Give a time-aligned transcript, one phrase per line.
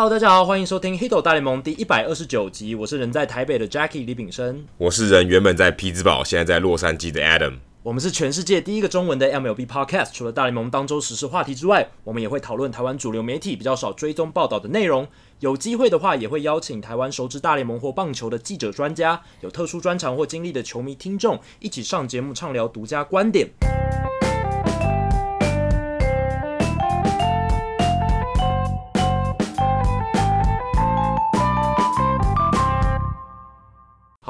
[0.00, 2.74] Hello，大家好，欢迎收听《Hito 大联盟》第一百二十九集。
[2.74, 7.58] 我是人在台北的 Jackie 李炳生，我是人原本在匹兹堡，现在在洛杉矶的 Adam。
[7.82, 10.08] 我们是全世界第一个中文的 MLB Podcast。
[10.14, 15.06] 除了大联盟当周时事话题之外，我们也会讨论台湾主流媒体比较少追踪报道的内容。
[15.40, 23.50] 有机会的话，也会邀请台湾熟知大联盟或棒球的记者、专家，有特殊专长或经历的球迷听众，一起上节目畅聊独家观点。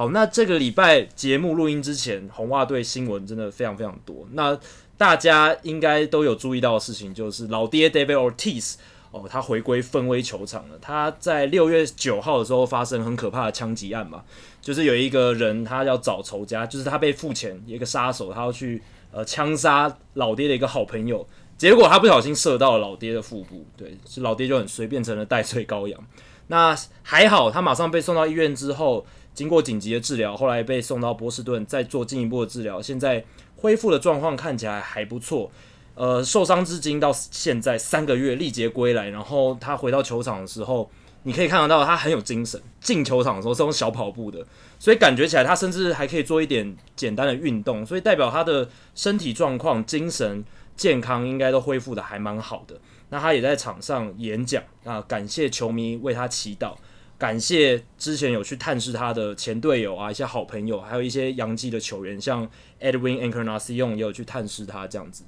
[0.01, 4.27] 好，那这个礼拜节目录音之前，红袜队新闻真的非常非常多。
[4.33, 4.59] 那
[4.97, 8.77] 大家应该都有注意到的事情，就是老爹 David Ortiz
[9.11, 10.79] 哦，他回归芬威球场了。
[10.81, 14.25] 他在六月九号的时候发生很可怕的枪击案嘛，
[14.63, 18.81] 就是有一个人他要找仇家，就是他被付钱，一个杀手他要去
[19.13, 26.03] 呃枪杀老爹的一个好朋友，结果他不小心射到了老爹的腹部，对，是老爹就很衰，变成了代罪羔羊。
[26.47, 29.05] 那还好，他马上被送到医院之后。
[29.35, 32.81] 经过紧急的治疗，后来被送到波士顿，再做进一步的治疗。
[32.83, 33.25] 现在
[33.57, 35.51] 恢复的状况看起来还不错。
[35.95, 39.11] 呃，受伤至今到现在三个月，历劫归来。
[39.11, 40.91] 然后他回到球场的时候，
[41.25, 42.61] 你可以看得到他很有精神。
[42.81, 44.47] 进球场的时候是用小跑步的，
[44.79, 50.43] 所以感觉起来他甚至还可以做一点简单的运动，所以代表他的身体状况、精神
[50.75, 52.81] 健康应该都恢复得还蛮好的。
[53.11, 56.75] 那他也在场上演讲啊，感谢球迷为他祈祷。
[57.21, 62.49] 感谢之前有去探视他的前队友啊，一些好朋友，还有一些洋基的球员，像
[62.81, 65.25] Edwin Encarnacion 也有去探视他这样子，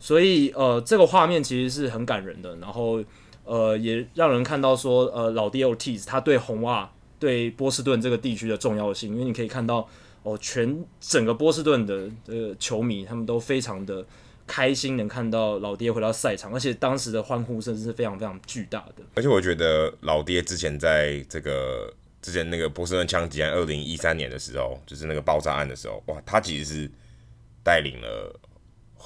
[0.00, 3.04] 所以呃，这个画面其实是很感人的，然后
[3.44, 9.86] 呃，也让人看到说呃，老爹 Ortiz 他对红袜、对波士顿这个地区的重要性，因为你可以看到
[10.22, 14.02] 哦，全整个波士顿的呃球迷他们都非常的。
[14.46, 19.02] 开心能看到老爹回到赛场，而且当时的欢呼声是非常非常巨大的。
[19.14, 26.90] 而且我觉得老爹之前在这个之前那个波士顿枪击案，二零一三年的时候，就是那个爆炸案的时候，哇，他其实是
[27.62, 28.38] 带领了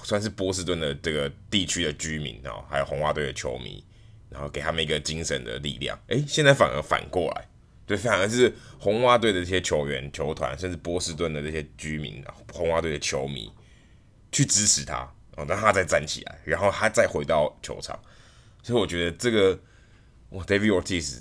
[0.02, 3.84] 算是波士顿的这个地区的居民啊，还有红袜队的球迷，
[4.28, 5.98] 然后给他们一个精神的力量。
[6.08, 7.48] 诶，现在反而反过来，
[7.86, 13.52] 对，反而是红袜队的这些球员、球团，甚至波士顿的这些居民，红袜队的球迷
[14.32, 15.08] 去支持他。
[15.38, 17.96] 哦，让他再站起来，然后他再回到球场，
[18.60, 19.56] 所以我觉得这个
[20.30, 21.20] 哇，David Ortiz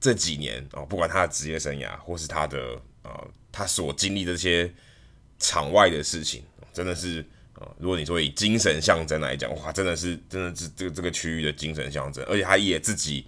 [0.00, 4.72] 这几年哦，不管他的职业生涯，或是他的呃，他所经历的这些
[5.38, 6.42] 场外的事情，
[6.72, 7.22] 真的是
[7.56, 13.26] 呃，如果你说以精神象征来讲，哇，真的是真的是这个这个区域的精神象征，而且他也自己，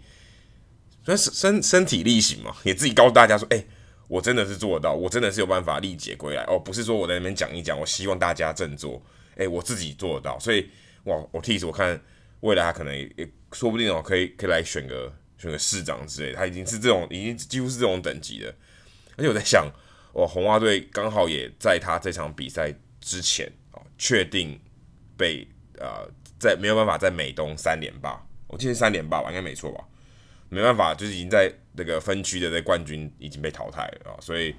[1.05, 3.63] 身身身体力行嘛，也自己告诉大家说，哎，
[4.09, 9.03] 我真的是做得到，我真的是有办法历劫归来哦，不是说我在那边讲一讲，我希望大家振作。
[9.37, 10.69] 诶、我自己做得到，所以
[11.05, 12.01] 哇，我替我看
[12.41, 18.55] 未来他可能也，说不定哦，可以可以来选个选个市长之类，他已经是这种，已经几乎是这种等级的。
[19.17, 19.71] 而且我在想，
[20.15, 24.61] 哇，红袜队刚好也在他这场比赛之前哦，确定
[25.17, 25.47] 被
[25.79, 26.09] 呃
[26.39, 29.85] 在没有办法在美东三连霸，我记得三连霸吧，应该没错吧？
[30.49, 34.55] 没办法，就是已经在那个分区的那冠军已经被淘汰了啊，所以。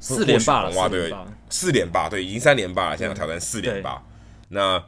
[0.00, 1.12] 四连霸了，队
[1.48, 4.02] 四连霸，对，已经三连霸了，现在要挑战四连霸。
[4.48, 4.82] 那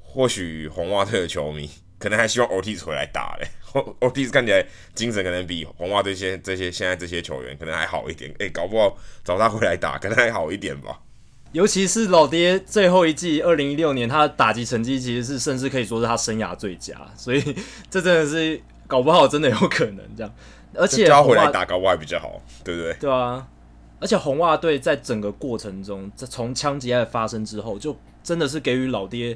[0.00, 3.48] 或许红袜队的球迷可能还希望 Ortiz 回来打嘞
[4.00, 4.64] ，Ortiz 看起来
[4.94, 11.00] 精神可能比红袜队这些这些现在这些球员可能还好一点，哎、欸，搞不好找他回来打可能还好一点吧。
[11.52, 17.40] 尤其是老爹最后一季二零一六年，他的打击成绩其实是甚至可以说是他生涯最佳，所以
[17.90, 20.34] 这真的是搞不好真的有可能这样。
[20.74, 22.94] 而且他回来打，搞不好还比较好，对不对？
[22.94, 23.46] 对啊。
[24.04, 29.34] 而且红袜队在整个过程中，在从枪击案发生之后，就真的是给予老爹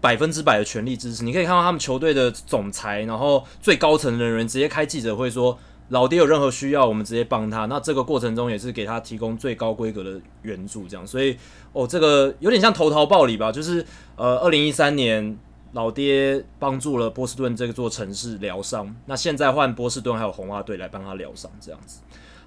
[0.00, 1.22] 百分之百的全力支持。
[1.22, 5.56] 你可以看到他们球队的总裁，然后最高层的人员直接开记者会说，
[5.90, 7.66] 老爹有任何需要，我们直接帮他。
[7.66, 11.06] 那这个过程中也是给他提供最高规格的援助，这样。
[11.06, 11.36] 所以
[11.72, 13.86] 哦，这个有点像投桃报李吧，就是
[14.16, 15.38] 呃，二零一三年
[15.70, 22.00] 老爹帮助了波士顿这座城市疗伤，那现在换波士顿还有红袜队来帮他疗伤，这样子。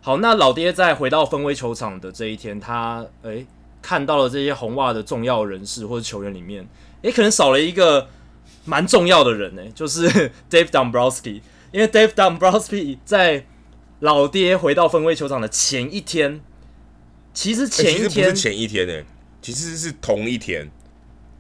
[0.07, 3.47] 好，那老爹在回到分威球场的这一天，他诶、欸、
[3.81, 6.65] 看到了这些红袜的重要人士或者球员里面，
[7.01, 8.07] 诶、欸、可能少了一个
[8.63, 10.07] 蛮重要的人呢、欸， 就是
[10.49, 11.41] Dave Dombrowski。
[11.73, 13.45] 因为 Dave Dombrowski 在
[13.99, 16.39] 老爹回到分威球场的前一天，
[17.33, 19.05] 其实前一天、欸、不是前一天呢、欸，
[19.41, 20.71] 其实是同一天，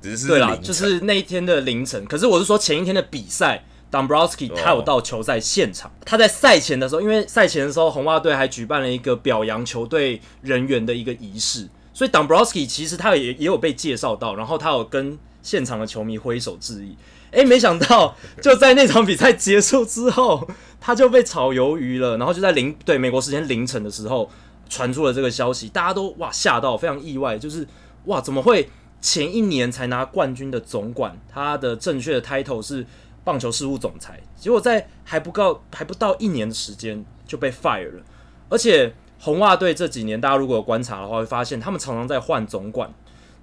[0.01, 2.03] 只是对啦，就是那一天的凌晨。
[2.03, 3.63] 可是我是说前一天的比赛。
[3.91, 16.97] Dombrowski 他有到球赛现场，他在赛前的时候，因为赛前的时候红袜队还举办了一个表扬球队人员的一个仪式，所以 Dombrowski 其实他也也有被介绍到，然后他有跟现场的球迷挥手致意。
[17.31, 20.47] 哎，没想到 就在那场比赛结束之后，
[20.79, 22.17] 他就被炒鱿鱼了。
[22.17, 24.29] 然后就在凌对美国时间凌晨的时候
[24.69, 27.67] 传出了这个消息，大家都哇吓到，非常意外，就是
[28.05, 28.69] 哇怎么会
[29.01, 32.85] 前一年才拿冠军的总管，他的正确的 title 是
[33.27, 38.01] 棒球事务总裁，结果在还不够还不到一年的时间就被 fire 了。
[38.47, 42.89] 而且红袜队这几年，大家如果有观察的话，会发现他们常常在换总管。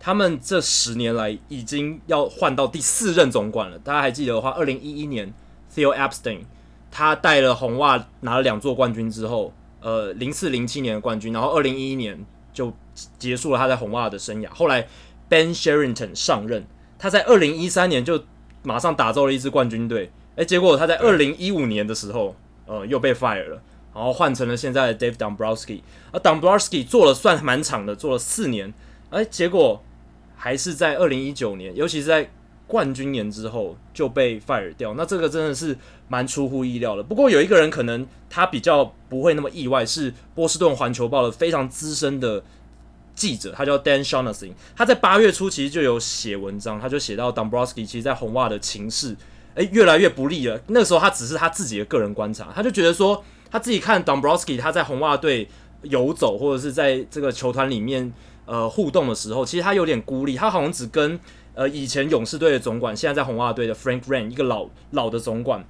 [0.01, 3.79] 他们这十年来已经要换到第四任总管了。
[3.81, 5.31] 大家还记得的话，二零一一年
[5.75, 6.41] Theo Epstein
[6.91, 9.53] 他带了红袜拿了两座冠军之后，
[9.83, 12.73] 呃，零四零七年的冠军，然后二零一一年就
[13.19, 14.49] 结束了他在红袜的生涯。
[14.49, 14.87] 后来
[15.29, 16.65] Ben Sherrington 上任，
[16.99, 18.25] 他在二零一三年就
[18.65, 20.11] 马上打造了一支冠军队。
[20.35, 22.35] 诶，结果他在二零一五年的时候，
[22.67, 23.63] 呃，又被 fire 了，
[23.95, 25.83] 然后换成了现在的 Dave Dombrowski。
[26.11, 28.75] 而 Dombrowski 做了算蛮长的，做了四年，
[29.11, 29.83] 诶，结果。
[30.37, 32.29] 还是在二零一九年，尤其是在
[32.67, 35.75] 冠军年之后就被 fire 掉，那这个真的是
[36.07, 37.03] 蛮出乎意料的。
[37.03, 42.43] 不过有一个人可能他比较不会那么意外，是波士顿环球报的非常资深的
[43.15, 44.53] 记者，他叫 Dan Shaughnessy。
[44.77, 49.17] 他在八月初其实就有写文章，他就写到 Dombrowski 其实，在红袜的情势
[49.55, 50.61] 诶越来越不利了。
[50.69, 55.49] 那个时候他只是他自己的个人观察，他就觉得说他自己看 Dombrowski 他在红袜队
[55.83, 58.13] 游走，或者是在这个球团里面。
[58.47, 61.19] 呃，互动的时候，其实他有点孤立，他好像只跟
[61.55, 65.65] 呃以前勇士队的总管，现在在红袜队的 Frank Rain 一个老老的总管，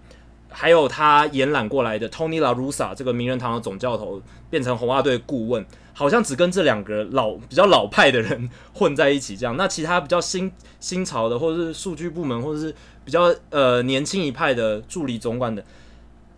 [0.57, 9.57] 还有他延揽过来的 Tony La Russa 这个名人堂的总教头，变成红袜队顾问，好像只跟这两个老比较老派的人混在一起这样。
[9.57, 12.73] 那其他比较新新潮的，或者是数据部门，或者是
[13.05, 15.65] 比较呃年轻一派的助理总管的。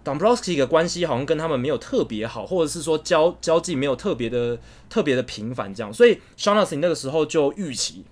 [0.02, 4.58] Dombrowski 的关系好像跟他们没有特别好，或者是说交交际没有特别的
[4.88, 8.04] 特别的频繁这样，所以 s h a u n a s s y 那个时候就预期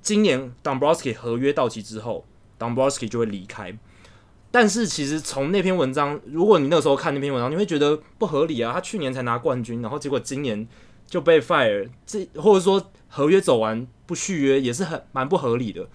[0.00, 2.24] 今年 Dombrowski 合约到期之后
[2.58, 3.76] ，Dombrowski 就会离开。
[4.52, 10.68] 但是其实从那篇文章，如果你那时候看那篇文章，你会觉得不合理啊，他去年才拿冠军，然后结果今年
[11.06, 15.88] 就被 fire，这或者说合约走完不续约也是很蛮不合理的，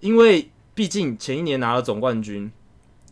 [0.00, 2.50] 因为毕竟前一年拿了总冠军，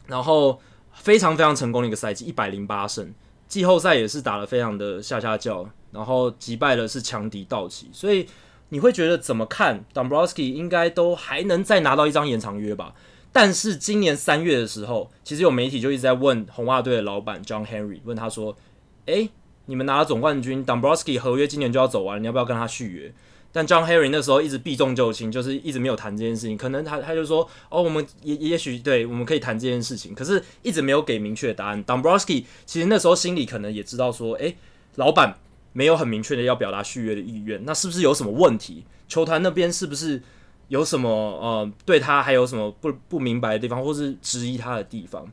[0.07, 0.61] 然后。
[0.99, 3.13] 非常非常成功的一个赛季，一百零八胜，
[3.47, 8.27] 季后赛也是打得非常的下下叫，然后击败的是强敌道奇，所以
[8.71, 12.95] 你会觉得怎么看，Dombrowski 应该都还能再拿到一张延长约吧？
[13.37, 18.57] 但是今年三月的时候，其实有媒体就一直在问红袜队的老板 John Henry，问他说
[19.05, 19.29] ：“诶，
[19.67, 23.13] 你们拿了总冠军，Dombrowski 合约今年就要走完，你要不要跟他续约？”
[23.53, 26.57] 但 John Henry 那时候一直避重就轻，就是一直没有谈这件事情。
[26.57, 31.85] 可能他他就说，哦，我们也也许对，我们可以谈这件事情，可是一直没有给明确的答案。
[31.85, 34.57] Dombrowski 其实那时候心里可能也知道说，诶、
[34.95, 35.37] 老板
[35.75, 38.85] 没有很明确的要表达续约的意愿，那是不是有什么问题？
[39.07, 40.23] 球团那边是不是
[40.69, 45.27] 有什么呃对他还有什么不不明白的地方，或是质疑他的地方？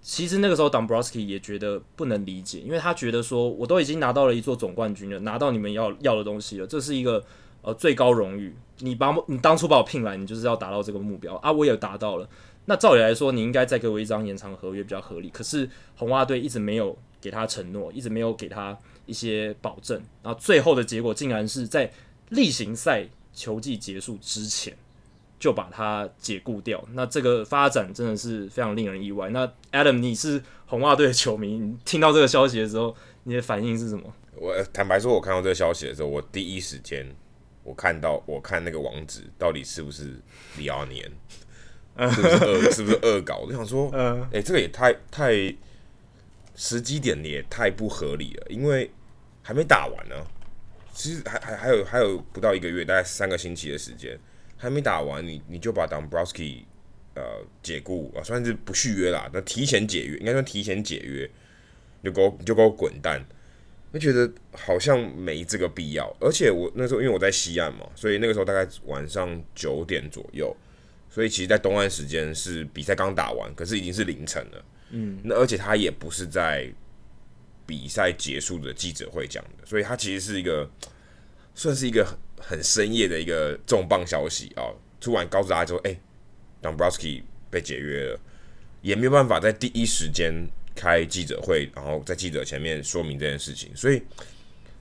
[0.00, 7.24] 其实那个时候 Dombrowski 也觉得不能理解，因为他觉得说，我都已经拿到了一座总冠军了，拿到你们要要的东西了，这是一个。
[7.62, 11.50] 呃，最高荣誉，你把你当初把我聘来，你就是要达到这个目标啊！
[11.50, 12.28] 我也达到了，
[12.66, 15.28] 那照理来说，你应该再给我一张延长合约比较合理。
[15.30, 21.90] 可是红袜队一直没有给他承诺，一直没有给他一些保证，然后最后的结果竟然是在
[22.28, 24.76] 例行赛球季结束之前
[25.38, 26.84] 就把他解雇掉。
[26.94, 29.28] 那这个发展真的是非常令人意外。
[29.28, 34.12] 那 Adam，你是红袜队的球迷，你听到这个消息的时候，你的反应是什么？
[34.34, 37.06] 我坦白说，我看到这个消息的时候，我第一时间。
[37.62, 40.14] 我看到，我看那个网址到底是不是
[40.56, 41.02] 李奥年，
[41.98, 43.38] 是不是恶，是不是恶搞？
[43.38, 45.32] 我就想说，哎、欸，这个也太太
[46.54, 48.88] 时机点也太不合理了，因为
[49.42, 50.14] 还没打完呢。
[50.96, 54.18] 其实还还还有还有不到一个月，大概三个星期的时间，
[54.56, 56.62] 还没打完，你你就把 Dombrowski
[57.14, 57.22] 呃
[57.62, 61.30] 解雇啊，算是不续约啦，那提前解约，应该算提前解约，
[62.00, 63.22] 你就给我你就给我滚蛋。
[63.92, 70.54] 我觉得好像没这个必要，而且我那时候因为我在西岸嘛，所以那个时候大概晚上九点左右，
[71.08, 74.64] 所以其实，在东岸时间是比赛刚打完，可是已经是凌晨了。
[74.90, 76.70] 嗯，那而且他也不是在
[77.66, 80.70] 比赛结束的记者会讲的，所以他其实是一个
[81.54, 82.06] 算是一个
[82.38, 84.70] 很深夜的一个重磅消息啊，
[85.00, 85.98] 突然告诉大家说，哎
[86.62, 88.20] ，Dombrowski 被解约了，
[88.82, 90.46] 也没有办法在第一时间。
[90.78, 93.74] 开记者会，然后在记者前面说明这件事情。
[93.74, 94.02] 所以，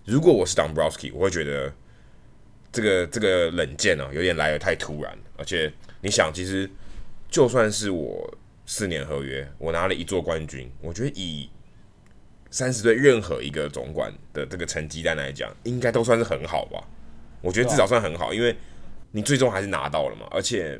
[0.03, 1.73] 如果我是 Dombrowski，我会觉得
[2.69, 5.17] 这个这个冷箭呢、有点来得太突然。
[5.37, 6.69] 而且，你想，其实
[7.29, 11.49] 就算是我四年合约，我拿了一座冠军，我觉得以
[12.55, 16.81] 三十队任何一个总管的这个成绩单来讲，应该都算是很好吧？
[17.41, 18.55] 我觉得至少算很好，因为
[19.11, 20.25] 你最终还是拿到了嘛。
[20.31, 20.79] 而且，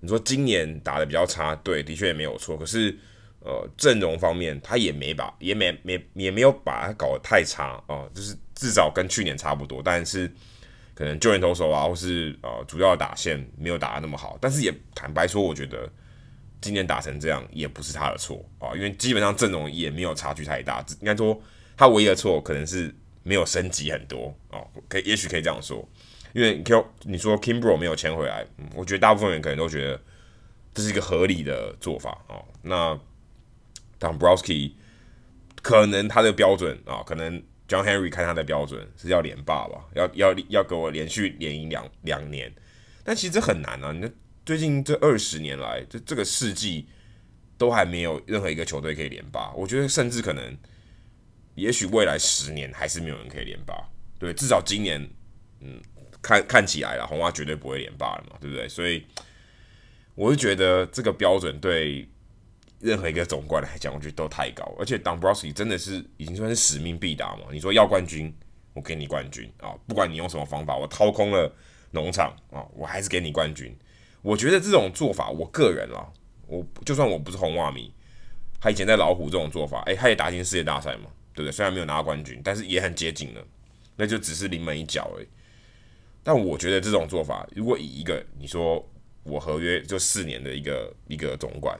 [0.00, 2.56] 你说今年打的比较差，对，的确也没有错。
[2.56, 2.92] 可是，
[3.38, 9.80] 呃，阵容方面他也没把，也没没也没有把它搞得太差啊、呃，就是至少跟去年差不多。
[9.84, 10.28] 但是
[10.96, 14.36] 可能救援投手啊，或是呃主要的打线没有打的那么好。
[14.40, 15.88] 但是也坦白说，我觉得
[16.64, 20.82] 今年打成这样也不是他的错啊、因为基本上阵容也没有差距太大。
[21.00, 21.38] 应该说
[21.76, 25.86] 他唯一的错可能是没有升级很多哦、可以也许可以这样说。
[26.32, 30.00] 因为 Q 你说 Kimbro 没有签回来，我觉得大部分人可能都觉得
[30.72, 32.42] 这是一个合理的做法哦。
[32.62, 32.98] 那
[34.00, 34.72] Dombrowski
[35.60, 42.50] 可能他的标准啊，可能 John Henry 看他的标准是要连霸吧，要要要给我连续连赢两两年，
[43.04, 43.92] 但其实很难啊。
[43.92, 44.10] 你
[44.44, 46.86] 最近这二十年来，这这个世纪
[47.56, 49.52] 都还没有任何一个球队可以连霸。
[49.54, 50.56] 我觉得甚至可能，
[51.54, 53.74] 也许未来十年还是没有人可以连霸。
[54.18, 55.08] 对，至少今年，
[55.60, 55.80] 嗯。
[56.26, 58.66] 看看起来了，红袜绝对不会连霸了嘛，对不对？
[58.66, 59.04] 所以
[60.14, 62.08] 我就觉得这个标准对
[62.80, 64.74] 任何一个总冠来讲，我觉得都太高。
[64.78, 67.42] 而且 Dombrowski 真的是已经算是使命必达嘛。
[67.52, 68.34] 你说要冠军，
[68.72, 69.76] 我给你冠军啊！
[69.86, 71.54] 不管你用什么方法，我掏空了
[71.90, 73.76] 农场啊，我还是给你冠军。
[74.24, 76.08] 我觉得这种做法，我个人啊，
[76.46, 77.92] 我就算我不是红袜迷，
[78.58, 81.52] 他以前在老虎这种做法，诶、欸，他也打进世界大赛嘛，对不对？
[81.52, 83.44] 虽然没有拿冠军，但是也很接近了，
[83.96, 85.26] 那就只是临门一脚而已。
[86.22, 88.82] 但我觉得这种做法，如果以一个你说
[89.24, 91.78] 我合约就四年的一个一个总管，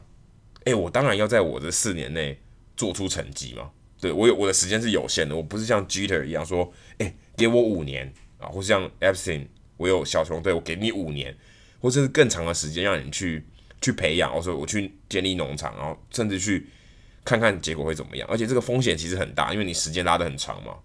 [0.65, 2.39] 诶、欸，我当然要在我这四年内
[2.77, 3.71] 做出成绩嘛。
[3.99, 9.47] 对，我有我的时间是有限的，我不是像 Jeter 一样说，诶、欸，给我五年啊，或是像 Epstein，
[9.79, 11.35] 我有小熊队，我给你五年，
[11.85, 13.47] 或者是更长的时间让你去
[13.83, 16.67] 去培养，或者说我去建立农场，然后甚至去
[17.23, 18.27] 看看结果会怎么样。
[18.31, 20.77] 而且这个风险其实很大，因为你时间拉得很长嘛。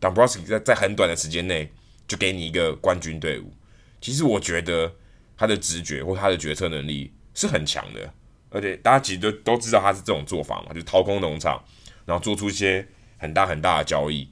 [0.00, 1.70] Dombrowski 在在很短的时间内。
[2.08, 3.52] 就给你一个冠军队伍，
[4.00, 4.92] 其实我觉得
[5.36, 8.12] 他的直觉或他的决策能力是很强的，
[8.48, 11.62] 而且大家其实都都知道他是这种做法嘛，就掏空农场，
[12.04, 12.84] 然后做出一些
[13.16, 14.28] 很大很大的交易，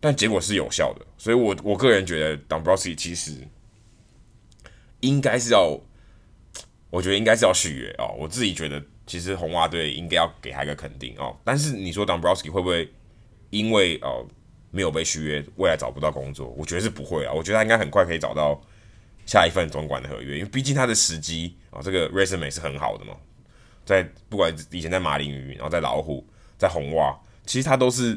[0.00, 3.46] 但结果是有效的，所以我我个人觉得 Dombrowski 其实
[5.00, 5.78] 应该是要，
[6.90, 12.92] 我觉得应该是要续约哦，我自己觉得其实红袜队应该要给他一个肯定哦，但是你说 Dombrowski 会不会
[13.50, 14.26] 因为哦？
[14.72, 17.32] 没有被续约，未来找不到工作，我觉得是不会啊。
[17.32, 18.56] 我觉得他应该很快可以找到
[19.26, 23.16] 下一份总管的合约，因为毕竟他的时机啊，这个 resume 是很好的嘛。
[23.84, 26.24] 在不管以前在马林鱼，然后在老虎，
[26.56, 28.16] 在红袜，其实他都是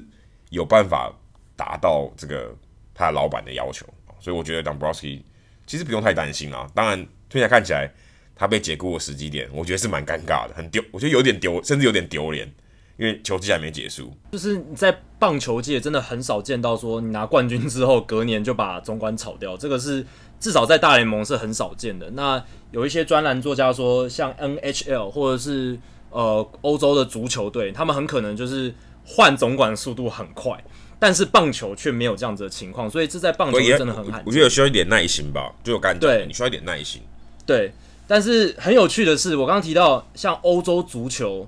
[0.51, 1.11] 有办法
[1.55, 2.55] 达到这个
[2.93, 3.87] 他老板的要求，
[4.19, 5.23] 所以我觉得 Dombrowski
[5.65, 6.67] 其实不用太担心啊。
[6.74, 6.98] 当然，
[7.29, 7.91] 现在看起来
[8.36, 12.51] 他被解雇的时机点，我觉得是蛮尴尬的，很丢，我觉得有点丢，甚至有点丢脸。
[12.96, 20.05] 因为球季还没结束，就是你在棒球界真的很少见到说你拿冠军之后隔年就把总管炒掉，这个是
[20.39, 22.12] 至少在大联盟是很少见的。
[22.12, 25.77] 那有一些专栏作家说，像 NHL 或者是
[26.12, 30.63] 呃欧洲的足球队，他们很可能就是换总管速度很快，
[31.03, 34.24] 但是棒球却没有这样子的情况，所以这在棒球真的很罕见。
[34.25, 37.01] 我觉得需要一点耐心吧，就我感觉对，你需要一点耐心。
[37.45, 37.74] 对，
[38.07, 41.45] 但是很有趣的是，我刚刚提到像欧洲足球。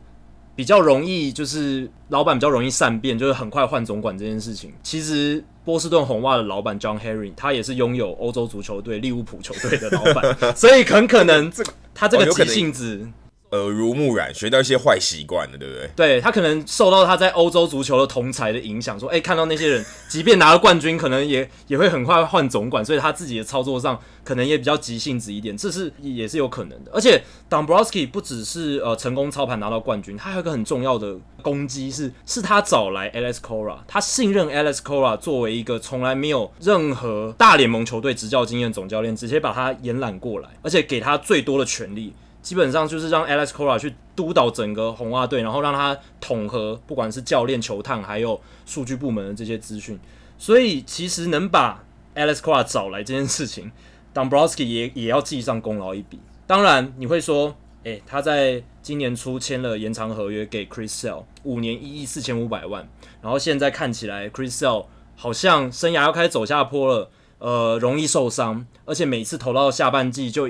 [0.58, 4.72] 比较容易，就是老板比较容易善变，就是很快换总管这件事情。
[4.82, 11.52] 其实波士顿红袜的老板 John Henry，他也是拥有欧洲足球队利物浦球队的老板， 所以很可能
[11.94, 13.06] 他这个急性子。
[13.52, 15.90] 耳濡目染，学到一些坏习惯了，对不对？
[15.96, 26.92] 对，他可能受到他在欧洲足球的同才的影响，说，哎、看到那些人，即便拿了冠军，可能也也会很快换总管，所以他自己的操作上可能也比较急性子一点，这是也是有可能的。
[26.92, 42.12] 而且 dombroski 不只是呃成功操盘拿到冠军，他还有一个很重要的攻击是，是他找来 Alex Cora，他信任 Alex Cora 作为一个从来没有任何大联盟球队执教经验总教练，直接把他延揽过来，而且给他最多的权力。
[42.46, 50.00] 基本上就是让 Alex Cora 去督导整个红袜队，然后让他统合不管是教练、球探还有数据部门的这些资讯。
[50.38, 51.84] 所以其实能把
[52.14, 53.72] Alex Cora 找来这件事情
[54.14, 56.20] ，Dombrowski 也也要记上功劳一笔。
[56.46, 62.88] 当然你会说，诶、他在今年初签了延长合约给 Chris Sale，五年一亿四千五百万，
[63.24, 64.86] 然后现在看起来 Chris Sale
[65.16, 67.10] 好像生涯要开始走下坡了，
[67.40, 70.48] 呃，容易受伤，而且每次投到下半季就。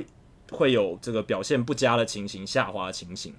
[0.55, 3.35] 会有这个表现不佳的情形，下滑的情形，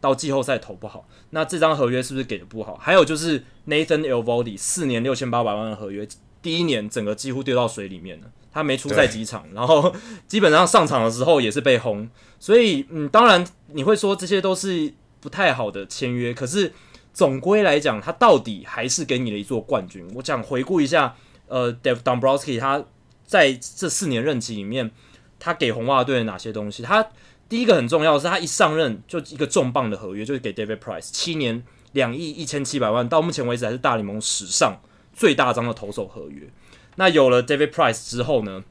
[0.00, 2.76] 到季后赛投不好，那这张合约是不是给的不好？
[2.76, 6.06] 还有就是 Nathan Eovaldi 四年六千八百万的合约，
[6.42, 9.94] 第一年整个几乎丢到水里面了，他没出赛几场，然后
[10.26, 16.72] 基本上上场的时候也是被轰，所以嗯，当然你会说这些都是不太好的签约，可是
[17.12, 20.06] 总归来讲，他到底还是给你了一座冠军。
[20.14, 21.16] 我想回顾一下，
[21.48, 22.84] 呃，Dave Dombrowski 他
[23.26, 24.92] 在这四年任期里面。
[25.38, 26.82] 他给红袜队哪些东西？
[26.82, 27.06] 他
[27.48, 34.80] 第一个很重要的是，他一上任就一个重磅的合约，就是给 David Price 七年两亿一千七百万，到目前为止还是大联盟史上
[35.14, 36.48] 最大张的投手合约。
[36.96, 38.64] 那有了 David Price 之后呢，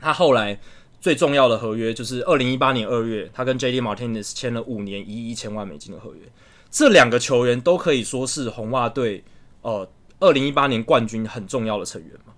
[0.00, 0.58] 他后来
[1.00, 6.20] 最重要的合约就是二零一八年二月，他跟 JD Martinez 签了五年一亿一千万美金的合约。
[6.70, 9.22] 这两个球员都可以说是红袜队
[9.62, 9.88] 呃
[10.18, 12.32] 二零一八年冠军很重要的成员嘛。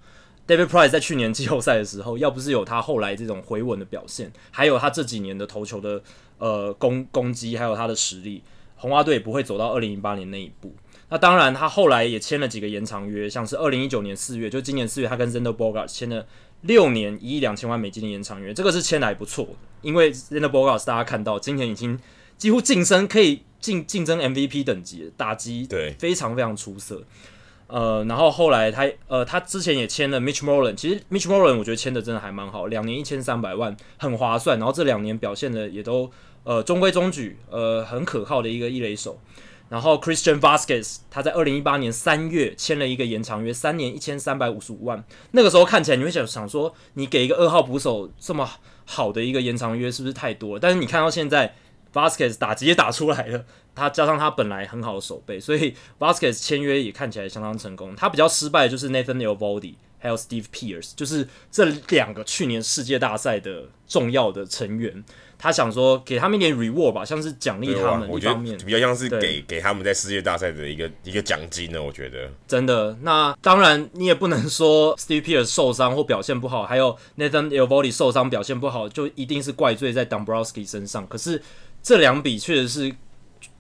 [0.47, 6.03] David Price 在去年季后赛的时候，要不是有他后来这种回稳的表现，还有他这几年的投球的
[6.39, 8.43] 呃攻攻击，还有他的实力，
[8.77, 10.75] 红袜队也不会走到二零一八年那一步。
[11.09, 16.27] 那当然，他后来也签了几个延长约，像是二零一九年四月，就今年四月，他跟 Zender Bogaerts 签了
[16.63, 19.51] 六年一亿两千万美金的延长约，这个是签的还不错的，
[19.83, 21.99] 因为 Zender Bogaerts 大家看到今年已经
[22.39, 27.05] 几乎晋升，可以竞竞争 MVP 等级，打击对非常非常出色。
[27.73, 34.59] 呃，然后后来他呃，他之前也签了 Mitch Moreland，其实 Mitch Moreland 我觉得签的真的还蛮好，两年一千三百万，很划算。
[34.59, 36.11] 然后这两年表现的也都
[36.45, 39.19] 呃中规中矩，呃很可靠的一个一垒手。
[39.71, 45.03] 然后 Christian Vazquez 他在二零一八年三月签了一个延长约，三年一千三百五十五万。
[45.31, 48.47] 那个时候看起来你会想想说，你给一个二号捕手这么
[48.85, 50.61] 好的一个延长约是不是太多了？
[50.61, 51.55] 但是你看到现在
[51.93, 53.45] Vazquez 打直接打出来了。
[53.75, 57.97] 他加上他本来很好的手背，所以 Vasquez 签约也看起来相当成功。
[57.97, 65.03] 他比较失败的就是 Nathan Eovaldi 还有 Steve Pearce，就是这两个去年世界大赛的重要的成员。
[65.39, 71.83] 他想说给他们一点 reward 吧，像是奖励他们一方面，比较像是给给他们在世界大赛的一个一个奖金呢。
[71.83, 72.97] 我觉得真的。
[73.01, 81.05] 那当然你也不能说 Steve Pearce 受伤或表现不好，还有 Nathan Eovaldi 受伤表现不好，就一定是怪罪在 Dombrowski 身上。
[81.09, 81.43] 可是
[81.83, 82.95] 这两笔确实是。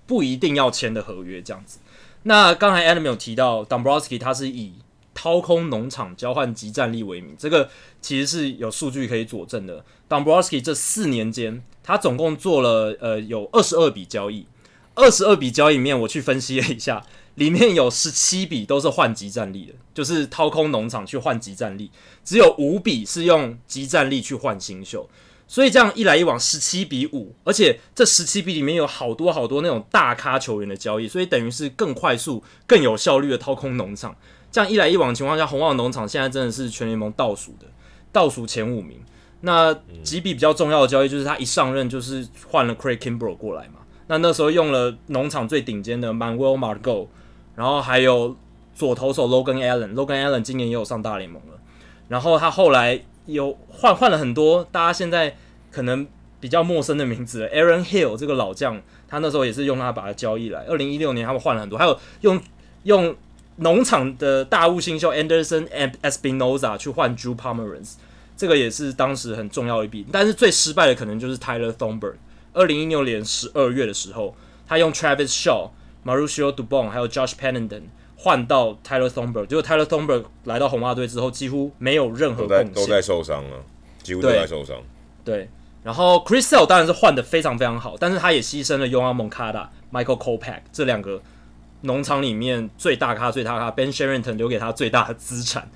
[0.04, 1.78] 不一定要签的合约这样子。
[2.24, 4.74] 那刚才 Adam 有提到 Dombrowski 他是以
[5.14, 7.70] 掏空农场交换集战力为名，这个
[8.02, 9.82] 其实是有数据可以佐证的。
[10.10, 14.46] Dombrowski 这四年间，他总共做了呃有二十二笔交易，
[14.94, 17.02] 二十二笔交易里面我去分析了一下，
[17.36, 21.90] 里面有十七笔都是换集战力的，就是掏空农场去换集战力，
[22.22, 25.08] 只有五笔是用集战力去换新秀。
[25.52, 34.16] 所以这样一来一往，十七比五，而且这十七笔里面有好多好多那种大咖球员的交易，所以等于是更快速、更有效率的掏空农场。
[34.50, 37.66] 这样一来一往情况下，红袜农场现在真的是全联盟倒数的，
[38.10, 38.98] 倒数前五名。
[39.42, 43.80] 那几笔比较重要的交易，就是他一上任就是换了 Craig Kimbrel 过来嘛。
[44.06, 47.08] 那那时候用了农场最顶尖的 Manuel Margot，
[47.54, 48.34] 然后还有
[48.74, 51.58] 左投手 Logan Allen，Logan Allen 今年也有上大联盟了。
[52.12, 53.00] 然后他后来。
[53.26, 55.36] 有换换了很多大家现在
[55.70, 56.04] 可能
[56.40, 60.64] 比较陌生的名字，Aaron Hill 这个老将，他那时候也是用他把他交易来。
[60.66, 62.42] 二零一六年他们换了很多，还有用
[62.82, 63.14] 用
[63.58, 67.92] 农场的大物新秀 Anderson and Espinosa 去换 Drew Pomeranz，
[68.36, 70.04] 这个也是当时很重要一笔。
[70.10, 72.14] 但是最失败的可能就是 Tyler Thornburg。
[72.52, 74.34] 二零一六年十二月的时候，
[74.66, 75.70] 他用 Travis Shaw、
[76.04, 77.82] Mauricio Dubon 还有 Josh Pennington。
[78.22, 83.56] 换到 Tyler Thornburg，结果 Tyler Thornburg 来到红袜队之后，几乎没有任何贡献，都在受伤了，
[84.00, 84.76] 几乎都在受伤。
[85.24, 85.48] 对，
[85.82, 91.20] 然后 Chris Sale 当然是换的非常非常好，但是他也牺牲了 Yoan Moncada、Michael Kopech 这两个
[91.80, 95.68] 农场里面最大咖、最大咖 Ben Cherington 留给他最大的资产。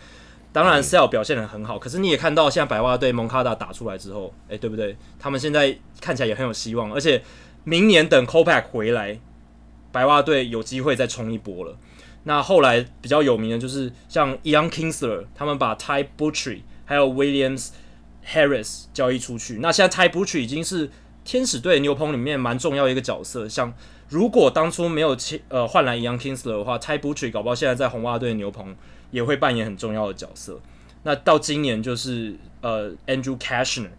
[0.53, 4.97] 当然 Sale 表现的很好，可是你也看到现在白袜队 Moncada 打出来之后，哎，对不对？
[5.19, 7.21] 他们现在看起来也很有希望，而且
[7.65, 9.19] 明年等 Kopech 回来，
[9.91, 11.77] 白袜队有机会再冲一波了。
[12.29, 17.69] 那后来比较有名的就是像 Ian Kingsler，他们把 Ty Buttrey 还有 Williams
[18.29, 19.59] Harris 交易出去。
[19.61, 20.91] 那现在 Ty Buttrey 已经是
[21.25, 23.49] 天使队牛棚里面蛮重要一个角色。
[23.49, 23.73] 像
[24.09, 28.75] 如果当初没有签呃换来 Ian Kingsler 的话，Ty Buttrey 搞不好现在在红袜队牛棚
[29.13, 30.61] 也会扮演很重要的角色。
[31.05, 33.91] 那到今年就是呃 Andrew Cashner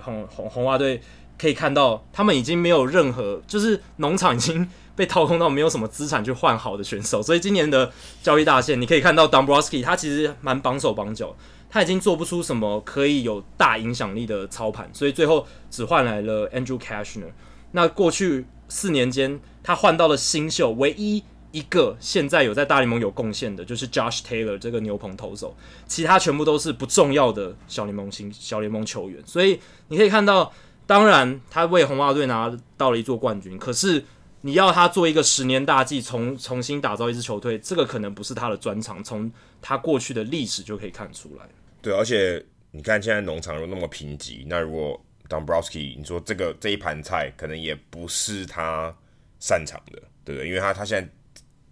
[0.00, 1.00] 红红红袜队
[1.36, 4.70] 可以看到他们已经没有任何，就是农场已经。
[4.96, 7.90] 被掏空到没有什么资产去换好的选手，所以今年的
[8.22, 11.34] 交易大限，你可以看到 Dombrowski 他其实蛮绑手绑脚，
[11.68, 17.32] 他已经做不出什么可以有大影响力的操盘，所以最后只换来了 Andrew Cashner。
[17.72, 25.56] 那过去四年间，他换到了新秀，唯一一个现在有在大联盟有贡献的，就是 Josh Taylor 这个牛棚投手，
[25.88, 29.20] 其他全部都是不重要的小联盟新小联盟球员。
[29.26, 30.52] 所以你可以看到，
[30.86, 34.04] 当然他为红袜队拿到了一座冠军，可是。
[34.46, 39.02] 你要他做一个十年大计，重重新打造一支球队，这个可能不是他的专长。
[39.02, 41.48] 从他过去的历史就可以看出来。
[41.80, 48.94] 对，而且你看现在农场又那么贫瘠，那如果 Dombrowski，你说这个这一盘菜可能也不是他
[49.40, 50.46] 擅长的，对不对？
[50.46, 51.10] 因为他他现在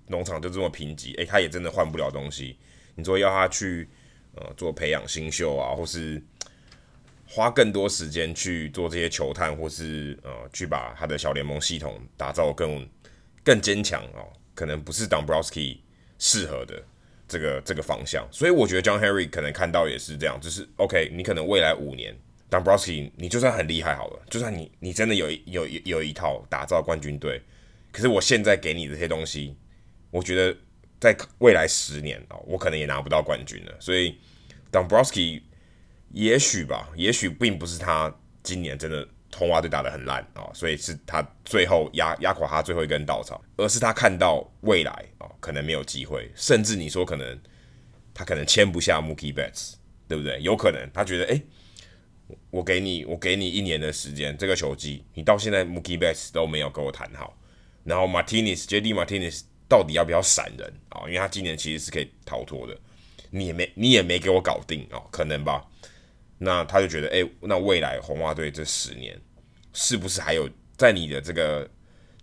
[0.07, 2.57] 农场就这么贫瘠，诶，他也真的换不了东西。
[2.95, 3.87] 你说要他去
[4.35, 6.23] 呃做培养新秀啊，或是
[7.35, 12.87] 花更多时间去做这些球探，或是呃，去把他的小联盟系统打造更
[13.43, 15.79] 更坚强哦，可能不是 Dombrowski
[16.19, 16.85] 适合的
[17.27, 18.29] 这个这个方向。
[18.31, 22.15] 所以我觉得 John Henry 可能看到也是这样，就是 OK，你可能未来五年
[22.51, 27.41] Dombrowski 你就算很厉害好了，就算你你真的有有有有一套打造冠军队，
[27.91, 29.57] 可是我现在给你这些东西，
[30.11, 30.55] 我觉得
[31.01, 33.75] 在未来十年哦，我可能也拿不到冠军了。
[33.81, 34.19] 所以
[34.71, 35.41] Dombrowski。
[36.13, 47.41] 也许吧，也许并不是他今年真的红袜队打得很烂啊、哦，所以是他最后压压垮他最后一根稻草，而是他看到未来啊、哦，可能没有机会，甚至你说可能
[48.13, 49.75] 他可能签不下 Mookie Betts，
[50.07, 50.41] 对不对？
[50.43, 51.43] 有可能他觉得，诶，
[52.51, 57.35] 我给你，我给你一年的时间，这个球季你到现在 Mookie Betts 都没有跟我谈好，
[57.85, 61.09] 然后 Martinez JD Martinez 到底要不要闪人啊、哦？
[61.09, 62.79] 因为他今年其实是可以逃脱的，
[63.31, 65.67] 你也没你也没给我搞定、哦，可能吧。
[66.45, 69.17] 那他就觉得，哎、那未来红袜队这十年，
[69.73, 71.69] 是不是还有在你的这个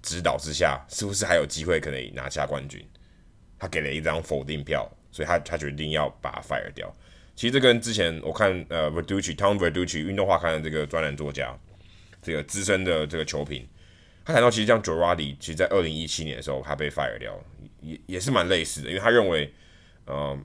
[0.02, 2.86] 指导之下，是不是还有机会可以拿下冠军？
[3.58, 6.94] 他给了一张否定票，所以他他决定要把 fire 掉。
[7.34, 11.58] 其实这跟之前我看呃 Verducci Tom Verducci 运动画刊的这个专栏作家，
[12.22, 13.66] 这个资深的这个球评，
[14.26, 17.42] 他谈到其实像 Girardi，其实在二零一七年的时候他被 fire 掉，
[17.80, 19.54] 也也是蛮类似的，因为他认为，
[20.06, 20.38] 呃，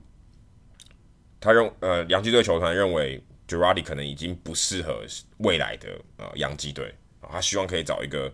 [1.41, 3.21] 他认呃洋基队球团认为。
[3.47, 5.05] Girardi 可能已经不适合
[5.37, 8.33] 未来的呃洋基队啊，他希望可以找一个、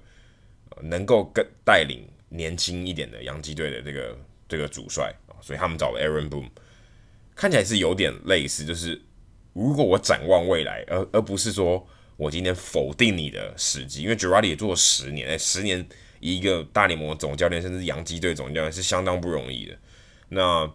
[0.70, 6.50] 呃、能够跟带领年轻一点的洋基队的这个这个主帅啊，所以他们找了 Aaron Boone，
[7.36, 9.02] 看起来是有点类似，就是
[9.54, 15.86] 如果我展望未来，而而不是说我今天否定你的时机，因为 Girardi 也做了十年，哎，十年
[16.20, 19.78] 一个大联盟总教练，甚至洋基队总教练是相当不容易的，
[20.30, 20.74] 那。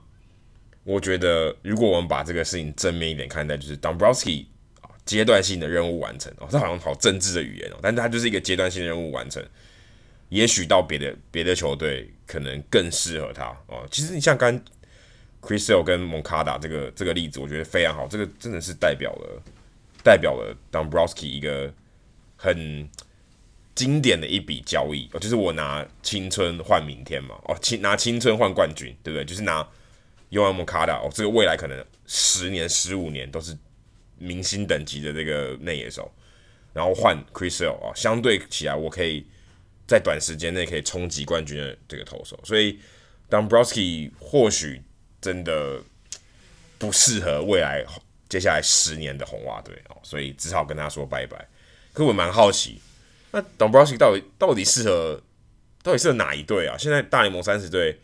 [0.86, 4.44] 我觉得，如果我们把这个事情正面一点看待，就是 Dombrowski
[4.80, 9.44] 啊，阶段性的任务完成哦，这好像好政治的语言哦，但是他就是一个阶段性的任务完成。
[10.28, 13.84] 也许到别的别的球队可能更适合他哦。
[13.90, 14.56] 其实你像刚
[15.42, 19.42] Chris Sale 跟 Moncada 这个这个例子，我觉得非常好，这个真的是代表了
[20.04, 21.74] 代表了 Dombrowski 一个
[22.36, 22.88] 很
[23.74, 29.24] 经典的一笔交易哦，就是我拿青春换明天嘛哦，青拿青春换冠军，对不对？
[29.24, 29.66] 就是拿。
[30.30, 33.56] Yoan Moncada 哦，这个未来可能十年、十五年都是
[34.18, 36.10] 明星等级的这个内野手，
[36.72, 39.26] 然后换 Chris Sale 啊，相对起来我可以
[39.86, 42.78] 在短时间内可以冲击冠军的这个投手，所以
[43.30, 44.82] Dombrowski 或许
[45.20, 45.80] 真的
[46.78, 47.84] 不适合未来
[48.28, 51.48] 接下来十年的红袜队哦，所以只好跟他说拜拜。
[51.92, 52.80] 可我蛮好奇，
[53.30, 55.22] 那 Dombrowski 到底到底适合
[55.82, 56.76] 到底适合哪一队啊？
[56.76, 57.98] 现在大联盟三十队，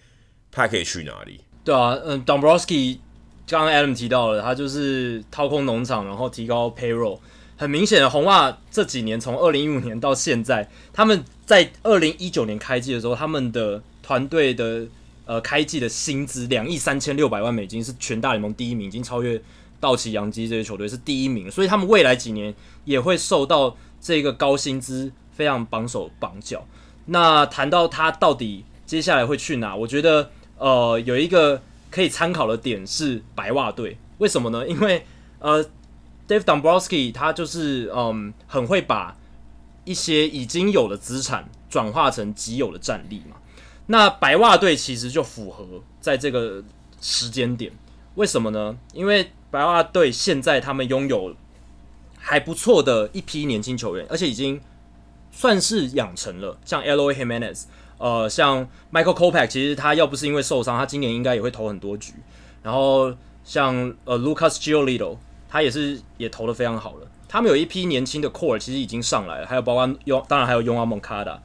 [0.51, 1.41] 他可以去哪里？
[1.65, 2.99] 对啊，嗯，Dombrowski
[3.47, 7.19] 刚刚 Adam 提到了，他就是掏空农场，然后提高 payroll。
[7.57, 14.85] 很明显的，红袜这几年从二零一五年到现在，他们在二零一九年开季的时候，他们的团队的
[15.25, 19.41] 呃开季的薪资两亿三千六百万美金是全大联盟第一名，已经超越
[19.79, 22.53] 道奇、洋基这些球队是第一名，所以他们未来几年
[22.85, 26.67] 也会受到这个高薪资非常绑手绑脚。
[27.07, 30.31] 那谈到他到底接下来会去哪，我觉得。
[30.63, 34.65] 呃，有一个可以参考的点是白袜队，为什么呢？
[34.65, 35.05] 因为
[35.41, 35.65] 呃
[36.29, 39.17] ，Dave Dombrowski 他就是嗯，很会把
[39.85, 43.39] 一些已经有的资产转化成既有的战力嘛。
[43.87, 46.63] 那白袜队其实就符合在这个
[47.01, 47.73] 时间点，
[48.15, 48.79] 为什么呢？
[48.95, 51.35] 因为白袜队现在他们拥有
[52.17, 54.61] 还不错的一批年轻球员，而且已经
[55.33, 57.65] 算是养成了，像 Eloy Jimenez。
[58.03, 62.15] 呃，像 Michael Kopech，其实他要不是因为受伤，他今年应该也会投很多局。
[62.61, 67.07] 然后像呃 Lucas Giolito，他也是也投的非常好了。
[67.29, 71.39] 他们有一批年轻的 core，其实已经上来了，还有包括用，当然还有 Yoan Moncada。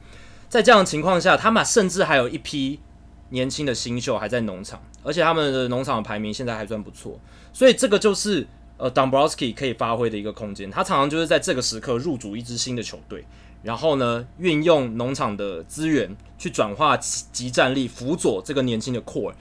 [0.48, 2.80] 在这样的情况下，他们甚至还有一批
[3.28, 7.20] 年轻的新秀还在农场，而且他们的农场的排名现在还算不错。
[7.52, 8.44] 所以这个就是
[8.78, 10.68] 呃 Dombrowski 可以发挥的一个空间。
[10.68, 13.24] 他常常就是在这个时刻入主一支新的球队。
[13.62, 19.32] 然后呢，运用农场的资源去转化即战力，辅佐这个年轻的 core。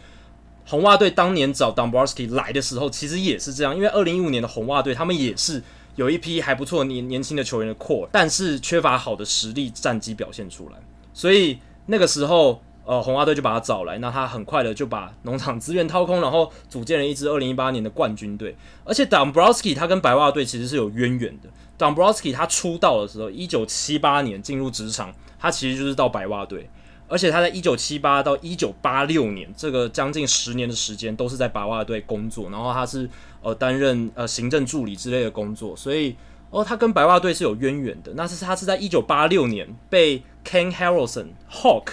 [0.66, 5.64] 红袜队当年找 Dombrowski 来的时候，其实也是这样，因为二零一五年的红袜队他们也是
[5.96, 10.78] 有一批还不错年年轻的球员的 core，但是缺乏好的实力战绩表现出来，
[11.14, 18.56] 所以那个时候，呃，红袜队就把他找来，那他很快的就把农场资源掏空，然后组建了一支二零一八年的冠军队。
[18.86, 21.50] 而且 Dombrowski 他跟白袜队其实是有渊源的。
[21.78, 26.70] Dombrowski 他出道的时候，一九七八年进入职场，他其实就是到白袜队，
[27.10, 33.10] 而且他在一九七八到一九八六年这个将近十年的时间都是在白袜队工作，然后他是
[33.42, 36.16] 呃担任呃行政助理之类的工作，所以
[36.52, 38.14] 哦，他跟白袜队是有渊源的。
[38.16, 41.88] 那是他是在一九八六年被 Ken Harrelson Hawk，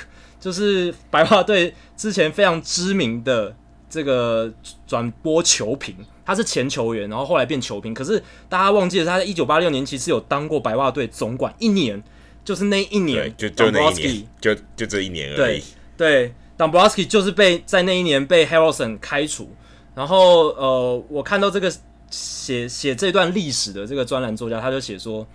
[0.45, 3.57] 就是白袜队之前非常知名的
[3.89, 4.53] 这个
[4.87, 7.95] 转播球评，他是前球员，然后后来变球评。
[7.95, 12.03] 可是大家忘记了，他在一九八六年其实有当过白袜队总管一年，
[12.45, 15.63] 就是那一年，就就那一年，就就这一年而已。
[15.97, 19.49] 对，对，Dombrowski 就是被在那一年被 Harrelson 开除。
[19.95, 21.73] 然后呃，我看到这个。
[22.11, 25.27] 写写这段历史的这个专栏作家，他就写说，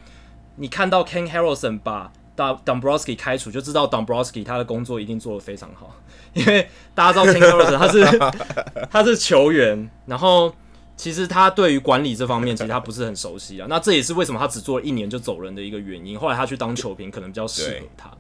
[0.56, 2.10] 你看到 Ken Harrelson 把
[2.66, 5.96] Dombrowski 开除，就知道 Dombrowski 他的工作一定做得非常好，
[6.34, 8.20] 因为大家知道 Ken Harrelson 他是
[8.92, 10.54] 他是球员，然后
[10.96, 16.18] 其实他对于管理这方面其实他不是很熟悉啊，那这也是为什么他只做了一年就走人的一个原因。
[16.18, 18.12] 后来他去当球评，可能比较适合他。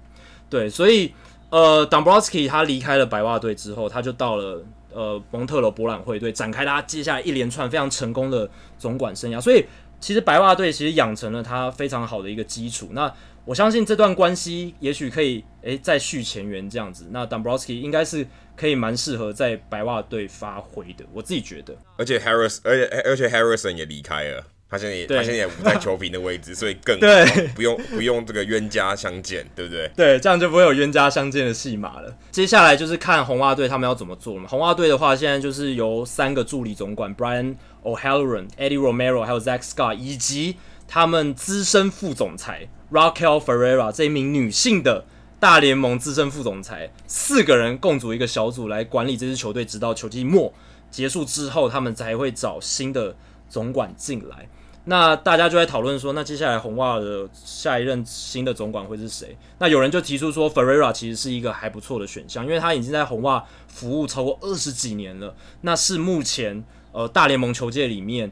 [0.49, 1.13] 对，对，所以
[1.49, 4.63] 呃，Dombrowski 他离开了白袜队之后，他就到了。
[4.91, 9.63] 呃，蒙特罗博览会队展开他接下来一连串非常成功的总管生涯，所以
[9.99, 12.89] 其实白袜队其实养成了他非常好的一个基础。
[12.93, 13.13] 那
[13.45, 17.07] 我相信这段关系也许可以诶、欸、再续前缘这样子。
[17.11, 18.25] 那 Dombrowski 应该是
[18.55, 21.75] 可以蛮适合在白袜队发挥的，我自己觉得。
[21.97, 24.43] 而且 Harris，而且而且 Harrison 也离开了。
[24.71, 27.25] 他现在也，他现在也不在 球评的位置，所以更对，
[27.55, 29.89] 不用不用这个冤家相见，对不对？
[29.97, 32.15] 对，这样就不会有冤家相见的戏码了。
[32.29, 34.47] 接下来就是看红袜队他们要怎么做了嘛。
[34.47, 40.57] 红袜队的话，现在就是由三个助理总管 Brian O'Halloran、Eddie Romero 还有 Zach Scott，以及
[40.91, 45.05] 他们资深副总裁 Raquel Ferreira 这一名女性的
[45.39, 50.51] 大联盟资深副总裁，四个人共组一个小组来管理这支球队，直到球季末
[50.89, 53.15] 结束之后，他们才会找新的
[53.47, 54.49] 总管进来。
[54.85, 59.37] 那大家就在讨论说，那接下来红袜的下一任新的总管会是谁？
[59.59, 68.31] 那有人就提出说，Ferreira 其实是一个还不错的选项，因为他已经在红袜服务超过二十几年了，那是目前呃大联盟球界里面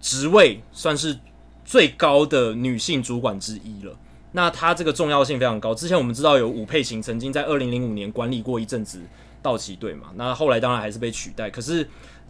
[0.00, 1.18] 职位算是
[1.66, 3.94] 最高的女性主管之一了。
[4.32, 5.74] 那她这个重要性非常高。
[5.74, 9.02] 之前我们知道有武佩琴曾经在二零零五年管理过一阵子
[9.42, 11.86] 道奇队嘛，那后来当然还是被取代，可是。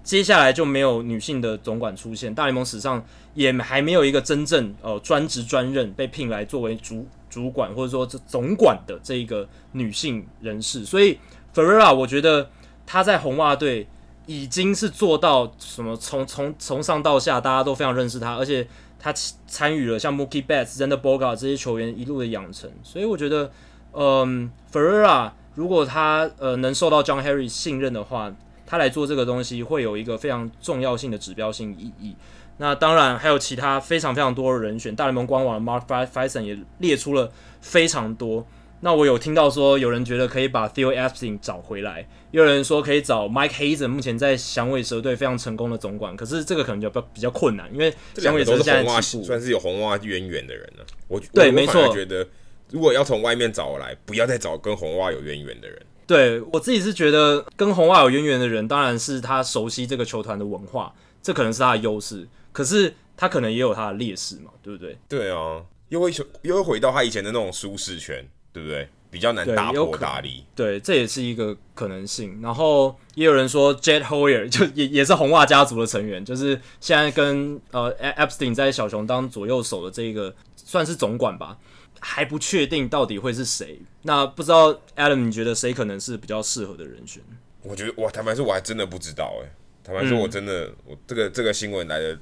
[0.07, 11.18] 接下来就没有女性的总管出现，大联盟史上也还没有一个真正呃专职专任被聘来作为主主管或者说这总管的这一个女性人士，所以
[11.53, 12.49] Ferrera，我觉得
[12.87, 13.88] 她在红袜队
[14.27, 18.64] 已经是做到什么从从从上到下大家都非常认识她，而且
[18.98, 19.12] 他
[19.46, 23.50] 参与了像 Mookie Betts、z e n d e r Boga 这些球员一路的养成，所以我觉得
[23.92, 28.35] 嗯，Ferrera 如果他呃能受到 John Harry 信任的话。
[28.68, 32.16] 他来做这个东西会有一个非常重要性的指标性意义。
[32.56, 37.30] 那当然还有其他非常非常多的人选，大联盟官网的 Mark Fison 也列出了
[37.61, 38.44] 非常多。
[38.80, 46.16] 那我有听到说有人觉得可以把 Theo Epstein 找回来，也有人说可以找 Mike Hazen，目前在响尾蛇队非常成功的总管。
[46.16, 50.84] 可是这个可能就比较比较困难，因为响尾蛇现在算是有红袜渊源的人了。
[51.08, 52.26] 我对，没错，我觉得
[52.70, 55.80] 如果要从外面找来，不要再找跟红袜有渊源的人。
[56.06, 62.28] 对，我自己是觉得跟红袜有渊源的人，当然是他熟悉这个球团的文化，这可能是他的优势。
[62.52, 64.96] 可是他可能也有他的劣势嘛，对不对？
[65.08, 66.12] 对啊，又会
[66.42, 68.24] 又会回到他以前的那种舒适圈，
[68.56, 68.88] 对不对？
[69.10, 70.42] 比较难打破大立。
[70.54, 72.40] 对，这也是一个可能性。
[72.40, 81.58] 然后也有人说，Jed Hoyer 就也也是红袜家族的成员，就是现在跟呃 Epstein 在小熊当左右手的这个算是总管吧。
[81.98, 87.22] 还不确定到底会是谁，那不知道 Adam，你觉得谁可能是比较适合的人选？
[87.62, 89.50] 我觉得哇，坦白说，我还真的不知道哎。
[89.82, 92.18] 坦白说，我真的，嗯、我这个这个新闻来的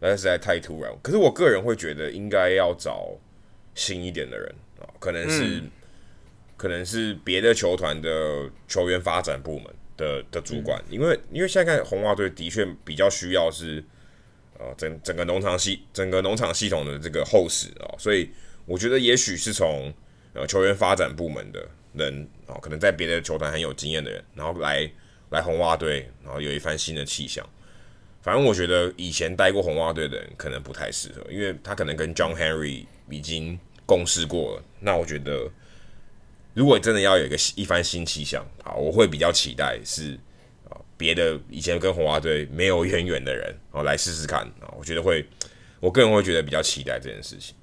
[0.00, 0.92] 来的实在太突然。
[1.02, 3.10] 可是我个人会觉得，应该要找
[3.74, 4.65] 新一点的人啊，
[5.06, 5.70] 可能是、嗯、
[6.56, 13.82] 可能是别的球团的球员发展部门的的主管，嗯、因为因为现在看红袜队的确比较需要是
[14.58, 18.30] 呃整整个农场系整个农场系统的这个厚实啊，所以。
[18.68, 19.94] 我觉得也许是从
[20.32, 24.90] 呃球员发展部门的人哦，可能在别的球团很有经验的人，然后来
[25.30, 27.48] 来红袜队，然后有一番新的气象。
[28.22, 34.62] 反正我觉得以前待过红袜队的人可能不太适合，因为他可能跟 John Henry 已经共事过了。
[34.80, 35.50] 那我觉得
[36.52, 40.18] 如果真的要有一个一番新气象啊，我会比较期待是
[40.68, 45.26] 啊别的以前跟红袜队没有渊源的人哦来试试看啊，我觉得会，
[45.80, 47.54] 我个人会觉得比较期待这件事情。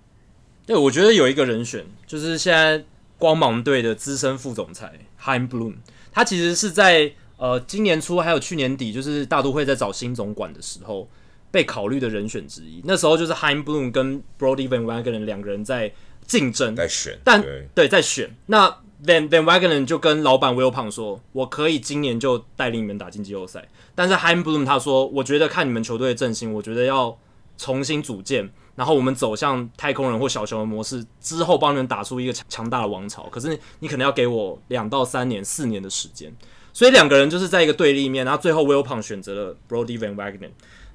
[0.66, 2.84] 对，我觉得有一个人选，就是现在
[3.18, 5.76] 光芒队的资深副总裁 Chaim Bloom，
[6.12, 11.10] 他其实是在呃今年初还有去年底，就是大都会在找新总管的时候
[11.52, 12.82] 被考虑的人选之一。
[12.86, 15.92] 那时候就是 Chaim Bloom 跟 Brody Van Wagenen 两个人在
[16.26, 18.36] 竞争，在选，但对，对在选。
[18.48, 18.70] 那
[19.06, 27.18] Van Van Wagenen 就跟老板 WILL PON 说：“我可以今年就带领你们打进季后赛。”但是 Chaim Bloom 他说：“我觉得看你们球队的阵型，我觉得要。”
[27.56, 33.30] 重新组建，然后我们走向太空人或小熊的模式之后，帮你们打出一个强强大的王朝。
[33.30, 36.34] 可是你可能要给我两到三年、四年的时间。
[36.74, 40.50] 所以两个人就是在一个对立面，然后最后 WILL PON 选择了 Brodie Van Wagenen。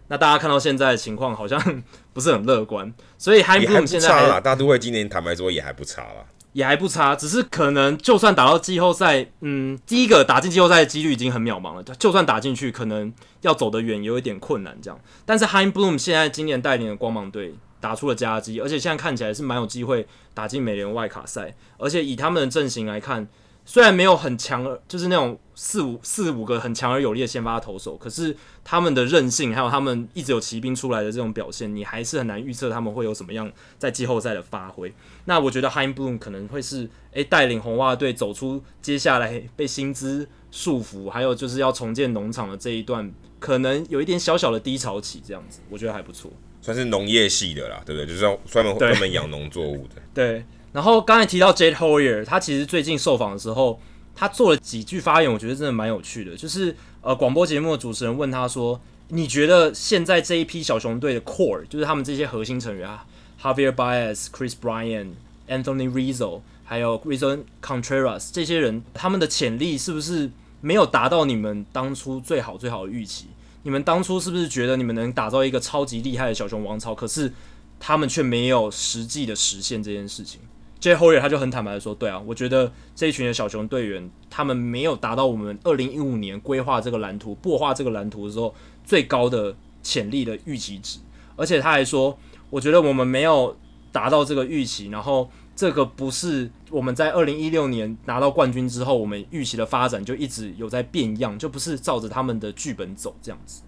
[0.08, 1.58] 那大家看到现在的情况好像
[2.12, 14.98] 不是很乐观，所以 Chaim Bloom 现在还大都会今年坦白说也还不差啦，也还不差，只是可能就算打到季后赛，嗯，第一个打进季后赛的几率已经很渺茫了，就算打进去，可能要走得远有一点困难这样。
[15.24, 23.28] 但是 Chaim Bloom 现在今年带领的光芒队打出了佳绩，而且现在看起来是蛮有机会打进美联外卡赛，而且以他们的阵型来看。
[23.70, 34.90] 虽然没有很强，就是那种四五四五个很强而有力的先发投手，可是他们的韧性，还有他们一直有骑兵出来的这种表现，你还是很难预测他们会有什么样在季后赛的发挥。
[35.26, 46.32] 那我觉得 Chaim Bloom 可能会是诶带领红袜队走出接下来被薪资束缚，还有就是要重建农场的这一段，可能有一点小小的低潮期，这样子我觉得还不错。
[46.62, 48.06] 算是农业系的啦，对不对？
[48.06, 49.96] 就是专门专门养农作物的。
[50.14, 50.42] 对。
[50.78, 53.80] 然后刚才提到 Jade Hoyer，他其实最近受访的时候，
[54.14, 56.36] 他做了几句发言，我觉得真的蛮有趣的。
[56.36, 63.04] 就是呃，广播节目的主持人问他说：“你觉得现在这一批小熊队的 core，就是他们这些核心成员啊
[63.42, 65.16] ，Javier Baez、Kris b r y a n、
[65.48, 73.26] Anthony Rizzo，还有 Grayson Contreras 这些人，他们的潜力是不是没有达到你们当初最好最好的预期？
[73.64, 76.94] 你们当初是不是觉得你们能打造一个超级厉害的小熊王朝？
[76.94, 77.32] 可是
[77.80, 80.40] 他们却没有实际的实现这件事情？”
[80.80, 80.94] J.
[80.94, 91.00] Hoyle 他就很坦白的说：“对啊，我觉得这一群的小熊队员，他们没有达到我们二零一五年规划这个蓝图、擘画这个蓝图的时候最高的潜力的预期值。
[91.34, 92.16] 而且他还说，
[92.48, 93.56] 我觉得我们没有
[93.90, 103.62] 达到这个预期，然后这个不是我们在二零一六年拿到冠军之后，我们预期的发展就一直有在变样，就不是照着他们的剧本走这样子。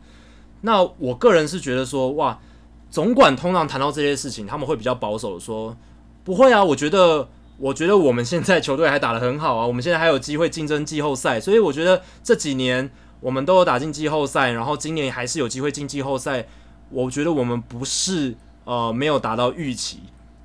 [0.61, 2.39] 那我个人是觉得说，哇，
[2.89, 5.77] 总管通常谈到这些事情，他们会比较保守的说。”
[6.31, 12.89] 不会啊，我觉得，我觉得我们现在球队还打得很好啊，我们现在还有机会竞争季后赛，所以我觉得这几年
[13.19, 16.47] 我们都有打进季后赛，然后今年还是有机会进季后赛。
[16.91, 19.99] 我觉得我们不是呃没有达到预期，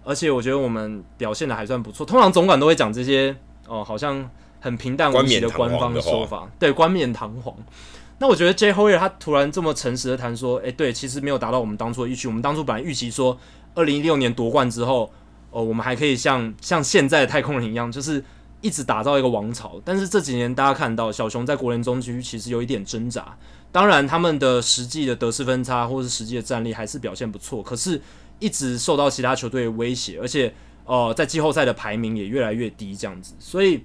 [0.04, 2.04] 而且我觉得我们表现的还算不错。
[2.04, 3.30] 通常总管都会讲这些
[3.68, 4.28] 哦、呃，好像
[4.60, 7.56] 很平淡无奇的官方的说法，对，冠冕堂皇。
[8.18, 12.28] 那我觉得 Jed Hoyer 他突然这么诚实的谈说，诶，对，其实没有达到我们当初的预期。
[12.28, 13.38] 我们当初本来预期说，
[13.76, 15.12] 二零一六年夺冠之后。
[15.56, 18.22] 哦，我们还可以像像现在的太空人一样，就是
[18.60, 19.82] 一直打造一个王朝。
[19.86, 23.38] 但是这几年大家看到小熊在国联中区其实有一点挣扎。
[23.72, 28.02] 当然，他们的实际的得失分差或是实际的战力还是表现不错，可是
[28.40, 33.34] 一直受到其他球队的威胁，而且呃，在季后赛的排名也越来越低这样子。
[33.40, 33.82] 所以，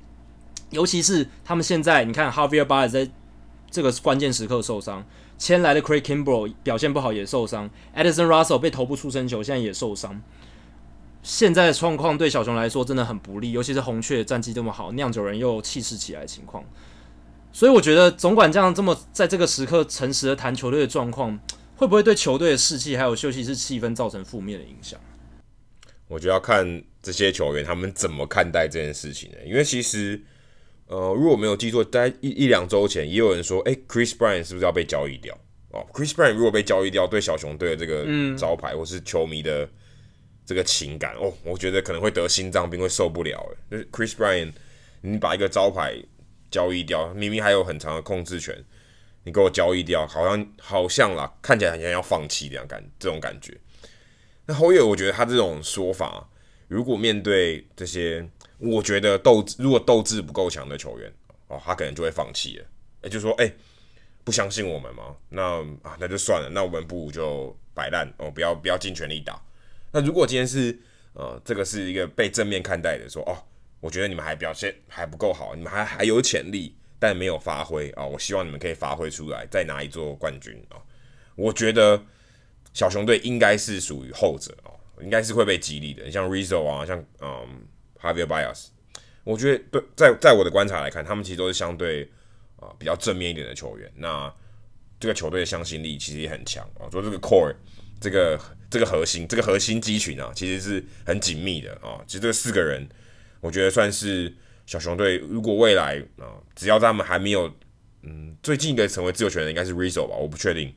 [0.71, 3.09] 尤其是他们现在，你看 Javier Baez 在
[3.71, 5.05] 这个关键时刻受伤，
[5.39, 10.21] 签来的 Craig Kimbrel 表现不好也受伤，Edison Russell 被头部出生球，现在也受伤。
[11.23, 16.65] 现在的状况对小熊来说真的很不利，尤其是红雀战绩这么好，酿酒人又气势起来的情况，
[17.53, 21.39] 所以我觉得总管这样这么在这个时刻诚实的谈球队的状况，
[21.77, 24.99] 会不会对球队的士气还有休息室气氛造成负面的影响？
[26.09, 29.37] 我觉得要看这些球员他们怎么看待这件事情呢？
[29.45, 30.21] 因为其实，
[30.87, 35.37] 呃，如果没有记错，在一一两周前也有人说，哎，Chris Bryant 是不是要被交易掉？
[35.71, 38.07] 哦，Chris Bryant 如果被交易掉，对小熊队的这个
[38.39, 39.69] 招牌、嗯、或是球迷的。
[40.51, 43.39] 这个情感哦，我觉得可能会得心脏病，会受不了。
[43.69, 44.53] 诶，就是 Chris b r y a n
[45.01, 45.95] 你把一个招牌
[46.51, 48.65] 交易掉，明明还有很长的控制权，
[49.23, 53.57] 你给我交易掉，好像好像啦，看起来好像要放弃这样感这种感觉。
[54.45, 56.29] 那 Hoyer，我觉得他这种说法，
[56.67, 58.29] 如果面对这些，
[58.59, 61.13] 我觉得斗志如果斗志不够强的球员
[61.47, 62.67] 哦，他可能就会放弃了。
[63.03, 63.55] 诶，就说诶，
[64.25, 65.15] 不相信我们吗？
[65.29, 69.41] 那啊，那就算了，那我们不如就摆烂哦，不要不要尽全力打。
[69.93, 70.79] 那如果今天是
[71.13, 73.37] 呃，这个是一个被正面看待的，说哦，
[73.81, 80.83] 我觉得你们还表现还不够好，你们还还有潜力，但没有发挥啊、哦，我希望你们可以发挥出来，再拿一座冠军啊、哦。
[81.35, 82.01] 我觉得
[82.73, 86.05] 小熊队应该是属于后者哦，应该是会被激励的。
[86.05, 87.67] 你像 Rizzo 啊，像嗯
[88.01, 88.67] Javier Baez，
[89.25, 92.05] 我觉得对，在在我的观察来看，他们其实都是相对
[92.55, 93.91] 啊、呃、比较正面一点的球员。
[93.97, 94.33] 那
[95.01, 97.53] 这个球队的向心力其实也很强啊，说、哦、这个 core
[98.01, 98.41] 这个。
[98.71, 102.01] 这个核心，这个核心肌群啊，其实是很紧密的啊。
[102.07, 102.89] 其实这四个人，
[103.41, 104.33] 我觉得算是
[104.65, 105.19] 小熊队。
[105.19, 107.53] 如果未来啊，只要他们还没有，
[108.03, 110.73] 嗯，最近一个成为自由球员的应该是 Rizzo 吧，我不确定。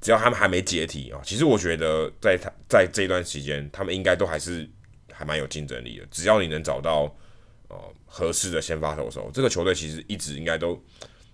[0.00, 4.66] 只要他们还没解体啊，其实我觉得在他在这段时间，他们应该都还是
[5.12, 6.06] 还蛮有竞争力的。
[6.10, 7.14] 只要你能找到
[7.68, 10.82] 呃合适的先发投手，这个球队其实一直应该都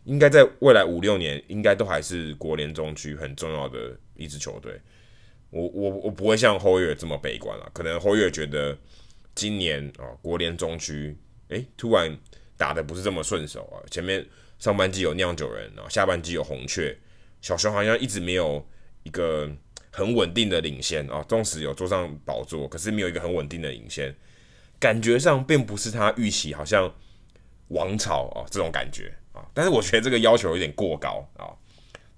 [0.03, 4.81] 应该在未来五六年，应该都还是国联中区很重要的一支球队。
[5.51, 7.71] 我我我不会像侯月这么悲观了。
[7.73, 8.77] 可能侯月觉得
[9.35, 11.17] 今年啊、国联中区
[11.49, 12.17] 诶，突然
[12.57, 13.79] 打的不是这么顺手啊。
[13.91, 14.27] 前面
[14.59, 16.97] 上半季有酿酒人，然后下半季有红雀，
[17.41, 18.67] 小熊好像一直没有
[19.05, 19.51] 一个
[19.93, 21.25] 很稳定的领先啊。
[21.29, 24.15] 纵使有坐上宝座，可是没有一个很稳定的领先，
[24.81, 26.93] 感觉上并不是他预期，好像
[27.69, 29.47] 王朝啊这种感觉啊。
[29.55, 31.55] 但是我觉得这个要求有点过高啊。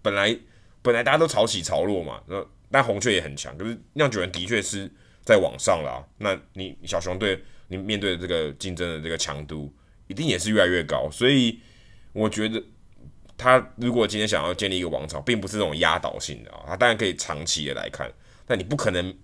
[0.00, 0.36] 本来
[0.80, 2.44] 本来大家都潮起潮落嘛，那。
[2.70, 4.90] 但红雀也很强，可是酿酒人的确是
[5.22, 6.06] 在往上了。
[6.18, 9.74] 那你小熊队，你面对的这个竞争的这个强度，
[10.06, 11.08] 一定也是越来越高。
[11.10, 11.60] 所以
[12.12, 12.62] 我觉得
[13.36, 16.64] 他如果今天想要建立一个王朝，并不是这种压倒性的啊。
[16.66, 18.12] 他当然可以长期的来看，
[18.46, 19.14] 但你不可能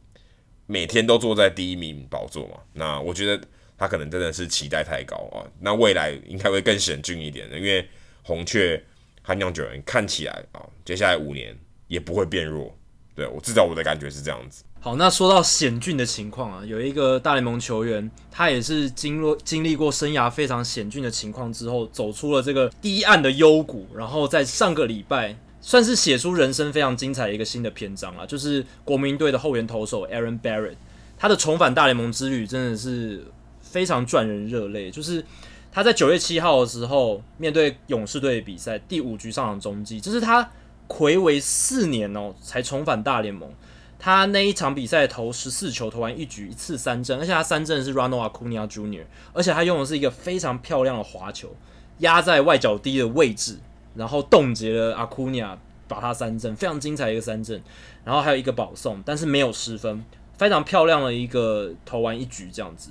[0.67, 2.61] 每天都坐在第一名宝座嘛。
[2.73, 5.45] 那我觉得他可能真的是期待太高啊。
[5.61, 7.87] 那未来应该会更险峻一点的，因为
[8.23, 8.83] 红雀
[9.21, 11.55] 和酿酒人看起来啊，接下来五年
[11.89, 12.75] 也不会变弱。
[13.15, 14.65] 对，我至少我的感觉是这样子。
[14.81, 30.75] 好，那说到险峻的情况啊，有一个大联盟球员，他也是经历经历过生涯非常险峻的情况之后，走出了这个低暗的幽谷，然后在上个礼拜算是写出人生非常精彩的一个新的篇章啊，就是国民队的后援投手 Aaron Barrett，
[31.17, 33.25] 他的重返大联盟之旅真的是
[33.63, 34.91] 非常赚人热泪。
[34.91, 35.25] 就是
[35.73, 40.51] 他在九月七号的时候面对勇士队比赛，第五局上场中继，这是他。
[40.89, 43.53] 睽违四年哦，才重返大联盟。
[43.99, 51.57] 他那一场比赛投十四球，投完一局一次三振，而且他三振是 Ronald Acuna Jr.，而且他用的是一个非常漂亮的滑球，
[51.99, 53.59] 压在外角低的位置，
[53.95, 55.57] 然后冻结了 Acuna，
[55.89, 57.63] 把他三振，非常精彩一个三振。
[58.05, 60.05] 然后还有一个保送，但是没有失分，
[60.37, 62.91] 非常漂亮的一个投完一局这样子。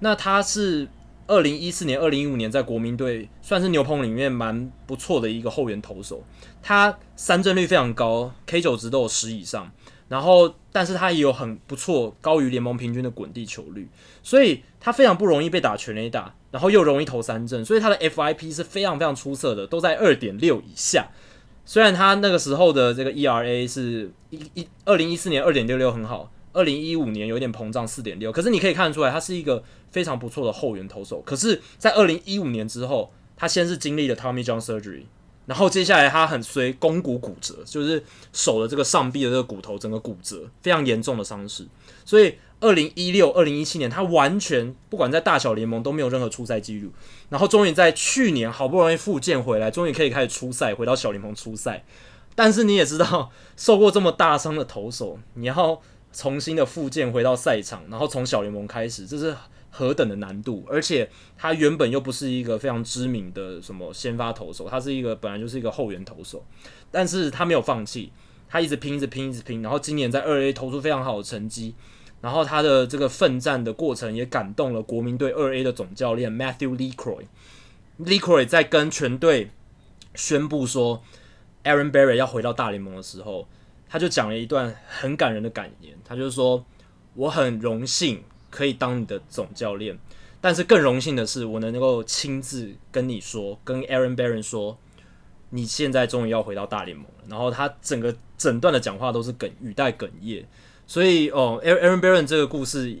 [0.00, 0.88] 那他是。
[1.32, 6.22] 二零一四年、二零一五年在国民队算是牛棚里面蛮不错的一个后援投手，
[6.62, 9.72] 他三振率非常高，K 九值都有十以上，
[10.08, 13.88] 然后但是他也有很不错高于联盟平均的滚地球率，
[14.22, 21.08] 所以他非常不容易被打全垒打，然后又容易投三振，所以他的 FIP 是非常非常出色的，都在二点六以下。
[21.64, 26.30] 虽然他那个时候的这个 ERA 是一一二零一四年二点六六很好。
[26.52, 28.30] 二零一五年有点膨胀，四点六。
[28.30, 31.22] 可是你可以看得出来，他是一个非常不错的后援投手。
[31.24, 35.04] 可是，在二零一五年之后，他先是经历了 Tommy John surgery，
[35.46, 41.66] 然后接下来他很随肱骨骨折，就是手的这个上臂的这个骨头整个骨折，非常严重的伤势。
[42.04, 46.90] 所以，二零一六、二零一七年，他完全不管在大小联盟都没有任何出赛记录。
[47.30, 51.84] 然后，终于在去年好不容易复健回来，终于可以开始出赛，回到小联盟出赛。
[52.34, 55.80] 但是你也知道，受过这么大伤的投手，你要。
[56.12, 59.34] 重新的复健回到赛场，然后从小联盟开始，这是
[59.70, 60.62] 何等的难度！
[60.68, 61.08] 而且
[61.38, 66.44] 他原本又不是一个非常知名的什么先发投手，他是一个本来就是一个后援投手，
[66.90, 68.12] 但是他没有放弃，
[68.48, 71.74] 他一直拼，一直拼，一直拼，然后今年在二 A 投出非常好的成绩，
[72.20, 77.24] 然后他的这个奋战的过程也感动了国民队二 A 的总教练 Matthew LeCroy。
[77.98, 79.50] LeCroy 在跟全队
[80.14, 81.02] 宣布说
[81.64, 83.48] Aaron Barry 要回到大联盟的时候。
[83.92, 86.64] 他就讲了一段很感人的感言，他就说
[87.12, 89.98] ：“我很荣幸可以当你的总教练，
[90.40, 94.78] 但是更荣幸的是，我能够亲自跟你说，跟 Aaron Baron 说，
[95.50, 100.46] 你现在终于要回到大联盟了。”然后他整个整段的讲话都是哽语带哽咽，
[100.86, 102.98] 所以哦，Aaron Barron 这个故事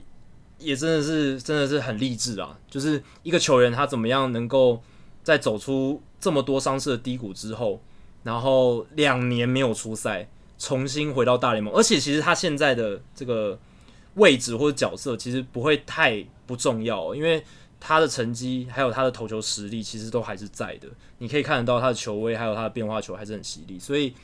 [0.58, 2.58] 也真的是真的是很励志啊！
[2.68, 4.82] 就是一个球员他怎么样能够
[5.22, 7.80] 在走出这么多伤势的低谷之后，
[8.24, 10.28] 然后两年没有出赛。
[10.62, 13.58] 重新回到大联盟，而且其实他现在的这个
[14.14, 17.42] 位置或者角色其实不会太不重要，因为
[17.80, 20.86] 他的成绩还有他的投球实力其实都还是在的。
[21.18, 24.14] 你可以看得到他的球威还有他的变化球还是很犀利，所以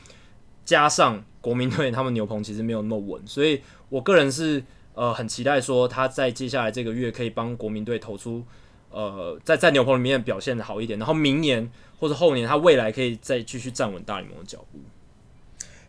[0.63, 4.63] 加上国民队他们牛棚其实没有那么稳，所以我个人是
[4.93, 8.45] 呃很期待说他在接下来这个月可以帮国民队投出
[8.91, 11.69] 呃在在牛棚里面表现的好一点，然后明年
[11.99, 14.79] 或者后年他未来可以再继续站稳大联盟的脚步。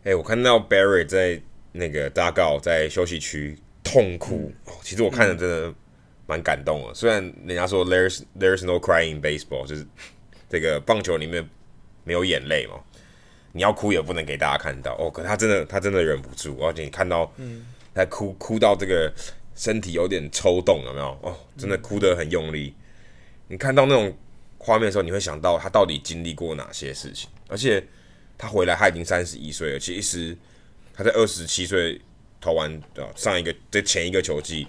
[0.03, 1.39] 哎、欸，我看到 Barry 在
[1.71, 5.71] 那个大告在休息区痛哭，嗯，其实我看着真的
[6.25, 6.95] 蛮感动的，嗯。
[6.95, 9.85] 虽然人家说 there's there's no crying in baseball，就是
[10.49, 11.47] 这个棒球里面
[12.03, 12.81] 没有眼泪嘛，
[13.51, 15.07] 你要哭也不能给大家看到哦。
[15.11, 17.31] 可他真的他真的忍不住，而且你看到
[17.93, 19.13] 他哭哭到这个
[19.53, 21.09] 身体有点抽动，有没有？
[21.21, 22.73] 哦，真的哭得很用力。
[23.47, 24.11] 你看到那种
[24.57, 27.85] 画面的时候，你会想到他到底经历过哪些事情，而且。
[28.41, 29.79] 他回来，他已经三十一岁了。
[29.79, 30.35] 其实
[30.95, 32.01] 他在二十七岁
[32.39, 34.67] 投完啊上一个这前一个球季，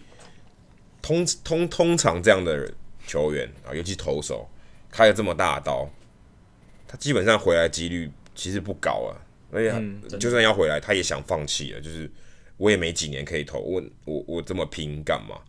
[1.01, 2.71] 通通通常这样的
[3.07, 4.47] 球员啊，尤其投手
[4.91, 5.91] 开了这么大的刀，
[6.87, 9.17] 他基本上回来几率其实不高啊。
[9.51, 11.81] 而且就算要回来，他也想放弃了。
[11.81, 12.11] 就是
[12.59, 15.41] 我也没几年可以投，我我我这么拼干嘛？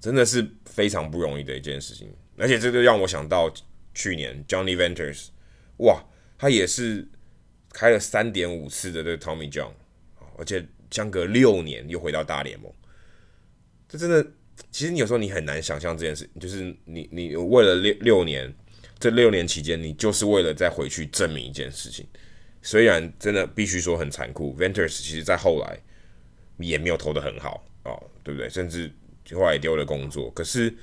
[0.00, 2.10] 真的是非常不容易的一件事情。
[2.38, 3.52] 而且这就让我想到
[3.94, 5.26] 去年 Johnny Venters，
[5.78, 6.02] 哇，
[6.38, 7.06] 他也是
[7.74, 9.72] 开了三点五次的这个 Tommy John，
[10.38, 12.72] 而且相隔六年又回到大联盟，
[13.86, 14.26] 这真的，
[14.70, 18.54] 其实你有时候你很难想象这件事，就是你你为了六六年，
[18.98, 22.06] 这六年期间，你就是为了再回去证明一件事情。
[22.62, 25.78] 虽然真的必须说很残酷，Venters 其实在后来
[26.56, 28.48] 也没有投的很好哦，对不对？
[28.48, 28.90] 甚至
[29.34, 30.74] 后来丢了工作，可是。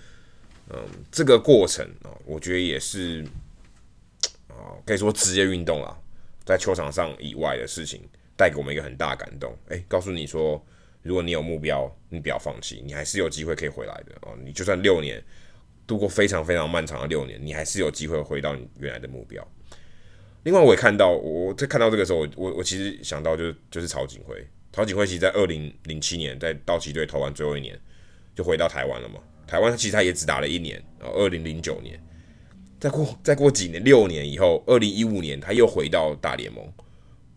[0.74, 3.26] 嗯，这个过程啊，我觉得也是
[4.48, 6.00] 啊，可以说职业运动啊，
[6.46, 8.02] 在球场上以外的事情，
[8.36, 9.56] 带给我们一个很大感动。
[9.70, 10.64] 诶，告诉你说，
[11.02, 14.38] 如果你有目标，你不要放弃，你还是有机会可以回来的哦。
[14.44, 15.24] 你就算六年
[15.86, 19.46] 度过非常非常漫长的六年，你还是有机会回到你原来的目标。
[20.44, 27.80] 另外，我也看到，我在看到这个时候，我我我其实想到就是就是曹锦辉，曹锦辉其实在二零零七年在道奇队投完最后一年，
[28.34, 29.20] 就回到台湾了嘛。
[29.46, 32.02] 台湾其实他也只打了一年，然后二零零九年，
[32.82, 36.68] 再过 再过几年，六年以后，二零一五年他又回到大联盟。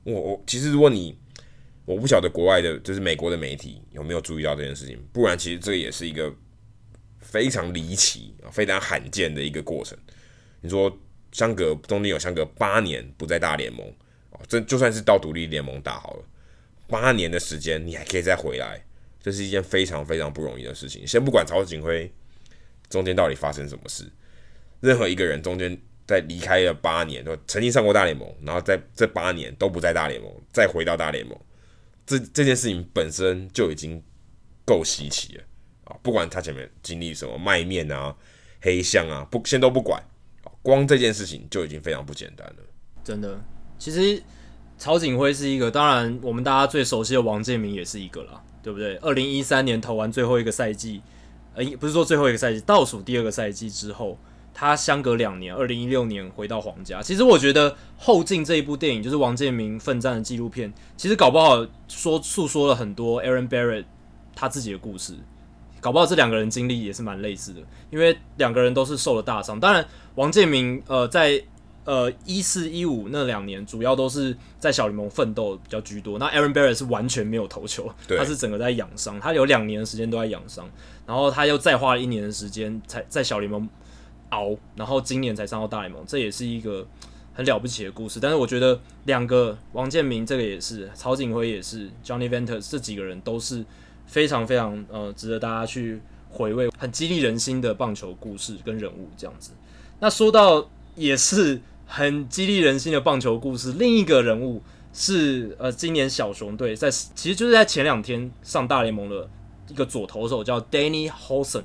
[0.03, 1.16] 我我其实如果你
[1.84, 6.34] 我不晓得国外的，就是美国的媒体有没有注意到这件事情，不然其实这也是一个
[7.18, 9.97] 非常离奇啊、非常罕见的一个过程。
[10.62, 10.99] 你说
[11.30, 13.86] 相隔中间有相隔八年不在大联盟，
[14.30, 16.24] 哦，这就算是到独立联盟打好了，
[16.86, 18.82] 八年的时间你还可以再回来。
[19.20, 21.07] 这是一件非常非常不容易的事情。
[21.07, 22.12] 先不管曹锦辉
[22.90, 24.05] 中间到底发生什么事，
[24.85, 25.76] 任何一个人中间
[26.07, 31.39] 在离开了八年，都曾经上过大联盟，然后在这八年都不在大联盟，再回到大联盟，
[32.07, 34.03] 这这件事情本身就已经
[34.64, 35.45] 够稀奇了
[35.85, 35.97] 啊！
[36.03, 38.14] 不管他前面经历什么卖面啊、
[38.61, 40.03] 黑箱啊，不先都不管，
[40.62, 42.57] 光这件事情就已经非常不简单了。
[43.03, 43.43] 真的，
[43.78, 44.22] 其实
[44.76, 48.43] 曹锦辉是一个，当然我们大家最熟悉的王建民也是一个啦。
[48.64, 48.97] 对不对？
[48.97, 51.03] 二零一三年投完最后一个赛季，
[51.55, 54.18] 呃，不是说最后一个赛季，倒数第二个赛季之后，
[54.55, 57.02] 他相隔两年，二零一六年回到皇家。
[57.02, 63.84] 其实我觉得后进这一部电影就是王建民奋战的纪录片，其实搞不好说诉说了很多 Aaron Barrett
[64.34, 65.14] 他自己的故事，
[65.80, 69.59] 搞不好这两个人经历也是蛮类似的，因为两个人都是受了大伤。
[69.59, 69.84] 当然，
[70.14, 71.42] 王建民呃在。
[71.86, 76.18] 呃，一四一五那两年，主要都是在小联盟奋斗比较居多。
[76.18, 80.66] 那 Aaron Barrett 是完全没有投球，他是整个在养伤，他有两年的时间都在养伤，
[81.07, 83.68] 然后他又再花了一年的时间才在小联盟
[84.35, 86.87] 熬，然后今年才上到大联盟，这也是一个
[87.32, 88.18] 很了不起的故事。
[88.20, 93.64] 但是我觉得两个王建民这个也是，曹景辉也是，Johnny Venters 这几个人都是
[94.07, 99.53] 非常非常呃值得大家去回味，很激励人心的棒球故事跟人物这样子。
[100.01, 101.61] 那说到也是。
[101.87, 103.74] 很激励人心的棒球故事。
[103.74, 104.62] 另一个人物
[104.95, 109.28] 是呃，今年小熊队在其实就是在前两天上大联盟的
[109.68, 111.64] 一个左投手叫 Danny Hossan。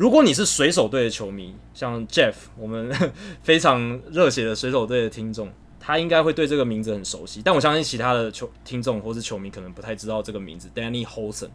[0.00, 2.90] 如果你是水手队的球迷，像 Jeff，我们
[3.44, 7.42] 非常热血的水手队的听众，他应该会对这个名字很熟悉。
[7.44, 10.70] 但我相信其他的球听众或是球迷可能不太知道这个名字。
[10.74, 11.50] Danny Hossan，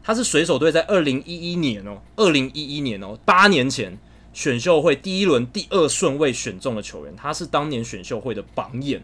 [0.00, 3.98] 他是水手队在二零一一年哦，二零一一年哦，八年前。
[4.32, 9.02] 选秀会第一轮第二顺位选中的球员，他是当年选秀会的榜眼。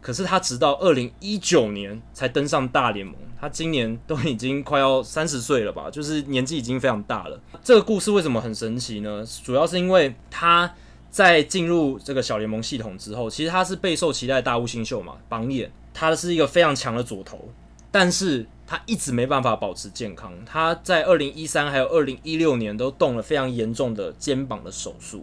[0.00, 3.14] 可是他直到二零一九年才登上大联盟，
[3.44, 7.38] 他今年都已经快要三十岁了吧，就是年纪已经非常大了。
[7.62, 9.22] 这个故事为什么很神奇呢？
[9.44, 10.74] 主要是因为他
[11.10, 15.70] 在进入这个小联盟系统之后，其实他是备受期待的大物新秀嘛，榜眼。
[15.92, 17.50] 他是一个非常强的左投，
[17.90, 18.46] 但是。
[18.66, 25.22] 他一直没办法保持健康，他在二零一三还有二零一六年都动了非常严重的肩膀的手术。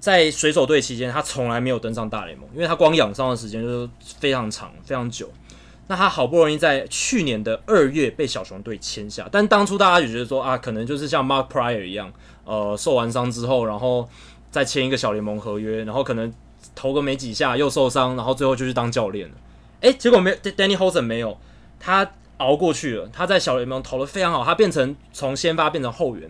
[0.00, 5.30] 在水手队期间，他从来没有登上大联盟，因为他光养伤的时间就是非常长、非常久。
[5.90, 12.12] 那他好不容易在去年的二月被小熊队签下，但当初大家就觉得说啊，可能就是像 Mark Prior 一样，
[12.44, 14.08] 呃，受完伤之后，然后
[14.52, 16.32] 再签一个小联盟合约，然后可能
[16.76, 19.34] 投个没几下又受伤，然后最后就去当教练了。
[19.80, 21.36] 诶，结果没有，Danny Hossan 没有
[21.80, 22.12] 他。
[22.40, 26.22] 熬过去了，他在小联盟投得非常好，他变成从先发变成后援，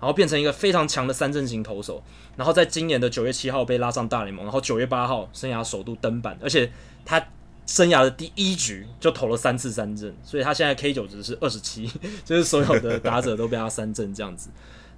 [0.00, 2.02] 然后变成一个非常强的三阵型投手，
[2.36, 6.72] 然后在今年的九月七号被拉上大联盟，然后九月八号生涯首度登板，而且
[7.04, 7.22] 他
[7.68, 11.88] 生涯的第一局就投了三次三振，所以他现在 K 九值是二十七，
[12.24, 14.48] 就是所有的打者都被他三振这样子。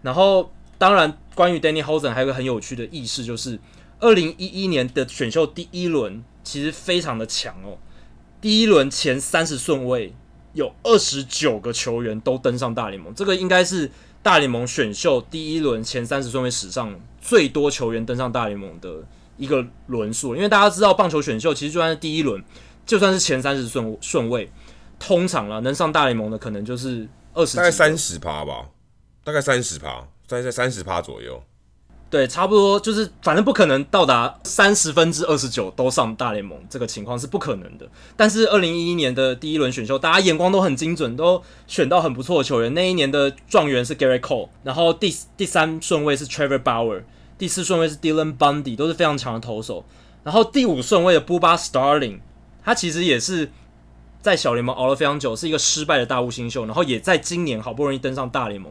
[0.01, 3.59] 然后当然，关于 Danny Hossan 还有个很有趣的軼事，就是
[3.99, 7.77] 二零一一年的选秀第一轮其实非常的强哦，
[8.41, 10.15] 第一轮前三十顺位。
[10.53, 13.89] 有二十九个球员都登上大联盟，这个应该是
[14.21, 19.05] 大联盟选秀第一轮前三十顺位史上最多球员登上大联盟的
[19.41, 20.37] 一个轮数。
[20.37, 22.41] 因为大家知道，棒球选秀其实就算是第一轮，
[22.87, 24.49] 就算是前三十顺顺位，
[24.99, 28.69] 通常啦，能上大联盟的可能就是二十，大概三十趴吧，
[29.25, 31.43] 大概三十趴，在在三十趴左右。
[32.11, 37.89] 对，差不多就是，反正不可能到达三十分之二十九都上大联盟，这个情况是不可能的。
[38.17, 42.75] 但是二零一一年的第一轮选秀，大家眼光都很精准，都选到很不错的球员。
[42.75, 47.05] 那一年的状元是 Gerrit Cole，然后第第三顺位是 Trevor Bauer，
[47.41, 49.83] 第四顺位是 Dylan Bundy，都是非常强的投手。
[50.23, 52.21] 然后第五顺位的 Bubba Starling，
[52.63, 53.51] 他其实也是
[54.21, 58.71] 在小联盟熬了非常久，是一个失败的大物新秀，然后也在今年好不容易登上大联盟。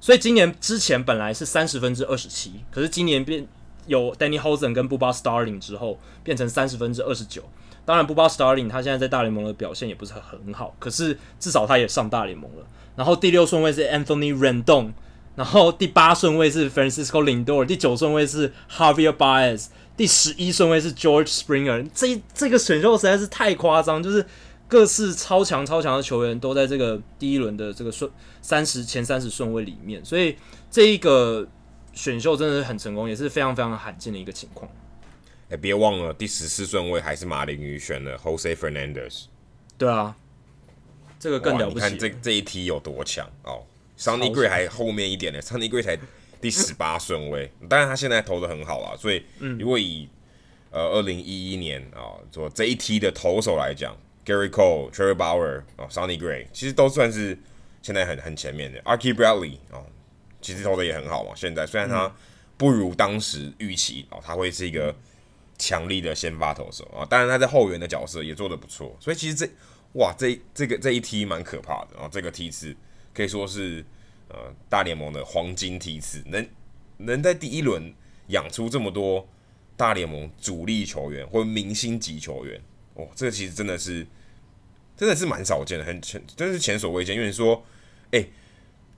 [0.00, 3.46] 所以今年之前本来是三十分之二十七，可是今年变
[3.86, 7.44] 有 Danny h o s e n 跟 Bubba Starling 之后，变成三十分之二十九。
[7.84, 12.66] 当然，Bubba Starling 他现在在大联盟的表现也不是很好，可是至少他也上大联盟了。
[12.96, 14.90] 然后第六顺位是 Anthony Rendon，
[15.38, 21.88] 然后第八顺位是 Francisco Lindor，第九顺位是 Javier Baez，第十一顺位是 George Springer。
[21.94, 24.26] 这这个选秀实在是太夸张，就是。
[24.70, 28.10] 各式超强超强的球员都在这个第一轮的这个顺
[28.42, 30.36] 三十前三十顺位里面，所以
[30.70, 31.48] 这一个
[31.94, 34.70] 选秀真的是很成功，也是非常非常罕见的一个情况。
[35.44, 39.22] 哎、欸，别忘了第十四顺位还是马林鱼选的 Jose Fernandez。
[39.78, 40.14] 对啊，
[41.18, 41.86] 这个更了不起。
[41.86, 43.62] 你看这这一梯有多强哦
[43.98, 45.98] ，Sonny Gray 还后面一点呢，Sonny Gray 才
[46.40, 47.50] 第十八顺位。
[47.68, 49.22] 当然他现在投的很好啊，所以
[49.58, 50.08] 如果以、
[50.70, 53.96] 嗯、呃二零一一年啊做、哦、这一梯的投手来讲。
[54.28, 57.34] Gerrit Cole、Trevor Bauer 哦，Sonny Gray 其实都算是
[57.80, 58.78] 现在很很前面的。
[58.82, 59.86] Archie Bradley 哦，
[60.42, 61.32] 其实投的也很好嘛。
[61.34, 62.14] 现在虽然他
[62.58, 64.94] 不如当时预期哦，他会是一个
[65.56, 67.06] 强力的先发投手啊。
[67.06, 68.94] 当然他在后援的角色也做的不错。
[69.00, 69.48] 所以其实这
[69.94, 71.92] 哇，这这个这一梯蛮可怕的。
[71.94, 72.76] 然后这个梯次
[73.18, 73.84] 可以说是
[74.28, 76.48] 呃大联盟的黄金梯次，能
[76.96, 77.92] 能在第一轮
[78.28, 79.28] 养出这么多
[79.76, 82.58] 大联盟主力球员或明星级球员
[82.94, 84.06] 哦，这个其实真的是。
[84.98, 87.14] 真的是蛮少见的，很前，真是前所未见。
[87.14, 87.64] 因为说，
[88.10, 88.26] 哎、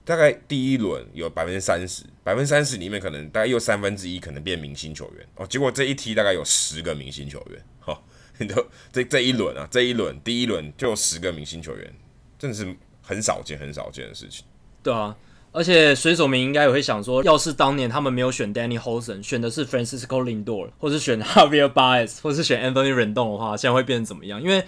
[0.03, 5.45] 大概第一轮有百分之三十，百分之三十里面可能大概有三分之一可能变明星球员哦。
[5.45, 8.01] 结果这一梯大概有十个明星球员，哈、 哦，
[8.39, 11.93] 你都这这一轮啊，这一轮第一轮就有十个明星球员，
[12.39, 14.45] 真的是很少见、很少见的事情。
[14.83, 15.15] 对啊，
[15.51, 24.41] 而且水手们应该也会想说，要是当年他们没有选 Danny Hosden，选的是 Francisco Lindor，或是选 Javier Baez，或是选 Anthony Rendon 的话，现在会变成怎么样？
[24.41, 24.63] 因为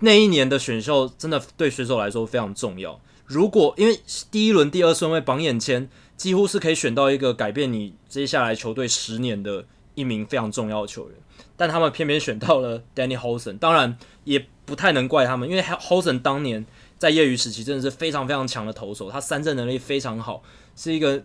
[0.00, 3.00] 那一年的选秀真的对水手来说非常重要。
[3.26, 3.98] 如果因为
[4.30, 9.64] 第一轮第二顺位榜眼签，几乎是可以选到一个改变你接下来球队十年的
[9.94, 11.16] 一名非常重要的球员，
[11.56, 13.58] 但他们偏偏选到了 Danny Hosden。
[13.58, 16.64] 当然也不太能怪他们，因为 h o s e n 当年
[16.98, 20.42] 在业余时期真的是非常非常强的投手，他三振能力非常好，
[20.74, 21.22] 是一个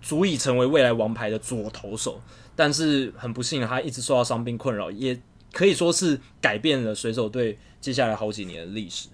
[0.00, 2.20] 足以成为未来王牌的左投手。
[2.54, 5.18] 但是很不幸，他一直受到伤病困扰，也
[5.52, 7.58] 可以说是改变了水手队。
[7.80, 9.08] 接下来好几年的历史。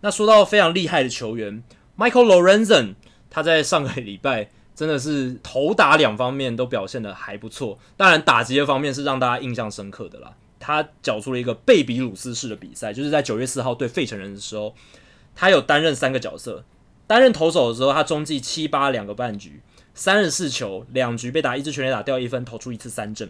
[0.00, 1.62] 那说到非常厉害的球员
[1.98, 2.94] ，Michael Lorenzen，
[3.28, 7.78] 他在上个礼拜真的是投打两方面都表现得还不错。
[7.98, 10.32] 当然打击的方面是让大家印象深刻的啦。
[10.64, 14.74] 他缴出了一个贝比鲁斯式的比赛，就是在九月四号对费城人的时候，
[15.34, 16.64] 他有担任三个角色。
[17.06, 19.60] 担任投手的时候，他中继七八两个半局，
[19.94, 23.28] 三十四球两局被打一支全垒打掉一分，投出一次三振，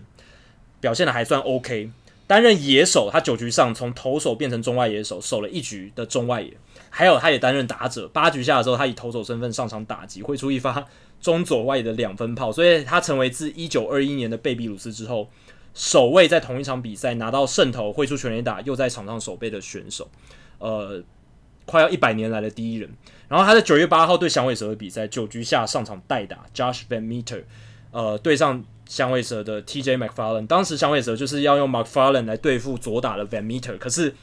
[0.80, 1.90] 表现的还算 OK。
[2.26, 6.56] 担任野手，他九局上从投手变成中外野手，守了一局的中外野。
[6.88, 10.86] 还有，他也担任打者，八局下的时候，他以投手身份上场打击，挥出一发
[11.20, 15.28] 中左外野的两分炮，所以他成为自一九二一年的贝比鲁斯之后，
[15.74, 20.08] 首位在同一场比赛拿到胜投、挥出全垒打又在场上守备的选手。
[20.58, 21.02] 呃，
[21.66, 22.88] 快要一百年来的第一人。
[23.28, 27.44] 然后他在九月八号对响尾蛇的比赛，九局下上场代打，Josh Van Meter，
[27.90, 28.64] 呃，对上。
[28.86, 34.14] 响尾蛇的 TJ McFarland，当时响尾蛇就是要用 McFarland 来对付左打的 Van Meter，可是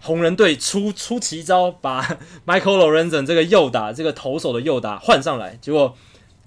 [0.00, 2.00] 红人队出出奇招，把
[2.46, 5.96] Michael Lorenzen 这个右打这个投手的右打换上来，结果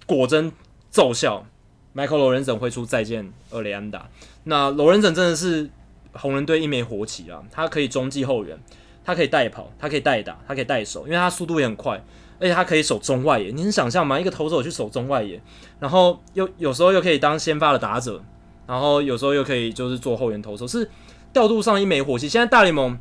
[0.05, 0.53] 果真
[0.89, 1.45] 奏效
[1.93, 4.09] ，Michael Lorenzen 挥出再见二垒安打。
[4.49, 5.69] 那 Lorenzen 真的是
[6.13, 8.59] 红人队一枚活棋啊，他可以中继后援，
[9.05, 12.03] 他可以带跑，他可以带打，他可以带手，因为他速度也很快。
[12.41, 14.17] 而且他可以守中外野，你能想象吗？
[14.17, 15.41] 一个投手去守中外野，
[15.77, 18.23] 然后又有时候又可以当先发的打者，
[18.65, 20.89] 然后有时候又可以就是做后援投手，是
[21.33, 22.29] 调度上一枚火器。
[22.29, 22.97] 现在大联盟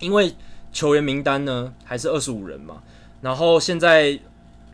[0.00, 0.34] 因为
[0.72, 2.82] 球员名单呢还是二十五人嘛，
[3.20, 4.18] 然后现在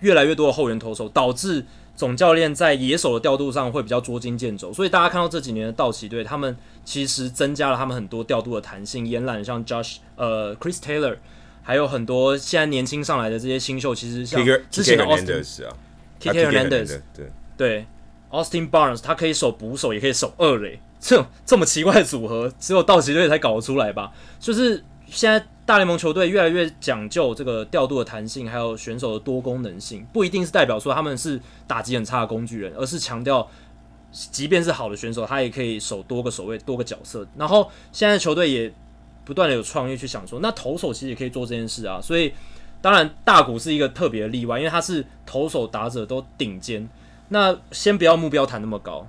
[0.00, 1.66] 越来越多的后援投手，导致
[2.00, 4.72] 总教练在野手的调度上会比较捉襟见肘。
[4.72, 11.18] 所以大家看到这几年的道奇队，他们其实增加了他们很多调度的弹性，延揽像 Josh 呃 Chris Taylor。
[11.62, 17.26] 还有很多现在年轻上来的这些新秀，其实像之前的 Austin，Kike Hernandez，对
[17.58, 17.86] 对
[18.30, 24.10] ，Austin Barnes，他可以守捕手，也可以守二垒，这这么奇怪的组合，只有道奇队才搞得出来吧？
[24.40, 33.48] 就是现在大联盟球队越来越讲究这个调度的弹性，还有选手的多功能性，不一定是代表说他们是打击很差的工具人，而是强调，
[34.12, 37.26] 即便是好的选手，他也可以守多个守卫、多个角色。
[37.36, 38.72] 然后现在球队也
[39.24, 42.00] 不断的有创意去想说，那投手其实也可以做这件事啊。
[42.00, 42.32] 所以
[42.80, 46.88] 当然大谷是一个特别的例外，因为他是投手、打者都顶尖。
[47.28, 49.06] 那先不要目标谈那么高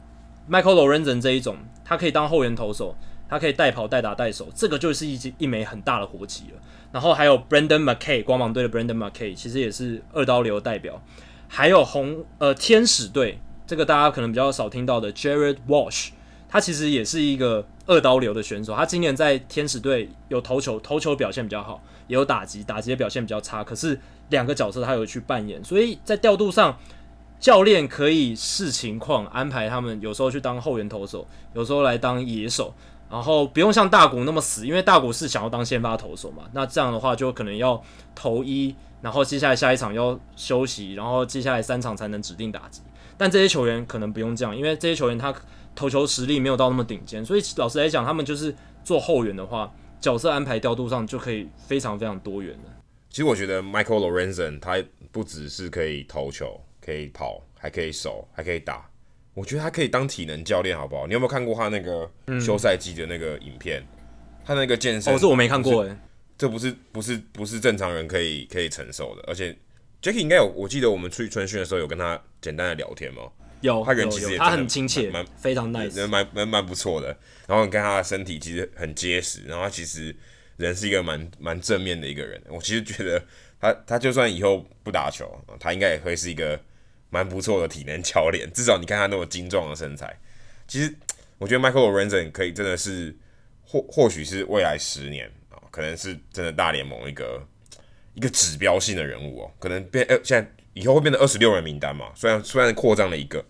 [0.49, 2.95] ，Michael Lorenzen 这一种，他可以当后援投手。
[3.31, 6.61] 他可以带跑、带打、带守，这个就是一一枚很大的活棋了。
[6.91, 11.01] 然后还有 Brendan McKay，光芒队的 Brendan McKay 其实也是二刀流代表。
[11.47, 16.09] 还有红呃天使队，这个大家可能比较少听到的 Jared Walsh，
[16.49, 18.75] 他其实也是一个二刀流的选手。
[18.75, 23.63] 他今年在天使队有投球，投球表现比较好，也有打击，打击的表现比较差。
[23.63, 26.77] 可是两个角色他有去扮演，所以在调度上，
[27.39, 32.73] 教练可以视情况安排他们，有时候去当后援投手，有时候来当野手。
[33.11, 36.43] 然后不用像大谷那么死，因为大谷是想要当先发投手嘛。
[36.53, 37.83] 那这样的话就可能要
[38.15, 42.81] 投一，然后接下来下一场要休息，然后接下来三场才能指定打击。
[43.17, 45.35] 但这些球员可能不用这样，因为这些球员他
[45.75, 52.71] 投球实力没有到那么顶尖，所以老实来讲，他们就是做后援的话，角色安排调度上就可以非常非常多元了。
[53.09, 54.81] 其实我觉得 Michael Lorenzen 他
[55.11, 58.89] 不只是可以投球，可以跑，还可以守，还可以打。
[59.33, 61.07] 我觉得他可以当体能教练，好不好？
[61.07, 62.09] 你有没有看过他那个
[62.39, 63.79] 休赛季的那个影片？
[63.79, 63.87] 嗯、
[64.43, 65.97] 他那个健身，哦，是我没看过诶，
[66.37, 69.23] 这不是不是不是正常人可以可以承受的。
[69.27, 69.57] 而且
[70.01, 73.21] Jacky 应该有，我记得我们出去春训的时候有跟他简单的聊天吗？
[73.61, 77.15] 有，他人其实也他很亲切，蛮非常 nice，人蛮蛮蛮不错的。
[77.47, 80.13] 然后你看他的身体其实很结实，然后他其实
[80.57, 82.41] 人是一个蛮蛮正面的一个人。
[82.49, 83.23] 我其实觉得
[83.61, 86.59] 他他就算以后不打球，他应该也会是一个。
[87.11, 90.17] 蛮不错的体能教练，至少你看他那么精壮的身材。
[90.65, 90.95] 其实
[91.37, 93.13] 我觉得 Michael Lorenzen 可以真的是
[93.63, 97.45] 或或许是未来十年啊，可能是真的大联盟一个
[98.13, 99.51] 一个指标性的人物哦。
[99.59, 102.13] 可能变呃，现在以后会变成二十六人名单嘛？
[102.15, 103.43] 虽然虽然扩张了一个，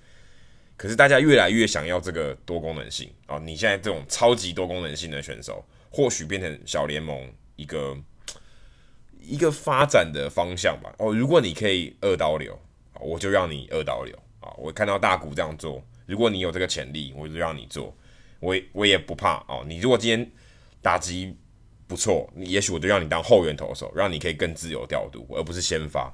[0.76, 3.38] 可是大家越来越想要这个多功能性啊。
[3.38, 7.96] 你现在这种超级多功能性的选手，或许变成小联盟一个
[9.20, 10.92] 一个发展的方向吧。
[10.98, 12.60] 哦，如果你可以二刀流。
[13.02, 14.54] 我就让你二刀流啊！
[14.58, 17.96] 我看到大谷这样做，如果你有这个潜力，我就让你做。
[18.40, 19.64] 我我也不怕哦。
[19.68, 20.32] 你如果今天
[20.82, 21.36] 打击
[21.88, 26.14] 不错，也许我就让你当后援投手，让你可以更自由调度，而不是先发。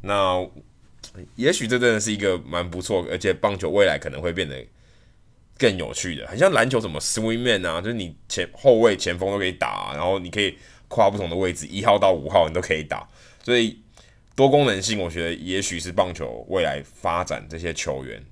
[0.00, 0.46] 那
[1.36, 4.66] 也许这真的是一个蛮不错，而且棒球未来可能会变得
[5.56, 10.56] 更有趣的，很像篮球什么 swing man 啊，就是你前后卫、前锋都可以打，然后你可以
[10.88, 13.08] 跨不同的位置，一号到五号你都可以打，
[13.42, 13.80] 所以。
[14.38, 18.24] 多功能性，我觉得也许是棒球未来发展这些球员，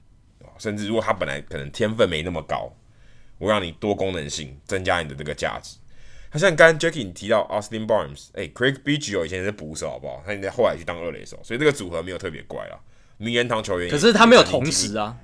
[0.57, 2.73] 甚至如果他本来可能天分没那么高，
[3.39, 5.79] 我让你多功能性增加你的这个价值。
[6.31, 10.23] 他像刚刚 Jackie 提到 Austin Barnes，哎，Craig b i g i o 以前是捕手，好不好？
[10.25, 12.79] 他现在后来去当二垒手，所以这个组合没有特别怪啊。
[13.17, 15.19] 名人堂球员，可是他没有同时啊。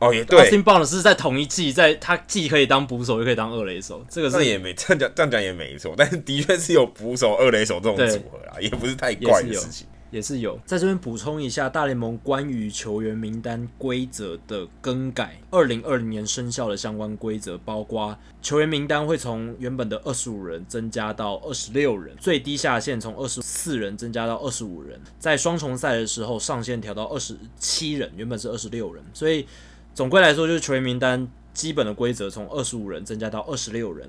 [0.00, 5.92] 哦，也对，Austin Barnes 是在同一季，在他既可以当捕手，又可以当二垒手，这个是也没这样讲，这样讲也没错。
[5.96, 9.86] 但是的确是有捕手、二垒手这种组合啦，也不是太怪的事情。
[10.10, 29.44] 也是有，在这边补充一下大联盟关于球员名单规则的更改，二零二零年生效的相关规则，包括球员名单会从原本的二十五人增加到二十六人，最低下限从二十四人增加到二十五人，在双重赛的时候上限调到二十七人，原本是二十六人，所以。
[29.98, 34.08] 总归来说，就是球员名单基本的规则从二十五人增加到二十六人，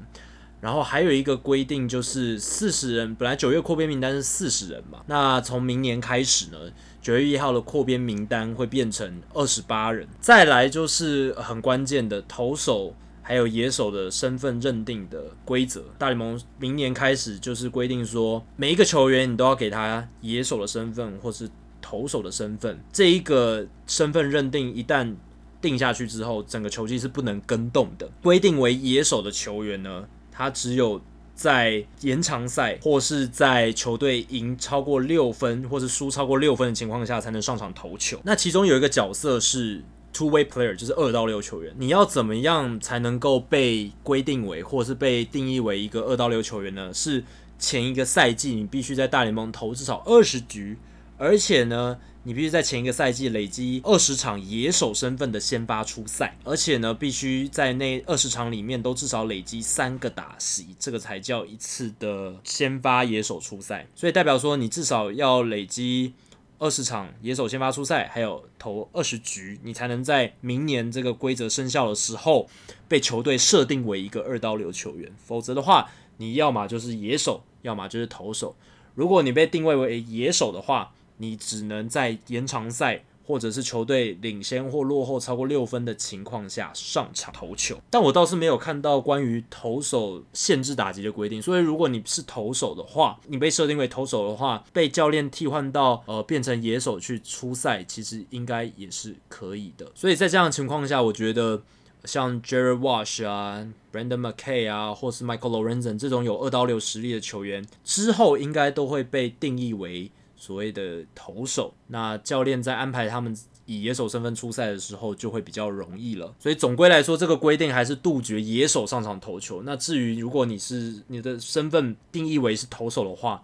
[0.62, 3.16] 然后还有一个规定就是四十人。
[3.16, 6.60] 本来九月扩编名单是四十人嘛，那从明年开始呢，
[7.02, 10.08] 九月一号的扩编名单会变成二十八人。
[10.22, 21.50] 再来就是很关键的投手还有野手的身份认定的规则，大联盟明年开始就是规定说，每一个球员你都要给他野手的身份或是
[21.82, 25.16] 投手的身份，这一个身份认定一旦
[25.62, 28.10] 定下去之后，整个球季是不能更动的。
[28.24, 31.02] 规定为野手的球员呢，他只有
[31.36, 38.20] 在延长赛或是在球队赢超过六分，或是输超过六分的情况下，才能上场投球。
[38.24, 39.82] 那其中有一个角色是
[40.12, 41.74] two-way player，就是二到六球员。
[41.78, 46.94] 你要怎么样才能够被规定为，或是被定义为一个二到六球员呢？
[46.94, 47.24] 是
[47.58, 50.78] 前一个赛季你必须在大联盟投至少二十局，
[51.18, 51.98] 而且呢，
[52.30, 63.88] 你必须在前一个赛季累积二十场野手身份的先发出赛，而且呢，必须在那二十场里面都至少累积三个打席，这个才叫一次的先发野手出赛。
[63.96, 66.14] 所以代表说，你至少要累积
[66.60, 72.48] 二十场野手先发出赛，还有投二十局，你才能在明年这个规则生效的时候
[72.88, 75.12] 被球队设定为一个二刀流球员。
[75.18, 78.56] 否则的话，你要么就是野手，要么就是投手。
[78.94, 87.80] 如果你被定位为野手的话，你只能在延长赛或者是球队领先或落后超过六分的情况下上场投球。
[87.92, 99.92] 但我倒是没有看到关于投手限制打击的规定，所以如果你是投手的话，你被设定为投手的话，被教练替换到呃变成野手去出赛，其实应该也是可以的。
[99.94, 101.62] 所以在这样的情况下，我觉得
[102.06, 103.64] 像 Jared Wash 啊、
[103.94, 110.10] Brendan McKay 啊，或是 Michael Lorenzen 这种有二刀流实力的球员，之后应该都会被定义为。
[110.40, 116.34] 所谓的投手，那教练在安排他们以野手身份出赛的时候，就会比较容易了。
[116.40, 119.62] 所以总归来说，这个规定还是杜绝野手上场投球。
[119.64, 123.44] 那至于如果你是你的身份定义为是投手的话，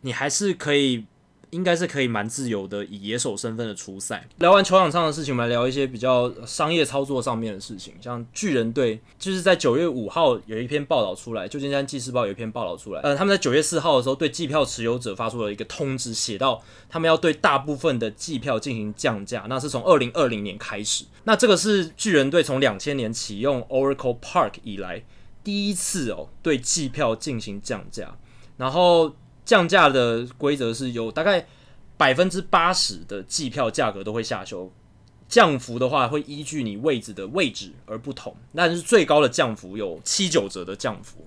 [0.00, 1.04] 你还是可以。
[1.50, 4.28] 应该是可以蛮自由的，以野手身份的出赛。
[4.38, 7.94] 聊完球场上的事情，我们来聊一些比较商业操作上面的事情。
[8.00, 13.00] 像巨人队，就是在九月五号有一篇报道出来，旧金山纪事报有一篇报道出来。
[13.02, 21.04] 呃，他们在九月四号的时候对季票持有者发出了一个通知，写到他们要对大部分的季票进行降价，那是从二零二零年开始。
[21.24, 25.04] 那这个是巨人队从两千年启用 Oracle Park 以来
[25.44, 28.16] 第一次哦对季票进行降价，
[28.56, 29.14] 然后。
[29.46, 31.46] 降价的规则是有大概
[31.96, 34.70] 百分之八十的季票价格都会下修，
[35.28, 41.24] 降幅的话会依据你位置的位置而不同，但是最高的降幅有七九折的降幅，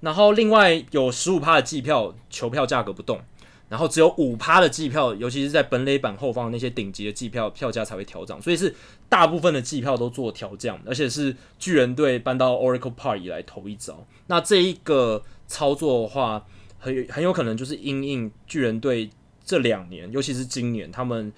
[0.00, 3.20] 然后另外有十五趴的季票球票价格不动，
[3.68, 8.74] 然后只有五趴的季票，尤其是在本垒板后方那些顶级的季票票价才会调涨，所以是
[9.08, 14.04] 大部分的季票都做调降，而且是巨人队搬到 Oracle Park 以来头一遭。
[14.26, 16.46] 那这一个操作的话。
[16.78, 19.10] 很很有可能就是因应巨人队
[19.44, 21.32] 这两年，尤其是今年，他们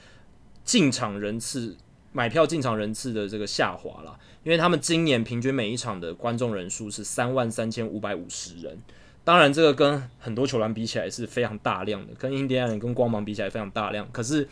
[0.65, 1.77] 进场人次、
[2.13, 8.79] 买票进场人次的这个下滑了，因为他们今年平均每一场的观众人数是三万三千五百五十人，
[9.25, 14.49] 当然这个跟很多球团比起来是非常大量的，跟印第安人、跟光芒比起来非常大量，可是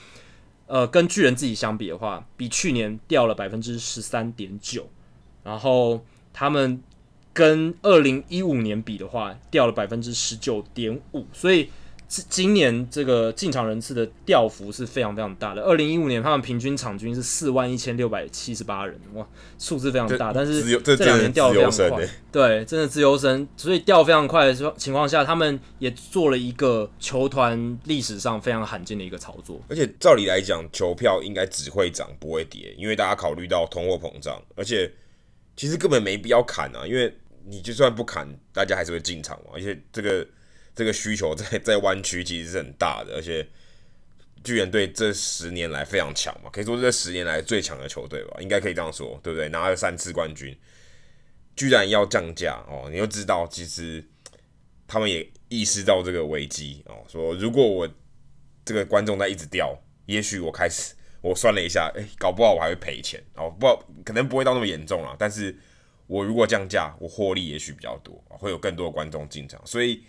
[0.67, 4.89] 呃，跟巨人自己相比的话，比去年掉了百分之十三点九，
[5.43, 6.83] 然后他们。
[7.37, 11.69] 跟二零一五年比的话，掉了百分之十九点五，所以
[12.09, 15.61] 今年这个进场人次的掉幅是非常非常大的。
[15.61, 19.29] 二零一五年他们平均场均是四万一千六百七十八人，哇，
[19.59, 20.33] 数字非常大。
[20.33, 29.61] 但是这两年掉的非常快，对，真的自由身，所以掉非常快的情况下，他们也做了一个球团历史上非常罕见的一个操作。
[29.69, 34.91] 而且照理来讲，球票应该只会涨不会跌，因为大家考虑到通货膨胀，而且
[35.55, 37.13] 其实根本没必要砍啊，因为。
[37.49, 39.53] 你就算不砍，大家还是会进场嘛。
[39.55, 40.27] 而且这个
[40.75, 43.49] 这个需求 在在湾区其实是很大的，而且
[44.43, 49.49] 巨人队这十年来非常强嘛，可以说这十年来最强的球队吧，应该可以这样说，对不对？
[49.51, 50.59] 拿了三次冠军，
[51.55, 54.05] 居然要降价哦，你就知道其实
[54.89, 57.89] 他们也意识到这个危机哦，说如果我
[58.65, 63.67] 这个观众在一直掉，也许我开始我算了一下，诶，搞不好我还会赔钱哦，不
[64.05, 65.57] 可能不会到那么严重啊，但是。
[66.07, 70.05] 我如果降价，我获利也许比较多，会有更多的观众进场，所以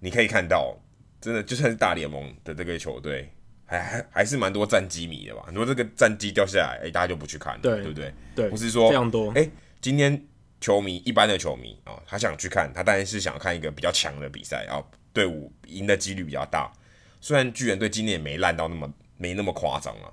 [0.00, 0.76] 你可以看到，
[1.20, 3.30] 真的就算是大联盟的这个球队，
[3.64, 5.44] 还还还是蛮多战绩迷的吧？
[5.48, 8.12] 如果这个战绩掉下来，哎，大家就不去看了，对，对不对？
[8.34, 9.30] 对，不是说非常多。
[9.36, 9.48] 哎，
[9.80, 10.20] 今天
[10.60, 16.72] 球迷一般的球迷啊，他想去看，他当然是想看一个比较强的比赛，然后队伍赢的几率比较大。
[17.20, 20.12] 虽然巨人队今年也没烂到那么没那么夸张啊，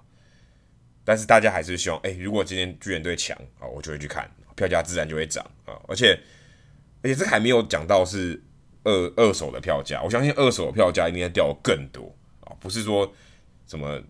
[1.03, 4.29] 但是大家还是希望，哎，如果今天巨人队强啊，我就会去看。
[4.55, 6.19] 票价自然就会涨啊，而且
[7.01, 8.41] 而且这还没有讲到是
[8.83, 13.11] 二二手的票价，我相信二手的票价应该掉更多啊，不是说
[13.67, 14.01] 什么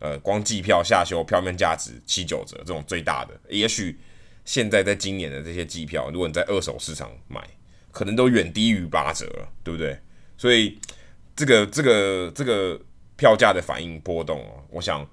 [0.00, 3.98] 呃光季票下修，票面价值七九折这种最大的，也许
[4.44, 7.46] 现在在今年的这些季票，如果你在二手市场买，
[7.90, 9.98] 可能都远低于八折了，对不对？
[10.36, 10.78] 所以
[11.36, 12.80] 这个这个这个
[13.16, 15.08] 票价的反应波动哦，我想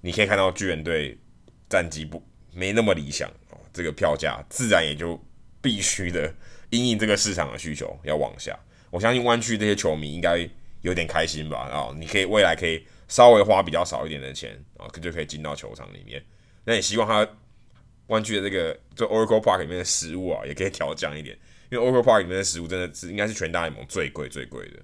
[0.00, 1.18] 你可以看到巨人队
[1.68, 2.22] 战绩不
[2.52, 3.30] 没那么理想。
[3.72, 5.18] 这个票价自然也就
[5.60, 6.32] 必须的
[6.70, 8.58] 因应这个市场的需求要往下。
[8.90, 10.48] 我相信湾区这些球迷应该
[10.82, 11.68] 有点开心吧？
[11.68, 16.22] 啊，你可以未来可以稍微花比较少一点的钱啊，就可以进到球场里面。
[16.64, 17.28] 那也希望他
[18.08, 21.38] 湾区的这个就 Oracle Park 里面的食物啊，也可以调降一点，
[21.70, 24.80] 因为 Oracle Park 里面的食物真的是应该是全大联盟最贵最贵的。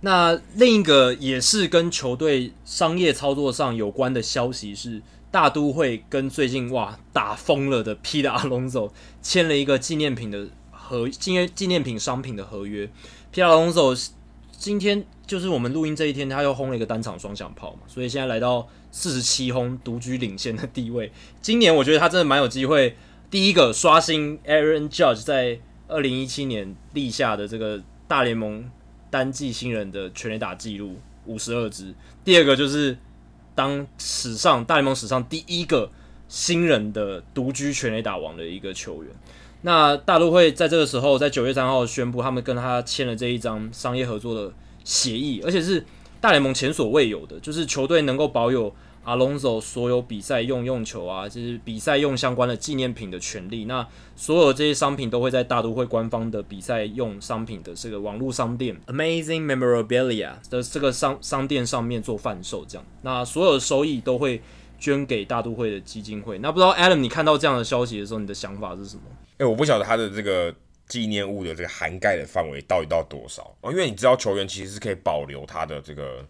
[0.00, 5.02] 那另一个也是跟球队商业操作上有关的消息是。
[5.32, 12.88] 大都会跟最近哇打疯了的 Pete Alonso 签了一个纪念品的合纪念纪念品商品的合约。
[13.34, 14.10] Pete Alonso
[14.56, 21.10] 今天就是我们录音这一天，他又轰了一个单场双响炮嘛，所以现在来到四十七轰，独居领先的地位。
[21.40, 22.94] 今年我觉得他真的蛮有机会，
[23.28, 25.58] 第一个刷新 Aaron Judge 在
[25.88, 28.70] 二零一七年立下的这个大联盟
[29.10, 32.96] 单季新人的全垒打纪录五十二支，第二个就是
[33.54, 35.90] 当史上大联盟史上第一个
[36.28, 39.12] 新人的独居全垒打王的一个球员。
[39.62, 44.52] 那大都会在这个时候，在九月三号宣布他们跟他签了这一张商业合作的
[44.84, 45.84] 协议，而且是
[46.20, 48.74] 大联盟前所未有的，就是球队能够保有。
[49.04, 53.64] 阿隆索所有比赛用用球啊，就是比赛用相关的纪念品的权利。
[53.64, 62.86] 那所有这些商品都会在大都会官方的比赛用商品的这个网络商店 Amazing Memorabilia 的这个商商店上面做贩售，这样。
[63.02, 64.40] 那所有的收益都会
[64.78, 66.38] 捐给大都会的基金会。
[66.38, 69.02] 那不知道 Adam，你看到这样的消息的时候，你的想法是什么？
[69.38, 70.54] 诶、我不晓得他的这个
[70.86, 73.70] 纪念物的这个涵盖的范围到底到多少啊？
[73.72, 76.24] 因为你知道，球员其实是可以保留他的这个。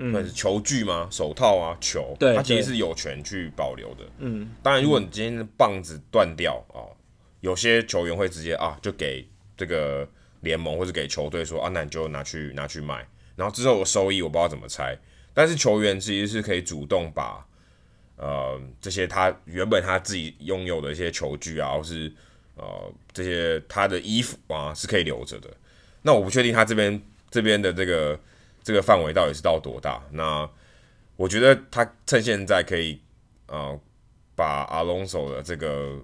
[0.00, 1.08] 那是球具吗？
[1.10, 4.04] 手套啊，球，对，他其实是有权去保留的。
[4.18, 6.94] 嗯，当然，如果你今天的棒子断掉哦，
[7.40, 10.08] 有些球员会直接啊，就给这个
[10.42, 14.96] 联盟或者给球队说啊，那你就拿去拿去卖，然后之后的收益我不知道怎么拆。
[15.34, 17.44] 但是球员其实是可以主动把
[18.16, 22.12] 呃这些他原本他自己拥有的一些球具啊，或是
[22.54, 22.64] 呃
[23.12, 25.48] 这些他的衣服啊是可以留着的。
[26.02, 28.16] 那我不确定他这边这边的这个。
[28.68, 29.98] 这个范围到底是到多大？
[30.10, 30.46] 那
[31.16, 33.00] 我觉得他趁现在可以，
[33.46, 33.80] 呃，
[34.36, 35.98] 把阿隆索的这个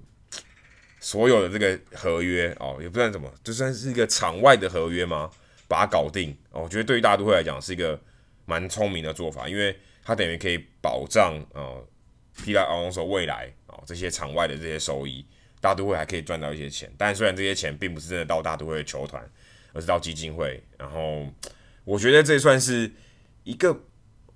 [0.98, 5.30] 所有的这个合约哦，也不算什么，就算是一个场外的合约吗？
[5.68, 8.00] 把它搞定哦，我觉得对于大都会来讲是一个
[8.46, 11.86] 蛮聪明的做法，因为他等于可以保障呃，
[12.42, 15.22] 皮拉阿隆索未来哦这些场外的这些收益，
[15.60, 16.90] 大都会还可以赚到一些钱。
[16.96, 19.22] 但虽然这些钱并不是真的到大都会的球团，
[19.74, 21.26] 而是到基金会，然后。
[21.84, 22.90] 我觉得这算是
[23.44, 23.82] 一个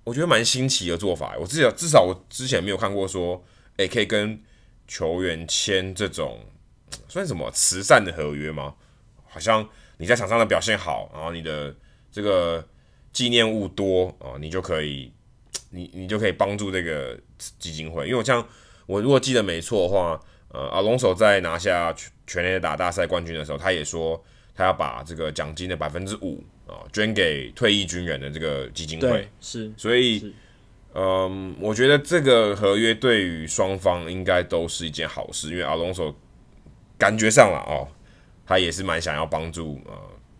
[0.03, 1.35] 我觉得蛮新奇的做法。
[1.39, 3.43] 我至少至少我之前没有看过说，
[3.77, 4.39] 诶，可以跟
[4.87, 6.39] 球员签这种
[7.07, 8.75] 算什么慈善的合约吗？
[9.27, 11.75] 好像你在场上的表现好，然后你的
[12.11, 12.67] 这个
[13.11, 15.11] 纪念物多哦，你就可以
[15.71, 17.19] 你你就可以帮助这个
[17.57, 18.05] 基金会。
[18.05, 18.47] 因为我像
[18.85, 20.19] 我如果记得没错的话，
[20.49, 21.95] 呃，阿龙手在拿下
[22.25, 24.23] 全垒打大赛冠军的时候，他也说
[24.55, 26.43] 他要把这个奖金的百分之五。
[26.69, 30.33] 啊，捐给退役军人的这个基金会是，所以，
[30.93, 36.15] 嗯，我觉得这个合约对于双方应该都是一件好事，因为阿隆索
[36.97, 37.87] 感觉上了哦，
[38.45, 39.93] 他也是蛮想要帮助呃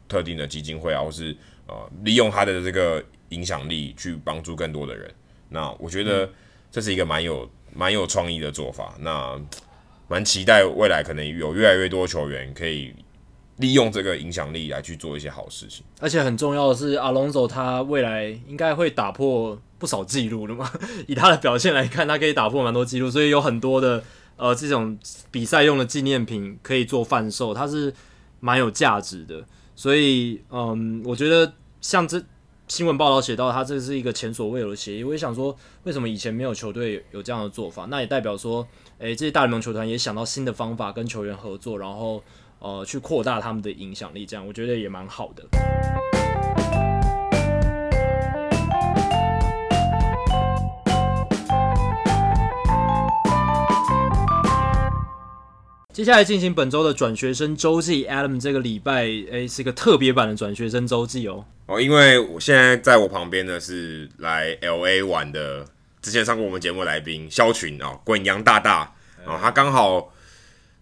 [0.08, 1.36] 特定的基金会啊，或是
[1.68, 5.14] 呃利用他的这个影响力去帮助更多的人。
[5.50, 6.30] 那我觉得
[6.72, 9.40] 这是一个蛮有蛮有创意的做法，那
[10.08, 12.94] 蛮期待未来可能有越来越多球员可以。
[13.60, 20.72] 利用这个影响力来去做一些好事情，而且很重要的是，阿隆索他未来应该会打破不少记录的嘛。
[21.08, 24.02] 以他的表现来看，他可以打破蛮多记录，所以有很多的
[24.38, 24.98] 呃这种
[25.30, 27.94] 比赛用的纪念品可以做贩售，它是
[28.40, 29.44] 蛮有价值的。
[29.76, 32.24] 所以嗯，我觉得像这
[32.70, 35.04] 新闻报道写到，他这是一个前所未有的协议。
[35.04, 35.54] 我也想说，
[35.84, 37.86] 为什么以前没有球队有这样的做法？
[37.90, 38.66] 那也代表说，
[39.00, 42.24] 诶、这些大联盟球团也想到新的方法跟球员合作，然后。
[42.62, 45.44] 呃，去扩大他们的影响力，这样我觉得也蛮好的。
[55.94, 61.46] 接下来进行本周的转学生周记，Adam 这个礼拜诶、欸、是一个特别版的转学生周记哦。
[61.66, 65.66] 哦，因为我现在在我旁边的是来 LA 玩的，
[66.02, 68.94] 之前上过我们节目来宾肖群哦，滚羊大大
[69.26, 70.12] 哦，他刚好。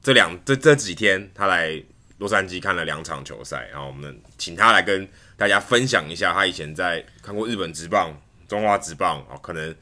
[0.07, 1.83] 这两这这几天，他来
[2.19, 5.05] 洛杉矶看了两场球赛，然后我们请他来跟
[5.35, 9.75] 大家分享一下他以前在看过日本职棒、中华职棒哦，可能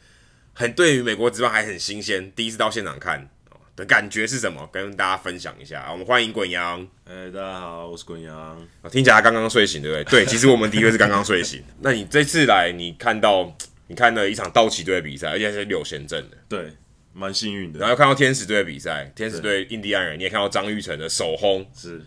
[0.52, 3.30] 很对于美国职棒还很新鲜，第一次到现场看
[3.76, 4.68] 的感觉是什么？
[4.74, 5.90] 跟大家分享一下。
[5.92, 6.88] 我们欢迎滚羊。
[7.08, 8.68] 哎，大家好，我是滚羊。
[8.90, 10.24] 听起来刚刚睡醒，对不对？
[10.24, 11.64] 对，其实我们的确是刚刚睡醒。
[11.82, 13.56] 那你这次来，你看到
[13.86, 16.74] 你看了一场道奇队的比赛，而且是柳贤镇的，对。
[17.18, 22.02] 蛮幸运的，然后又看到天使队的比赛，天使队印第安人，你也看到张玉成的首轰，是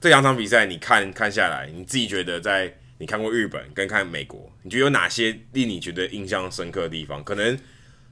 [0.00, 7.22] 这两场比赛，你看看下来，你自己觉得在你看过日本跟看美国，你觉得有哪些令你觉得印象深刻的地方？
[7.24, 7.58] 可能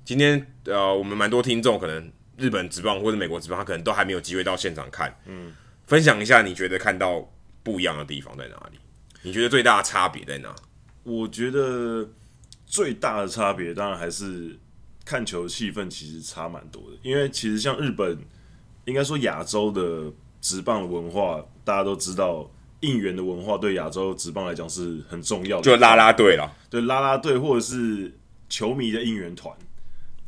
[0.05, 5.55] 今天呃，我们蛮多听众，可能日本职棒或者美国职棒，他可能都还没有机会到现场看，嗯，
[5.86, 7.32] 分享一下你觉得看到
[7.62, 8.78] 不一样的地方在哪里？
[9.22, 10.53] 你觉得最大的差别在哪？
[11.05, 12.11] 我觉得
[12.66, 14.59] 最大的差别当然还是。
[15.05, 18.17] 看球气氛其实差蛮多的，因为其实像日本，
[18.85, 22.51] 应该说亚洲的职棒文化，大家都知道，
[22.81, 28.13] 应援的文化对亚洲职棒来讲是很重要的，就拉拉队啦，对拉拉队或者是
[28.49, 29.57] 球迷的应援团，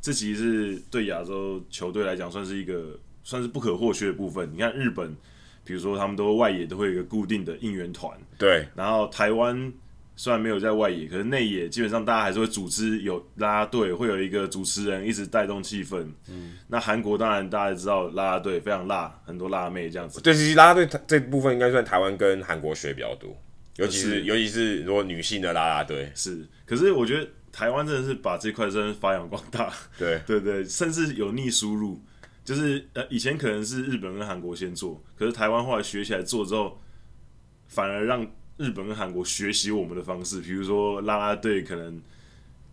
[0.00, 4.50] 这其实是对亚洲球队来讲算是一个算是不可或缺的部分。
[4.52, 5.16] 你看日本
[5.64, 9.72] 比如说他们都外野都会有一个固定的应援团，对，然后台湾
[10.16, 16.06] 虽然没有在外野，可是内野基本上大家还是会组织有啦啦队，会有一个主持人一直带动气氛。
[16.28, 20.20] 嗯，那韩国当然大家知道啦啦队非常辣，很多辣妹这样子。
[20.20, 23.36] 对，其实啦啦队这部分应该算台湾跟韩国学比较多，
[23.76, 29.72] 尤其是，是尤其是如果女性的啦啦队是，可是我觉得台湾真的是把这块真的发扬光大。
[29.98, 32.00] 对 对对，甚至有逆输入。
[32.44, 36.78] 就是呃，以前可能是日本跟韩国先做，可是台湾后来学起来做之后，
[37.68, 42.00] 反而让日本跟韩国学习我们的方式，比如说啦啦队可能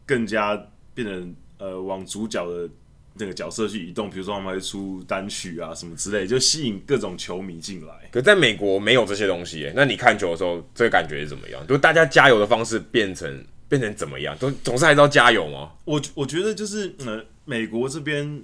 [0.05, 0.55] 更加
[0.93, 2.69] 变成呃往主角的
[3.15, 8.09] 那个角色去移动，比如说他们会出单曲啊什么之类，就吸引各种球迷进来。
[8.11, 11.65] 可在美国没有这些东西耶，那你看球的时候，这个感觉是怎么样？
[11.67, 14.37] 就大家加油的方式变成变成怎么样？
[14.37, 15.71] 都总是还是要加油吗？
[15.85, 18.43] 我我觉得就是呃，美国这边。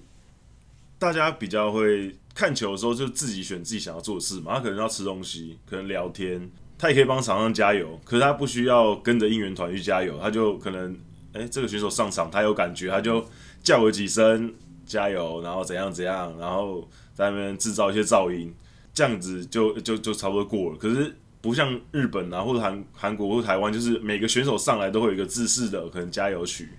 [1.00, 4.56] 大家比较会看球的时候，就自己选自己想要做的事嘛。
[4.56, 8.00] 他可能要吃东西，可能聊天，他也可以帮场上加油。
[8.04, 10.98] 可是他不需要跟着应援团去加油，他就可能，
[11.34, 13.26] 哎、这个选手上场，他有感觉，他就
[13.62, 14.54] 叫个几声
[14.86, 18.54] 加油，然后怎样怎样，然后在那边制造一些噪音，
[18.94, 20.78] 这样子就就就差不多过了。
[20.78, 26.70] 可是不像日本啊，或者韩韩国或台湾，就是每个选手上来都会有一个制式的可能加油曲，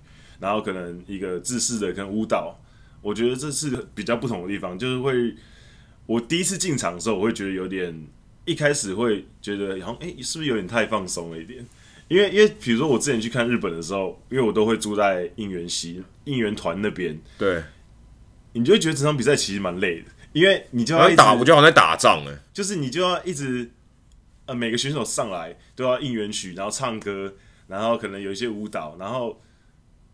[0.40, 2.58] 然后可能一个制式的可能舞蹈。
[3.00, 5.34] 我觉得这是比较不同的地方，就是会，
[6.04, 8.06] 我第一次进场的时候，我会觉得有点，
[8.50, 11.64] 一开始会觉得好像，哎，是不是有点太放松了一点？
[12.08, 17.62] 因为，因为比如说我之前去看日本的时候，因为我都会住在应援席、应援团那边，对，
[18.54, 23.70] 你就会觉得这场比赛其实蛮累的，因为你就要打，我就好像在打仗哎，就是你就要一直，
[24.46, 27.34] 呃，每个选手上来都要应援曲，然后唱歌，
[27.66, 29.40] 然后可能有一些舞蹈，然后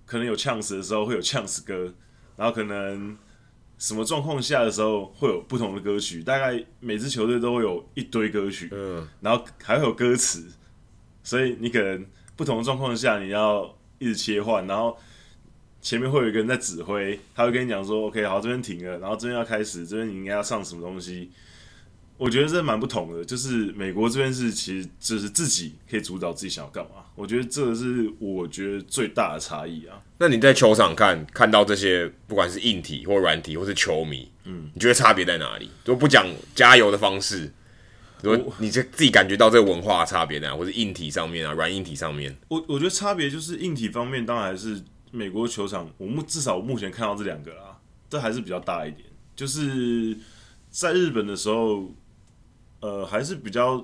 [0.04, 1.94] 可能有呛死的时候会有呛死歌。
[2.36, 3.16] 然后可能
[3.78, 10.46] 什么状况下的时候会有不同的歌曲，大概每支球队都会有一堆歌曲，嗯，然后还会有歌词，
[11.22, 12.06] 所以你可能
[12.36, 14.96] 不同的状况下你要一直切换，然后
[15.82, 21.30] 前面会有一个人在指挥，他会跟你讲说，OK，好，这边停了，然后这边要开始，这边你应该要上什么东西。
[22.16, 27.04] 我觉得这蛮不同的，就是美国这边是其实就是自己可以主导自己想要干嘛。
[27.16, 30.00] 我觉得这个是我觉得最大的差异啊。
[30.18, 35.68] 那你在球场看看到这些，不管是硬体或软体，或是球迷，嗯，你觉得差别在哪里？
[35.82, 37.52] 都不讲加油的方式，
[38.22, 42.36] 如果你这自己感觉到这个文化差别在哪，或是硬体上面啊，软硬体上面。
[42.48, 49.02] 我我觉得差别就是硬体方面，当然还是美国球场，我目至少我目前看到这两个啊，这还是比较大一点。
[49.34, 50.16] 就是
[50.70, 51.92] 在日本的时候。
[52.84, 53.82] 呃，还是比较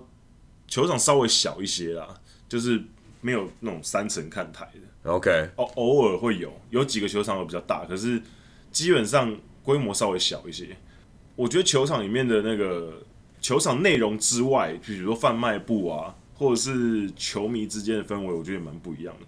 [0.68, 2.06] 球场稍微小一些啦，
[2.46, 2.78] 就是
[3.22, 5.10] 没有那种三层看台的。
[5.10, 8.20] OK，偶偶尔会有，有几个球场会比较大，可是
[8.70, 10.76] 基本上规模稍微小一些。
[11.34, 13.02] 我觉得球场里面的那个
[13.40, 19.26] 球场内容之外，比如说贩卖部啊，或者是球迷之间的氛围，我觉得也蛮不一样的。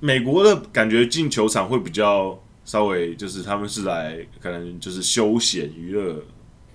[0.00, 6.20] 美国的感觉进球场会比较稍微，就是他们是来可能就是休闲娱乐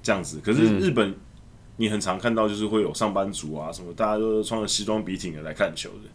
[0.01, 1.13] 这样子，可是日本。
[1.77, 6.09] 嗯你很常看到就是会有上班族啊什么，大家都穿着西装笔挺的来看球的，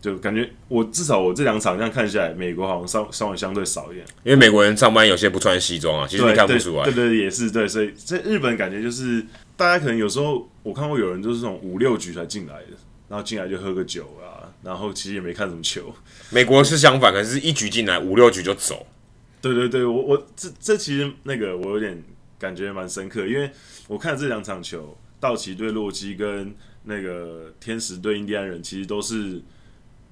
[0.00, 6.82] 就感觉我至少我这两场这样看下来，美国好像稍稍微相对少一点，因为美国人上班有些不穿西装啊，其实你看不出来。
[6.82, 9.24] 对对，对对，也是对，所以在日本感觉就是
[9.56, 12.76] 大家可能有时候我看过有人就是这种五六局才进来的，
[13.08, 15.94] 然后进来就喝个酒啊，然后其实也没看什么球。
[16.30, 18.84] 美国是相反，可是一局进来五六局就走。
[19.40, 22.02] 对对对，我我这这其实那个我有点。
[22.40, 23.50] 感觉蛮深刻，因为
[23.90, 26.54] 我看这两场球，道奇对洛基跟
[26.84, 29.42] 那个天使对印第安人，其实都是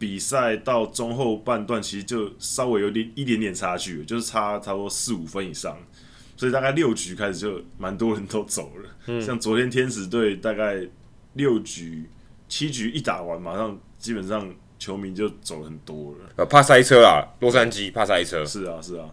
[0.01, 5.79] 比赛到中后半段，其实就稍微有点一点点差距，就是差差不多四五分以上，
[6.37, 8.91] 所以大概六局开始就蛮多人都走了。
[9.07, 10.85] 嗯，像昨天天使队大概
[11.35, 12.11] 六局
[12.49, 16.19] 七局一打完，马上基本上球迷就走了很多了。
[16.35, 18.45] 呃，怕塞车啊，洛杉矶怕塞车。
[18.45, 19.09] 是啊，是啊。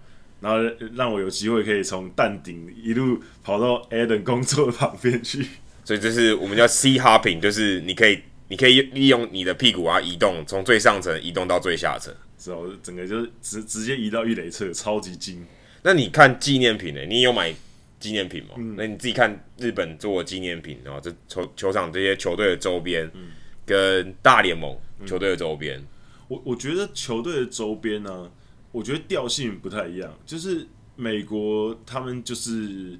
[0.46, 0.60] 然后
[0.94, 5.44] 让我有机会可以从蛋顶一路跑到 Adam 工作的旁边去，
[5.84, 15.44] 所以这是我们叫 Seat Hopping，就是你可以你可以利用你的屁股啊移动，从最上层移动到最下层，是哦，整个就是直直接移到一垒侧，超级精。
[15.82, 17.04] 那你看纪念品呢？
[17.08, 17.52] 你有买
[18.00, 18.50] 纪念品吗？
[18.58, 23.32] 嗯、那你自己看日本做的纪念品，然后这球球场这些球队的周边，嗯、
[23.66, 24.78] 跟大联盟
[25.08, 25.88] 球队的周边，嗯、
[26.28, 28.30] 我我觉得球队的周边呢、啊。
[28.76, 32.99] 我觉得调性不太一样，就是美国他们就是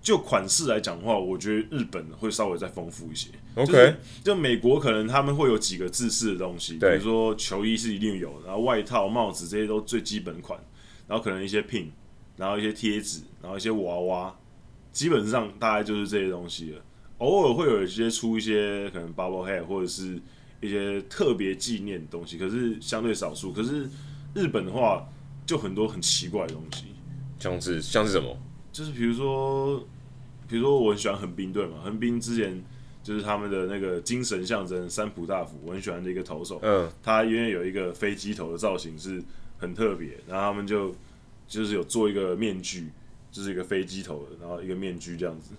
[0.00, 3.30] 就款式来讲的话，我觉得日本会稍微再丰富一些。
[3.56, 10.56] OK，就美国可能他们会有几个制式的东西，比如说球衣是一定有的，然后外套、帽子这些都最基本款，
[11.08, 11.86] 然后可能一些 pin，
[12.36, 14.36] 然后一些贴纸，然后一些娃娃，
[14.92, 16.80] 基本上大概就是这些东西了。
[17.18, 20.20] 偶尔会有一些出一些可能 bubble head 或者是
[20.60, 23.52] 一些特别纪念的东西，可是相对少数。
[23.52, 23.88] 可是
[24.34, 25.08] 日本的话，
[25.46, 26.86] 就很多很奇怪的东西，
[27.38, 28.36] 像是像是什么？
[28.72, 29.78] 就是比如说，
[30.48, 32.62] 比如说我很喜欢横滨队嘛，横滨之前
[33.02, 39.22] 就是他们的那个精神象征三浦大辅，我很喜欢的一个投手，嗯，他因为有一个飞机头的造型是
[39.58, 40.94] 很特别，然后他们就
[41.46, 42.90] 就是有做一个面具，
[43.30, 45.52] 就是一个飞机头的，然后一个面具这样子。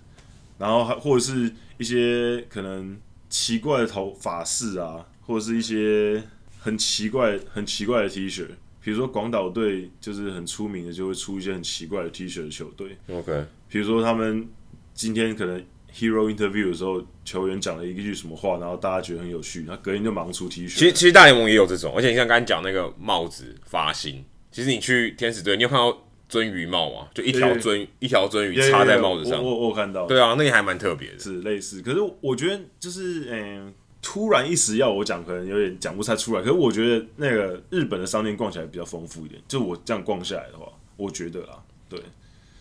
[0.57, 2.97] 然后还或者是一些可能
[3.29, 6.23] 奇怪的头发饰啊，或者是一些
[6.59, 8.47] 很奇怪、很奇怪的 T 恤，
[8.85, 12.95] 比如说广岛队就是很出名的，就会出一些很奇怪的 T 恤的球队。
[13.09, 14.47] OK，比如说他们
[14.93, 15.59] 今天可能
[15.91, 20.77] Hero Interview 的时候，球员讲了一句什么话，然后大家觉得很有趣，他隔天就忙出 T 恤。
[20.77, 26.01] 其实其实大联盟也有这种，而且你像刚才讲那个帽子发型，其实你去天使队，你有看到？
[26.27, 31.83] 鳟鱼帽吗，就一条鳟 yeah, 一条鳟鱼插在帽子上，我我，我看到，对啊，那个还蛮特别的，是类似。
[31.83, 33.73] 可是我觉得就是，嗯、欸，
[34.05, 36.41] 突然一时要我讲，可能有点讲不太出来。
[36.41, 39.41] 可是我觉得那个日本的商店逛起来比较丰富一点。
[39.47, 41.57] 就我这样逛下来的话，我觉得啊，
[41.89, 41.99] 对，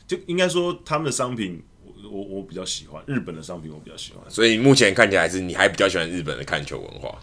[0.07, 4.23] 就应该说他们的商品，我我我比较喜欢日本的商品，我比较喜欢。
[4.31, 7.19] 所以目前看起来是你还比较喜欢日本的看球文化。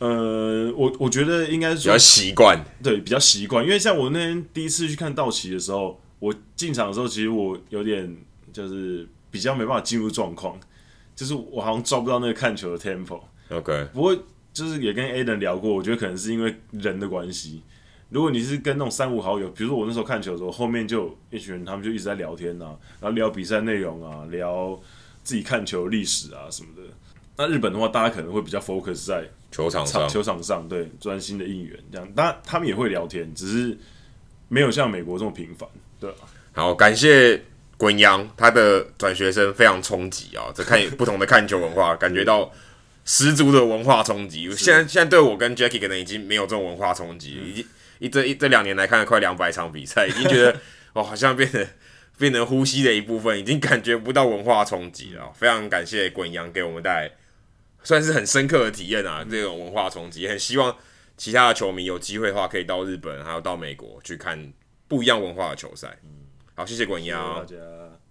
[0.00, 3.64] 呃，我我觉得应该是比较习惯，对，比较习惯。
[3.64, 6.00] 因为像我那天第一次去看道奇的时候。
[6.20, 8.14] 我进场的时候，其实我有点
[8.52, 10.60] 就是比较没办法进入状况，
[11.16, 13.22] 就是我好像抓不到那个看球的 tempo。
[13.50, 14.16] OK，不过
[14.52, 17.62] 就是也跟 Aden 聊过，我觉得可能是因为人的关系。
[18.08, 24.78] 如果你是跟那种三五好友，比如说我那时候看球的时候，后面就一群人，他们就一直在聊天啊，然后聊比赛内容啊，聊
[25.22, 26.82] 自己看球历史啊什么的。
[27.36, 32.12] 那日本的话，大家可能会比较 focus 在球场上，球场上对专心的应援这样。
[32.12, 33.78] 当然他们也会聊天，只是
[34.48, 35.68] 没有像美国这么频繁。
[36.00, 36.12] 对，
[36.52, 37.40] 好，感谢
[37.76, 40.52] 滚阳，他的转学生非常冲击啊！
[40.52, 42.50] 这看 不同的看球文化，感觉到
[43.10, 44.48] 十足的文化冲击。
[44.54, 47.66] 现在现在对我跟 Jackie 可能已经没有这种文化冲击，已经
[47.98, 50.56] 一这一这两年来看了快两百场比赛，已经觉得
[50.94, 51.66] 哦，好像变得
[52.18, 55.32] 变成呼吸的一部分，已经感觉不到文化冲击了。
[55.34, 57.10] 非常感谢滚阳给我们带来
[57.82, 59.26] 算是很深刻的体验啊！
[59.28, 60.76] 这种文化冲击，很希望
[61.16, 64.52] 其他的球迷有机会的话，可以到日本还有到美国去看。
[64.86, 65.96] 不一样文化的球赛，
[66.56, 67.46] 好，谢谢滚阳。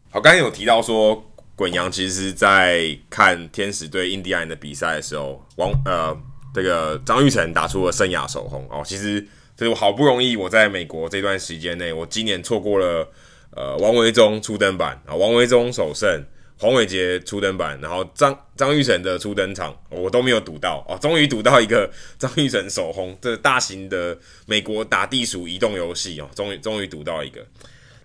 [0.10, 1.30] 好，刚刚有提到说，
[1.60, 6.18] 滚阳其实在看天使对印第安人的比赛的时候，王呃
[6.54, 8.82] 这个张玉成打出了生涯首轰哦。
[8.86, 9.20] 其实
[9.58, 13.06] 这是我好不容易我在美国这段时间内，我今年错过了
[13.52, 16.24] 呃王维中初登板啊，王维中首胜。
[16.58, 27.46] 黄伟杰初登板，然后张张玉成的初登场，我都没有赌到哦，终于赌到一个张玉成首轰，这大型的美国打地鼠移动游戏哦，终于终于赌到一个。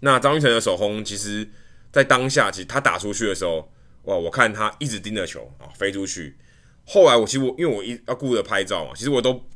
[0.01, 1.49] 那张玉成的首轰，其实
[1.95, 3.73] 在当下，其实他打出去的时候，
[4.03, 6.37] 哇，我看他一直盯着球啊，飞出去。
[6.85, 9.49] 后来我其实我因为我一要顾着拍照嘛，其实我都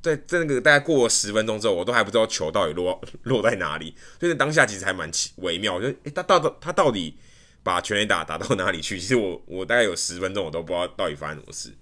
[0.00, 7.18] 在在那个大概过了十分钟之后，我都还不知道球到底落 落在哪里，所以当下其实还蛮奇微妙，就诶，他到底他到底。
[7.64, 8.98] 把全垒打打到哪里去？
[8.98, 11.72] 其实我我大概有十分钟我都不知道到底发生什么事。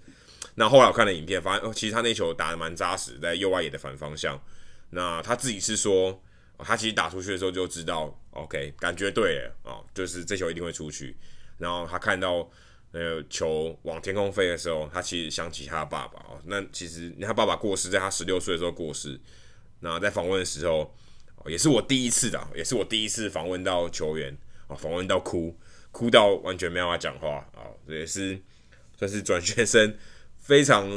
[0.53, 4.39] 那后来我看了影片，发现哦，其实他那球打得蛮扎实，在右外野的反方向。
[4.91, 6.21] 那他自己是说，
[6.63, 11.15] 他其实打出去的时候就知道，OK，感觉对了哦，就是这球一定会出去。
[11.57, 12.49] 然后他看到
[12.91, 16.41] 那个球往天空飞的时候，他其实想起他的爸爸哦。
[16.45, 19.19] 那其实他爸爸过世，在他十六岁的时候过世。
[19.79, 20.95] 那在访问的时候，
[21.45, 25.57] 也是我第一次的，也是我第一次访问到球员啊，访问到哭。
[25.93, 27.67] 哭到完全没有办法讲话啊！
[27.85, 28.41] 这也是
[28.97, 29.93] 算是转学生
[30.37, 30.89] 非常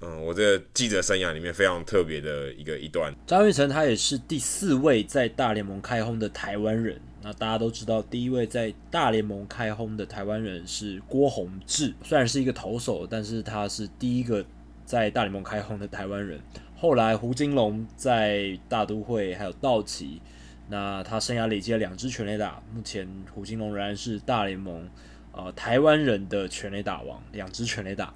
[0.00, 3.14] 嗯，我这记者生涯里面非常特别的一个一段。
[3.26, 7.00] 张育成他也是第四位在大联盟开轰的台湾人。
[7.22, 14.42] 那大家都知道，第一位在大联盟开轰的台湾人是郭泓志，虽然是一个投手，但是他是第一个
[14.86, 16.40] 在大联盟开轰的台湾人。
[16.74, 20.22] 后来胡金龙在大都会还有道奇。
[20.70, 24.88] 那他生涯累积了两支全垒打，目前胡金龙仍然是大联盟
[25.32, 28.14] 呃台湾人的全垒打王，两支全垒打。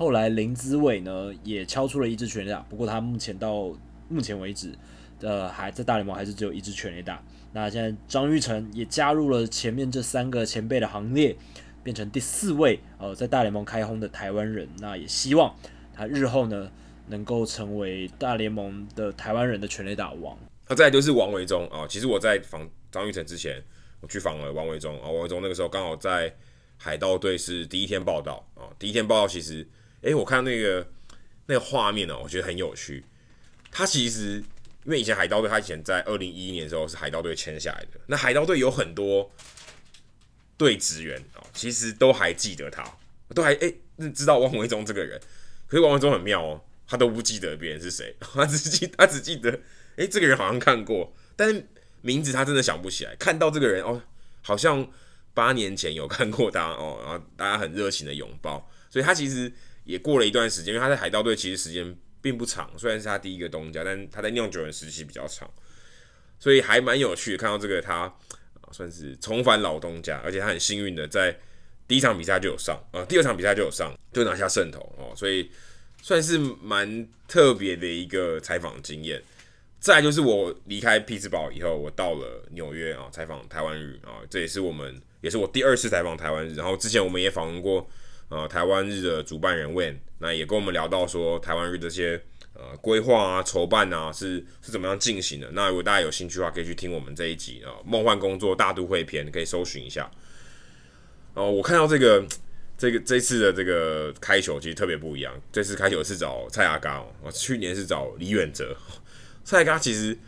[0.00, 3.70] 后来林子伟呢也敲出了一支全垒打，不过他目前到
[4.08, 4.74] 目前为止，
[5.20, 7.22] 呃还在大联盟还是只有一支全垒打。
[7.52, 11.36] 那现在张育成也加入了前面这三个前辈的行列，
[11.82, 14.66] 变成第四位呃在大联盟开轰的台湾人。
[14.78, 15.54] 那也希望
[15.92, 16.72] 他日后呢
[17.08, 20.34] 能够成为大联盟的台湾人的全垒打王。
[20.66, 23.62] 那再就是王维中啊，其实我在访张育成之前，
[24.00, 25.10] 我去访了王维中啊。
[25.10, 26.34] 王维中那个时候刚好在
[26.78, 29.68] 海盗队是第一天报道啊，第一天报道其实，
[30.02, 30.86] 诶，我看那个
[31.46, 33.04] 那个画面呢，我觉得很有趣。
[33.70, 34.42] 他其实
[34.84, 38.00] 因为以前海盗队，他以前在二零一一年的时候是海盗队签下来的。
[38.06, 39.30] 那海盗队有很多
[40.56, 42.84] 队职员哦，其实都还记得他，
[43.34, 45.20] 都还哎、欸、知道王维忠这个人。
[45.66, 49.60] 可是王维忠很妙哦，他都不记得别人是谁， 他只记他只记得
[49.96, 51.66] 哎、这个人好像看过，但是
[52.00, 53.14] 名字他真的想不起来。
[53.16, 54.02] 看到这个人哦，
[54.40, 54.90] 好像
[55.34, 59.52] 八年前有看过他哦，然后大家很热情的拥抱，所以他其实
[59.90, 65.50] 也过了一段时间，因为他在海盗队其实时间并不长，虽然是他第一个东家，但他在酿酒人时期比较长，
[66.38, 67.36] 所以还蛮有趣的。
[67.36, 68.14] 看到这个他啊。
[68.72, 71.36] 算是重返老东家，而且他很幸运的在
[71.88, 75.50] 第一场比赛就有上，啊、第二场比赛就有上，就拿下胜投哦，所以
[76.00, 79.20] 算是蛮特别的一个采访经验。
[79.80, 86.54] 再就是我离开匹兹堡以后，我到了纽约啊，采访台湾日啊，这也是我们也是我第二次采访台湾日。
[86.54, 87.90] 然后之前我们也访问过
[88.30, 92.22] 呃台湾日的主办人 Van，那也跟我们聊到说台湾日这些。
[92.52, 95.48] 呃，规划啊，筹办啊，是是怎么样进行的？
[95.52, 100.10] 那如果大家有兴趣的话，可以去听我们这一集啊，《梦幻工作大都会篇》，可以搜寻一下。
[101.32, 102.22] 哦、我看到这个
[102.76, 105.32] 这个这次的这个开球其实特别不一样。
[105.50, 108.76] 这次开球是找蔡阿嘎哦，去年是找李远哲。
[109.42, 110.18] 蔡阿刚其实，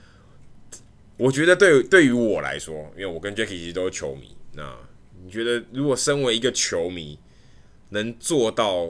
[1.19, 4.35] 我觉得对对于我来说，因为我跟 Jacky 其实都是球迷。
[4.55, 4.75] 那
[5.23, 7.19] 你觉得，如果身为一个球迷，
[7.93, 8.89] 能做到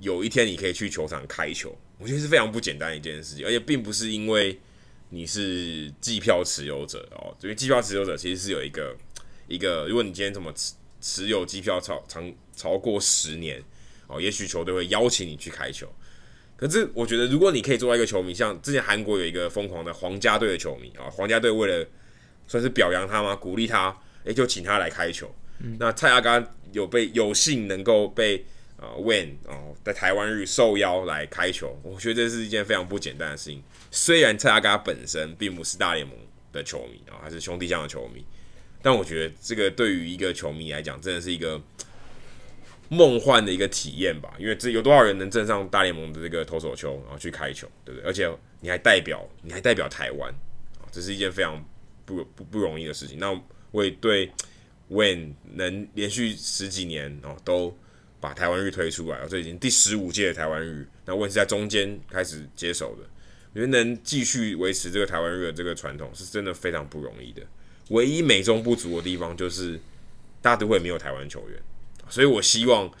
[0.00, 1.76] 有一天你可以去球场开球？
[1.98, 4.58] 我觉得是非常不简单的一件事情，而且并不是因为
[5.10, 8.96] 你是季票持有者哦，因为季票持有者其实是有一个
[9.48, 13.62] 一个，如果你今天怎么持持有机票超长超过十年
[14.06, 15.86] 哦，也许球队会邀请你去开球。
[16.56, 21.86] 可是我觉得，如果你可以做到一个球迷，像之前韩国有一个疯狂的皇家队的球迷啊，皇家队为了
[22.46, 23.34] 算是表扬他吗？
[23.34, 25.34] 鼓励他，诶，就请他来开球。
[25.78, 28.44] 那蔡阿嘎有被有幸能够被。
[28.80, 33.62] 啊、uh,，Win 哦，在台湾日受邀来开球，我觉得这是一件非常不简单的事情。
[33.90, 36.16] 虽然蔡阿嘎本身并不是大联盟
[36.50, 38.24] 的球迷啊，还是兄弟象的球迷，
[38.80, 41.60] 但我觉得这个对于一个球迷来讲，真的是一个
[42.88, 44.32] 梦幻的一个体验吧。
[44.38, 48.08] 因为这有多少人能站上大联盟的这个投手球，然后去开球，对不对？
[48.08, 50.32] 而且你还代表，你还代表台湾
[50.80, 51.62] 啊，这是一件非常
[52.06, 53.18] 不不不容易的事情。
[53.18, 53.38] 那
[53.72, 54.32] 我也对
[54.90, 57.74] Win 能连续十几年哦都。
[58.22, 60.86] 把台湾日推出来，哦这已经第十五届的台湾日。
[61.06, 63.08] 那我也是在中间开始接手的，
[63.54, 67.40] 我觉得能继续维持这个台湾日的这个传统，是真的非常不容易的。
[67.88, 69.80] 唯一美中不足的地方就是
[70.42, 71.58] 大都会没有台湾球员，
[72.10, 72.92] 所以我希望，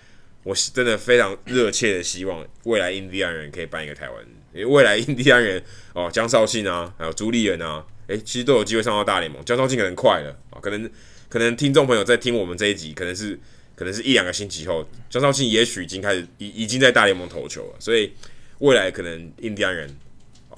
[0.42, 5.62] 我真的非常热切的希望未来印第安人可以办一个台湾，因为未来印第安人
[5.92, 9.44] 哦，江绍庆啊，还有朱立人啊，诶，其实都有机会上到大联盟。
[9.44, 10.90] 江绍庆可能快了啊，可能
[11.30, 13.40] 可能听众朋友在听我们这一集，可能是。
[13.76, 18.12] 可能是一两个星期后，张少庆也许已经开始已已经在大联盟投球了，所以
[18.58, 19.96] 未来可能印第安人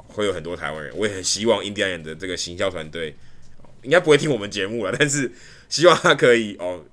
[0.09, 0.93] 会有很多台湾人。
[0.97, 3.15] 我也很希望印第安人的这个行销团队
[3.85, 5.31] 应该不会听我们节目了，但是
[5.69, 6.85] 希望他可以哦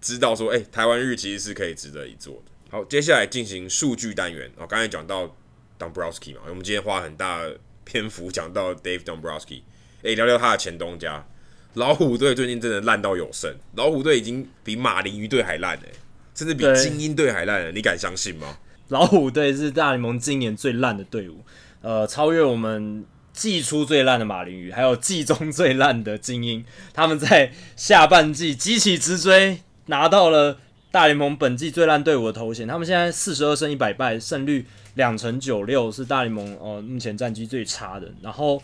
[0.00, 2.52] 知道说，哎、台湾日其实是可以值得一做的。
[2.70, 4.50] 好，接下来进行数据单元。
[4.56, 5.36] 哦，刚才讲到
[5.78, 7.42] Dombrowski 嘛，我们今天花很大
[7.84, 9.60] 篇幅讲到 Dave Dombrowski，
[10.02, 11.28] 哎、聊聊他的前东家。
[11.74, 15.88] 老虎队最近真的烂到有剩，老虎队已经比马林鱼队还烂哎，
[16.32, 18.58] 甚至比精英队还烂了，你敢相信吗？
[18.88, 21.44] 老虎队是大联盟今年最烂的队伍，
[21.80, 26.64] 呃，超越我们季初最烂的马林鱼，还有季中最烂的精英。
[26.92, 30.58] 他们在下半季急起直追，拿到了
[30.92, 32.68] 大联盟本季最烂队伍的头衔。
[32.68, 34.64] 他们现在四十二胜一百败，胜率
[34.94, 38.12] 两成九六，是大联盟呃目前战绩最差的。
[38.22, 38.62] 然后。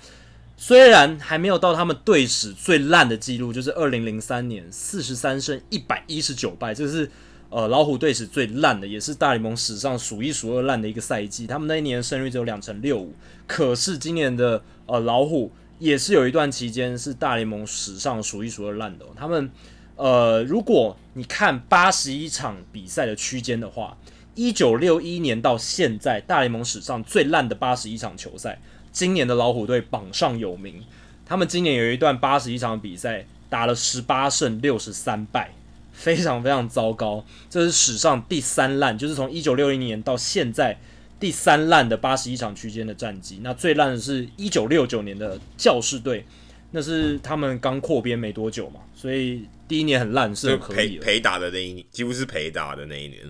[0.63, 7.11] 虽然还没有到他们队史最烂的记录，就是二零零三年四十三胜一百一十九败，这是
[7.49, 11.47] 呃老虎队史最烂的，也是大联盟史上数一数二烂的一个赛季。
[11.47, 13.15] 他们那一年胜率只有两成六五，
[13.47, 19.07] 可是今年的呃老虎也是有一段期间是大联盟史上数一数二烂的。
[19.17, 19.51] 他们
[19.97, 23.97] 呃，如果你看八十一场比赛的区间的话，
[24.35, 28.61] 一九六一年到现在大联盟史上最烂的八十一场球赛。
[28.93, 30.83] 今年的老虎队榜上有名，
[31.25, 35.53] 他们今年有一段八十一场比赛，打了十八胜六十三败，
[35.93, 37.25] 非常非常糟糕。
[37.49, 40.79] 这是史上第三烂，就是从一九六一年到现在
[41.19, 43.41] 第三烂的八十一场区间的战绩。
[43.43, 46.27] 那最烂的是一九六九年的教士队，
[46.73, 53.21] 那是他们刚扩编没多久嘛，所以第一年很烂，是可以陪打的那一年，几乎是陪打的那一年。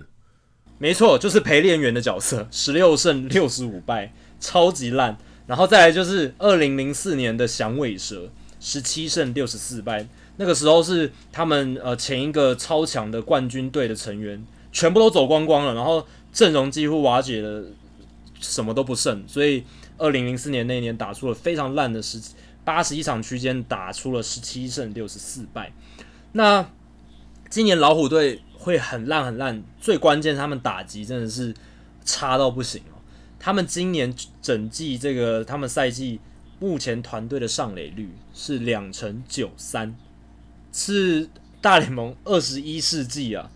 [0.79, 5.17] 没错，就是陪练员的角色，十六胜六十五败，超级烂。
[5.51, 8.29] 然后再来就是二零零四年的响尾蛇，
[8.61, 10.07] 十七胜六十四败，
[10.37, 14.41] 那个时候是他们呃前一个超强的冠军队的成员
[14.71, 17.65] 全部都走光光了，然后阵容几乎瓦解了，
[18.39, 19.65] 什么都不剩，所以
[19.97, 22.17] 二零零四年那一年打出了非常烂的十
[22.63, 25.73] 八十一场区间，打出了十七胜六十四败。
[26.31, 26.65] 那
[27.49, 31.53] 今年老虎队会很烂很烂，最关键他们打击真的是
[32.05, 32.81] 差到不行。
[33.43, 36.19] 他们今年整季这个他们赛季
[36.59, 39.95] 目前团队的上垒率是两成九三，
[40.71, 41.27] 是
[41.59, 43.49] 大联盟二十一世纪啊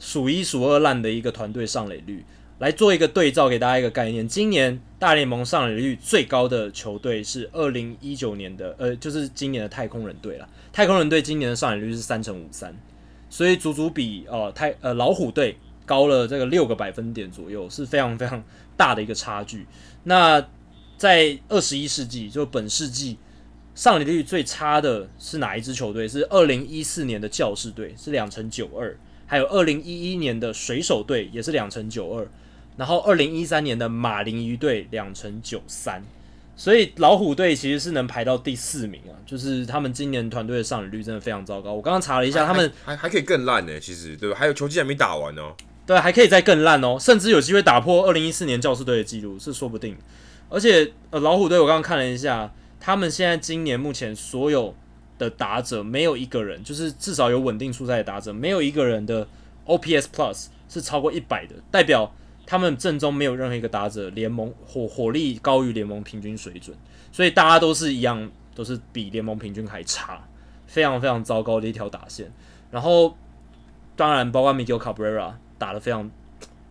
[0.00, 2.24] 数一数二烂的一个团队上垒率。
[2.58, 4.28] 来做一个对照，给大家一个概念。
[4.28, 10.46] 今年大联盟上垒率最高的球队是二零一九年的，呃，就是今年的太空人队了。
[10.70, 12.76] 太空人队今年的上垒率是三成五三，
[13.30, 18.44] 所以足足比呃太呃老虎队高了这个六个百分点左右，是非常非常
[18.80, 19.66] 大的一个差距。
[20.04, 20.48] 那
[20.96, 23.18] 在二十一世纪，就本世纪
[23.74, 26.08] 上垒率最差的是哪一支球队？
[26.08, 28.96] 是二零一四年的教士队，是两成九二，
[29.26, 32.26] 还有二零一一年的水手队也是两成九二。
[32.76, 36.02] 然后，二零一三年的马林鱼队两成九三，
[36.56, 39.12] 所以老虎队其实是能排到第四名啊。
[39.26, 41.74] 就是他们今年团队的上垒率真的非常糟糕。
[41.74, 43.78] 我刚刚查了一下，他们还还可以更烂呢。
[43.78, 44.38] 其实对吧？
[44.38, 45.54] 还有球季还没打完哦。
[45.86, 49.96] 对，还可以再更烂哦，甚至有机会打破二零一四年教士队的记录，是说不定。
[50.48, 54.74] 而且，呃，老虎队我刚刚看了一下，他们现在今年目前所有
[55.18, 59.26] 的打者没有一个人，就是至少有稳定出赛的打者，没有一个人的
[59.66, 62.12] OPS Plus 是超过一百的，代表。
[62.46, 66.76] 他们阵中没有任何一个打者联盟火火力高于联盟平均水准，
[67.12, 70.26] 所以大家都是一样，都是比联盟平均还差，
[70.66, 72.28] 非常非常糟糕的一条打线。
[72.72, 73.16] 然后，
[73.94, 76.10] 当然包括 Miguel Cabrera 打得非常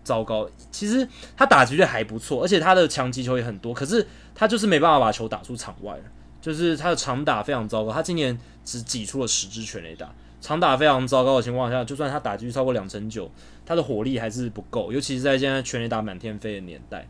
[0.03, 0.49] 糟糕。
[0.69, 1.07] 其实
[1.37, 4.05] 他打击率还不错，而且他的强击球也很多，可是
[4.35, 5.97] 他就是没办法把球打出场外，
[6.41, 7.93] 就是他的长打非常糟糕。
[7.93, 10.13] 他今年只挤出了十支全垒打。
[10.41, 13.29] 长打非常糟糕的情况下，就算他打击率超过两成九，
[13.65, 17.05] 他的火力还是不够，尤其是在现在全垒打满天飞的年代。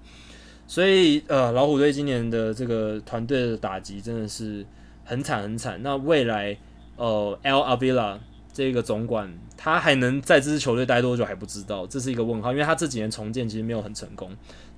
[0.66, 4.66] 所以，呃，老虎队今年的这个团队的打击真的是
[5.04, 5.80] 很惨很惨。
[5.84, 6.58] 那未来，
[6.96, 8.18] 呃，L Avila
[8.60, 14.30] 这个总管他还能在这支球队待多久还不知道，这是一个问号，因为他这几年重建其实没有很成功。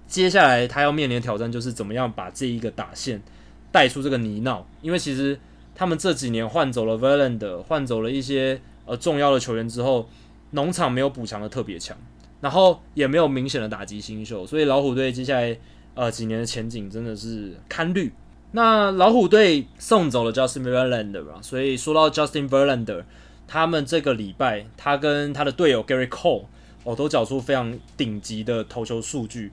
[0.07, 3.21] 接下来他要面临的挑战就是怎么样把这一个打线
[3.71, 5.39] 带出这个泥淖，因为其实。
[5.73, 10.07] 他们这几年换走了 Verlander，换走了一些呃重要的球员之后，
[10.51, 11.97] 农场没有补强的特别强，
[12.41, 15.57] 然后也没有明显的打击新秀，所以老虎队接下来
[15.95, 18.11] 呃几年的前景真的是堪虑。
[18.51, 23.03] 那老虎队送走了 Justin Verlander 吧，所以说到 Justin Verlander，
[23.51, 26.45] 他们这个礼拜他跟他的队友 Gary Cole
[26.85, 29.51] 哦都缴出非常顶级的投球数据，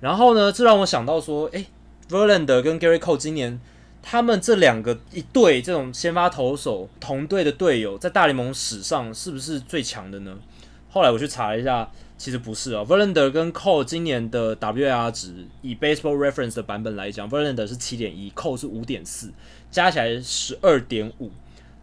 [0.00, 1.64] 然后呢，这让我想到说，诶
[2.10, 3.58] Verlander 跟 Gary Cole 今年。
[4.00, 10.38] 他们这两个一队这种先发投手同队的队友，在大联盟史上是不是最强的呢？
[10.88, 12.82] 后来我去查了一下，其实不是啊。
[12.82, 19.30] Verlander 跟 Cole 今年的 WAR 值，以 Baseball Reference 的版本来讲，Verlander 是七点一，Cole 是五点四，
[19.70, 21.30] 加起来十二点五，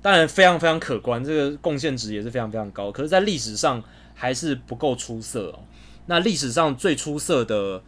[0.06, 2.91] 当然非常非常可观，这个贡献值也是非常非常高。
[2.91, 3.84] 可是，在历史上
[4.14, 5.61] 还是不够出色哦。
[6.06, 7.82] 那历史上最出色的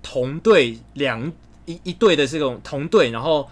[0.00, 1.32] 同队两。
[1.66, 3.48] 一一队的这种同队，然后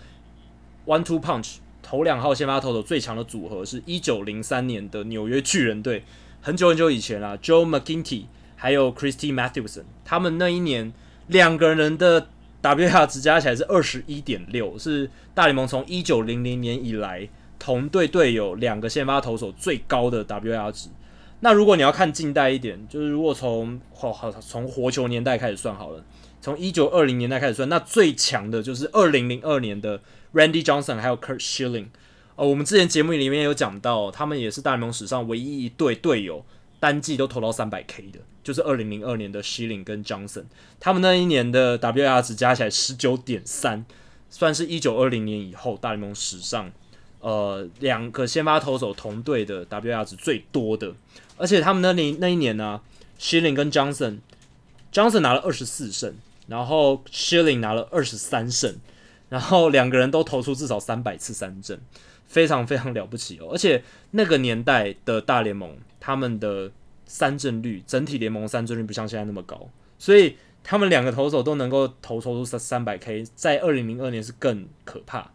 [0.85, 6.05] one two punch 头两号先发投手最强的组合是一九零三年的纽约巨人队，
[6.43, 10.93] 很久很久以前啦，Joe McGinty 还有 Christy Mathewson，他们那一年
[11.29, 12.29] 两个人的
[12.61, 17.27] W R 值加起来是二十一点六，是大联盟从一九零零年以来
[17.63, 20.89] 同队队友两个先发投手最高的 WR 值。
[21.39, 26.05] 那如果你要看近代一点，就是如果从好好从活球年代开始算好了。
[26.41, 30.01] 从一九二零年代开始算，那最强的就是二零零二年的
[30.35, 31.87] Randy Johnson 还有 Kurt Schilling。
[32.35, 36.45] 呃，我们之前节目里面有讲到，他们也是大联盟史上唯一一对队友
[36.81, 40.47] 单季都投到三百 K 的，就是二零零二年的 Schilling 跟 Johnson。
[40.81, 43.85] 他们那一年的 WAR 值加起来十九点三，
[44.29, 46.73] 算是一九二零年以后大联盟史上
[47.23, 50.93] 呃两个先发投手同队的 WAR 值最多的。
[51.39, 52.83] 而且他们那年那一年呢、
[53.19, 54.19] ，Shilling 跟 Johnson
[54.93, 56.15] Johnson 拿了二十四胜。
[56.49, 58.75] 然后 Shilling 拿了二十三胜，
[59.29, 61.81] 然后两个人都投出至少三百次三振，
[62.27, 63.51] 非常非常了不起哦！
[63.53, 66.71] 而且那个年代的大联盟，他们的
[67.07, 69.69] 三振率，整体联盟三振率不像现在那么高，
[69.99, 75.31] 所以他们两个投手都能够投投出三三百 K，在二零零二年是更可怕。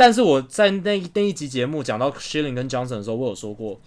[0.00, 3.78] 但是我在那那一集节目讲到 Schilling 跟 Johnson 的时候，我有说过，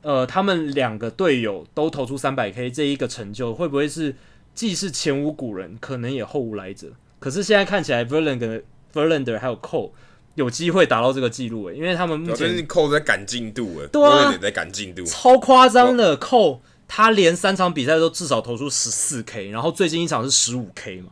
[0.00, 4.16] 呃，他们两个队友都投出三百 K 这一个成就，会不会是？
[4.54, 6.88] 既是前无古人，可能也后无来者。
[7.18, 8.62] 可是现在看起来，Verlander、
[8.94, 9.90] Verlander 还有 Cole
[10.36, 16.16] 有机会达到这个记录诶，因为他们目前 Cole 在赶进度诶，对啊，在赶进度，超夸张的。
[16.16, 21.10] Cole 他连三场比赛都至少投出十四 K，然后最近一场是十五 K 嘛？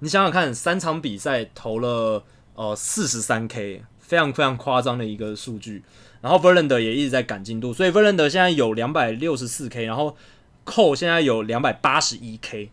[0.00, 2.22] 你想想看，三场比赛投了
[2.58, 5.84] 呃四十三 K，非常非常夸张的一个数据。
[6.20, 10.16] 然后 Verlander 也一直在赶进度，所以 Verlander 现在有两百六十四 K，然后
[10.66, 12.70] Cole 现在有两百八十一 K，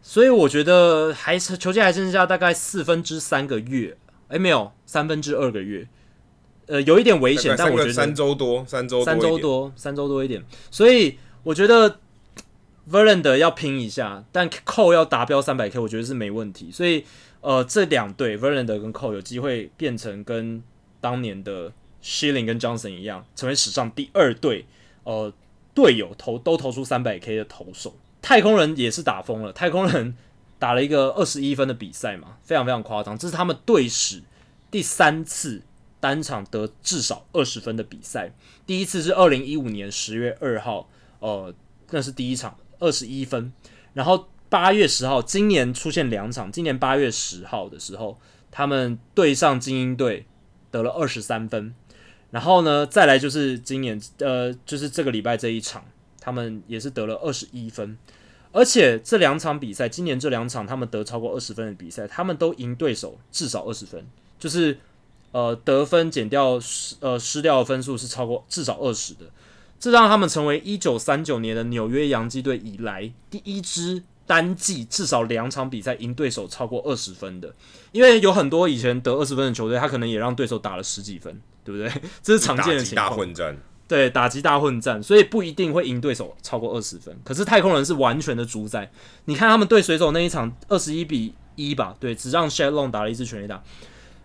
[0.00, 3.94] 所以我觉得还是球季还剩下大概四分之三个月，
[4.28, 5.86] 哎，没有三分之二个月，
[6.64, 12.00] 呃，有一点危险，但我觉得三周多，三周三周多，三周多一点，所以我觉得
[12.90, 17.04] Verlander 要拼一下，但 Cole 要达标三百 K，我觉得是没问题，所以
[17.48, 20.62] 呃，这两队 Verlander 跟 Cole 有机会变成跟
[21.00, 21.72] 当年的。
[22.00, 24.66] Shilling 跟 Johnson 一样，成为史上第二队，
[25.02, 25.32] 呃，
[25.74, 27.96] 队友投都投出三百 K 的投手。
[28.22, 30.16] 太空人也是打疯了，太空人
[30.60, 33.18] 打了一个二十一分的比赛嘛，非常非常夸张。
[33.18, 34.22] 这是他们队史
[34.70, 35.60] 第三次
[35.98, 38.32] 单场得至少二十分的比赛，
[38.64, 40.88] 第一次是二零一五年十月二号，
[41.18, 41.52] 呃，
[41.90, 43.52] 那是第一场二十一分。
[43.92, 48.18] 然后八月十号，今年出现两场，今年八月十号的时候，
[48.50, 50.26] 他们对上精英队
[50.70, 51.74] 得了二十三分。
[52.30, 55.84] 然后呢，再来就是今年，呃，就是这个礼拜这一场，
[56.20, 57.96] 他们也是得了二十一分，
[58.52, 64.06] 而且这两场比赛，今年这两场他们得超过二十分的比赛，他们都赢对手至少二十分，
[64.38, 64.78] 就是
[65.32, 69.24] 呃得分减掉失呃失掉的分数是超过至少二十的，
[69.80, 77.52] 这让他们成为一九三九年的纽约洋基队以来第一支单季至少两场比赛赢对手超过二十分的，
[77.90, 81.40] 因为有很多以前得二十分的球队，他可能也让对手打了十几分。
[81.64, 82.02] 对不对？
[82.22, 83.10] 这是常见的情况。
[83.10, 83.54] 大混战，
[83.86, 87.14] 对，打击大混战，所以不一定会赢对手超过二十分。
[87.22, 88.90] 可是太空人是完全的主宰。
[89.26, 93.62] 你看他们对水手那一场，二十一比一吧，对，只让 Shed Long 打了一支全垒打，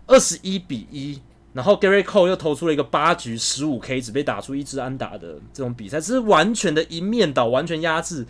[0.06, 1.20] 二十一比一。
[1.52, 8.24] 然后 Gerrit Cole 又投出了一个八局十五 K，只被打出一支安打的这种比赛，这是完全的一面倒，完全压制。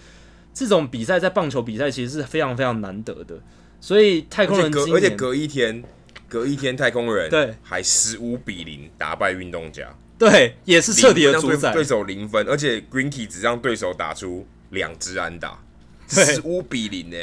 [0.54, 3.38] 这种比赛在棒球比赛其实是非常非常难得的。
[3.80, 5.84] 所以太空人隔而且隔一天。
[6.26, 15.62] 隔一天，太空人对还十五比零打败运动家，对，也是彻底的主宰，对手零分，而且 greenke 只让对手打出两支安打，
[16.08, 17.16] 十五比零呢。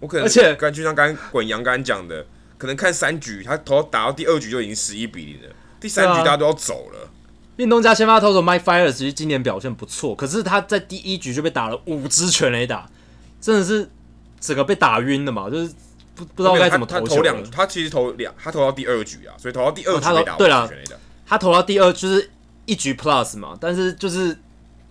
[0.00, 2.26] 我可能而且刚就像刚刚滚阳刚刚讲的，
[2.58, 7.10] 可能看三局，他投打到第二局就已经十一比零了，第三局大家都要走了。
[7.56, 12.88] 运动家先发投手 Mike Fiers 其实今年表现不错，可是他在第一局就被打了五支全垒打，
[13.40, 13.90] 真的是
[14.40, 15.72] 整个被打晕了嘛，就是。
[16.16, 17.06] 不不知道该怎么投球。
[17.06, 20.70] 他投两，他其实投两，他投到第二局啊，所以投到第二局没打、哦、对了，
[21.26, 22.30] 他投到第二就是
[22.64, 24.34] 一局 plus 嘛，但是就是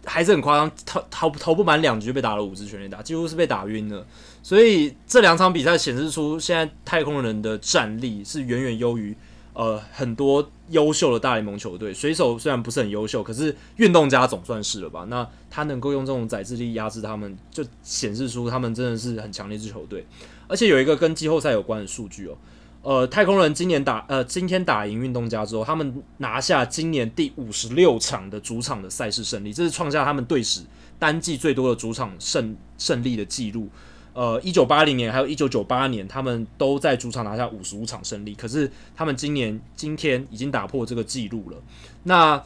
[0.05, 4.05] 还是很夸张，投投投不满两局就被打了五支全垒打，几乎是被打晕了。
[4.43, 9.17] 所以这两场比赛显示出，现在太空人的战力是远远优于
[9.56, 11.91] 呃很多优秀的大联盟球队。
[11.91, 15.07] 水手虽然不是很优秀，可是运动家总算是了吧？
[15.10, 20.06] 那他能够用这种宰制力压制他们，就显示出他们真的是很强的一支球队。
[20.48, 22.38] 而且有一个跟季后赛有关的数据哦，
[22.84, 30.61] 呃，太空人今年打呃今天打赢运动家之后，他们拿下今年第五十六场的主场的赛事胜利，这是创下他们队史
[30.99, 33.69] 单季最多的主场胜胜利的记录。
[34.15, 41.57] 呃，一九八零年还有一九九八年，他们都在主场拿下五十五场胜利，可是他们今年今天已经打破这个记录了。
[42.03, 42.41] 那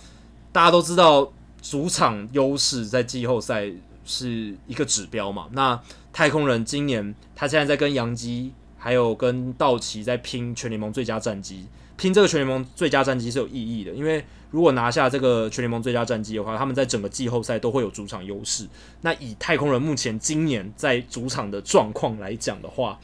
[0.52, 1.32] 大家都知道，
[1.62, 3.72] 主场优势在季后赛
[4.04, 5.48] 是一个指标嘛？
[5.52, 5.80] 那
[6.12, 11.68] 太空人今年，他现在在跟洋基还有跟道奇在拼全联盟最佳战绩，
[11.98, 18.68] 拼这个全联盟最佳战绩是有意义的，因为如果拿下这个全联盟最佳战绩的话，他们在整个季后赛都会有主场优势。
[19.02, 23.00] 那以太空人目前今年在主场的状况来讲的话，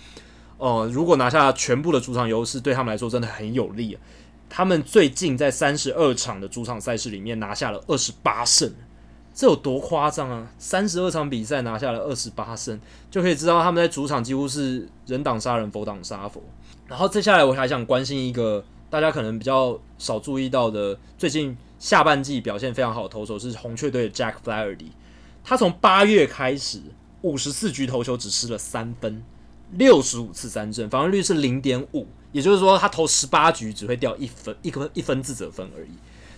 [0.58, 4.02] 呃，如果拿下全部的主场优势，对他们来说真的很有利啊。
[4.50, 8.72] 他们最近在三十二场的主场赛事里面拿下了二十八胜。
[9.38, 10.48] 这有多夸张啊！
[10.58, 12.80] 三十二场比赛拿下了二十八胜，
[13.12, 16.42] 就可以知道他们在主场几乎是人挡杀人，佛挡杀佛。
[16.88, 24.92] 然后接下来我还想关心一个大家可能比较少注意到的，最近下半季表现非常好的投手是红雀队的 Jack Flaherty。
[25.44, 26.82] 他从八月开始，
[27.22, 29.24] 五十四局投球只失了三分，
[29.74, 35.92] 六十五次三振，防御率是零点五，也就是说他投十八局只会掉一分，一分一分自责分而已。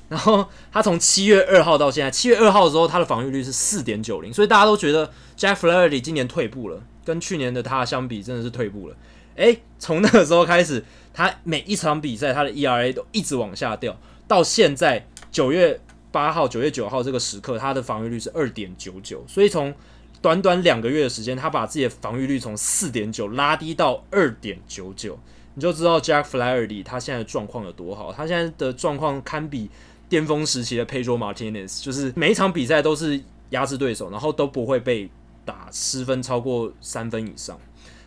[0.09, 8.95] 然后他从七月二号到现在，七月二号的时候，他的防御率是四点九零，所以大家都觉得 Jack Flaherty 今年退步了，跟去年的他相比，真的是退步了。
[9.35, 10.83] 诶，从那个时候开始，
[11.17, 15.81] 他每一场比赛他的 ERA 都一直往下掉，到现在九月
[16.11, 19.73] 八号、九月九号这个时刻，他的防御率是二点九九，所以从
[20.21, 25.17] 短短两个月的时间，他把自己的防御率从四点九拉低到二点九九，
[25.55, 29.71] 你就知道 Jack Flaherty 他现在的状况有多好，他现在的状况堪比。
[30.09, 35.09] 巅峰时期的 Pedro Martinez 就是每一场比赛都是压制对手，然后都不会被
[35.43, 37.59] 打失分超过三分以上，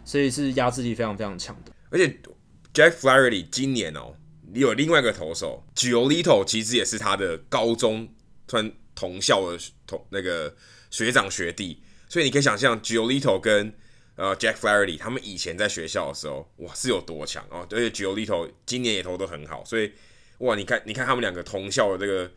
[0.02, 1.70] 所以是压制力非常非常强的。
[1.90, 2.08] 而且
[2.80, 4.16] Jack Flaherty 今年哦，
[4.54, 8.08] 你有另外一个投手 Giolito，其实也是他的高中
[8.48, 10.56] 算同校的同那个
[10.90, 13.70] 学长学弟，所以你可以想象 Giolito 跟
[14.14, 19.92] 呃 Jack Flaherty 他们以前在学校的时候，哇是有多强哦，而且 Giolito 今年也投得很好，所以
[20.38, 22.32] 哇你看你看他们两个同校的这个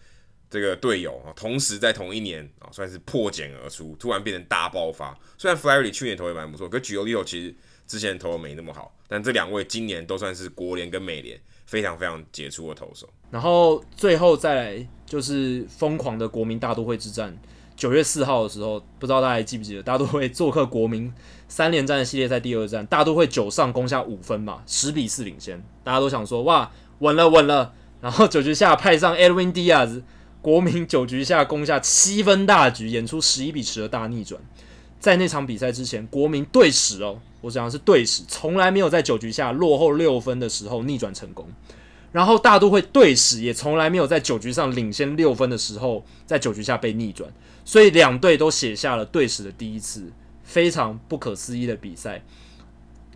[0.50, 5.18] 这个队友啊，同时在同一年啊算是破茧而出，突然变成大爆发。
[5.38, 13.08] 虽然 Flaherty 去年投也蛮不错，可 Giolito 其实之前投的没那么好，但这两位今年都算是国联跟美联非常非常杰出的投手。
[13.30, 17.38] 然后最后再来就是疯狂的国民大都会之战，
[17.76, 21.12] 九月四号的时候，不知道大家还记不记得，大都会做客国民
[21.48, 30.02] 三连战系列赛第二战，大都会九上攻下五分嘛，十比四领先，大家都想说哇稳了稳了，然后九局下派上 Edwin Diaz，
[30.42, 34.42] 国民九局下攻下七分大局，演出十一比十的大逆转。
[35.04, 41.46] 在那场比赛之前，国民队史哦，我讲的是队史，从来没有在九局下落后六分的时候逆转成功。
[42.14, 47.30] 然后大都会队史也从来没有在九局上领先六分的时候，在九局下被逆转。
[47.66, 50.10] 所以两队都写下了队史的第一次，
[50.46, 52.24] 非常不可思议的比赛。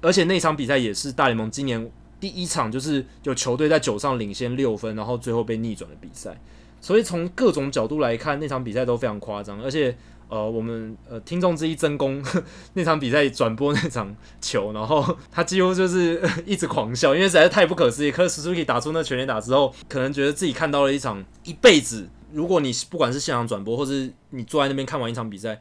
[0.01, 1.89] 而且那场比赛也是大联盟今年
[2.19, 6.37] 第一场，就是有球队在九上领先六分，然后最后被逆转的比赛。
[6.81, 9.95] 所以从各种角度来看，那场比赛都非常夸张，而且。
[10.29, 12.21] 呃，我们呃听众之一真公
[12.73, 18.11] 那场比赛转播那场球，然后他几乎就是一直狂笑，因为实在是太不可思议。
[18.11, 25.59] 可是 Suzuki 打出那全垒打之后，可能觉得自己看到了一场一辈子，如果你不管是现场转播，或是你坐在那边看完一场比赛，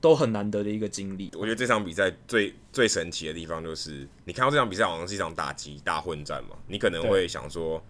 [0.00, 1.30] 都很难得的一个经历。
[1.34, 7.82] 我觉得这场比赛最最神奇的地方就是，你看到这场比赛好像是一场打击大混战嘛，你可能会想说，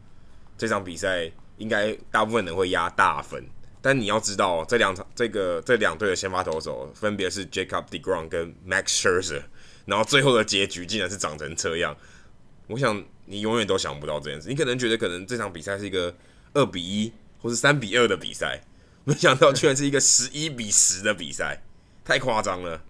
[0.58, 3.44] 这场比赛应该大部分人会压大分。
[3.88, 9.42] 但你要知道，这两场这个这两队的先发投手分别是 Jacob deGrom 跟 Max Scherzer，
[9.84, 11.96] 然后最后的结局竟然是长成这样。
[12.66, 14.48] 我想你永远都想不到这件事。
[14.48, 16.12] 你可能觉得可能这场比赛是一个
[16.52, 18.60] 二比一或是三比二的比赛，
[19.04, 21.62] 没想到居然是一个十一比十的比赛，
[22.04, 22.82] 太夸张了。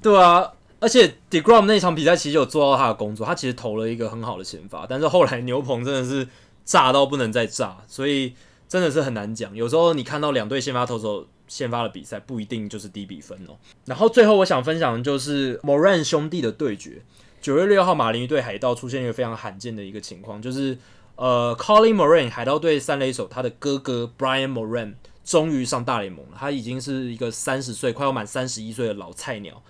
[0.00, 6.26] 对啊，而且 deGrom 那场比赛其实有做到他的工作，他其实投了一个很好的先发，但是后来牛棚真的是
[6.64, 8.34] 炸到不能再炸，所以。
[8.70, 13.58] 真的是很难讲，有时候你看到两队先发投手先发的比赛，不一定就是低比分哦。
[13.84, 17.02] 然后最后我想分享的就是 Moran 兄弟的对决。
[17.40, 20.78] 九月六号，马林鱼对海盗出现一个非常罕见的一个情况，就是
[21.16, 24.94] 呃，Colin Moran 海盗队三垒手他的哥哥 Brian Moran
[25.24, 29.60] 终于上大联盟了，他已经是一个三十岁快要满三十一岁的老菜鸟，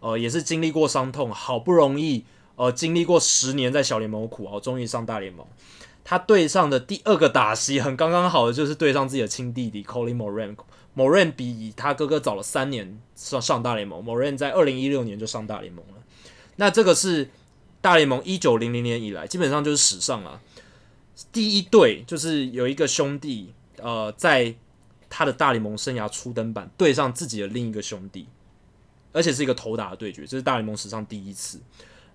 [0.00, 2.24] 呃，也是经历过伤痛，好不容易
[2.56, 5.46] 呃经历过十年在小联盟苦熬，终于上大联盟。
[6.08, 10.56] 他对上的第二个打席很刚刚好的，就是对上自己的亲弟弟 Colin Moran。
[10.96, 14.02] Moran 比他哥哥早了三年上上大联盟。
[14.02, 16.02] Moran 在二零一六年就上大联盟了。
[16.56, 17.28] 那这个是
[17.82, 20.40] 大联盟一九零零年以来，基本上就是史上啊
[21.30, 24.54] 第一对，就是有一个兄弟呃，在
[25.10, 28.26] 他的大联盟生涯初登板对上自己的另一个兄弟，
[29.12, 31.60] 而且是一个投打的对决，这是大联盟史上第一次。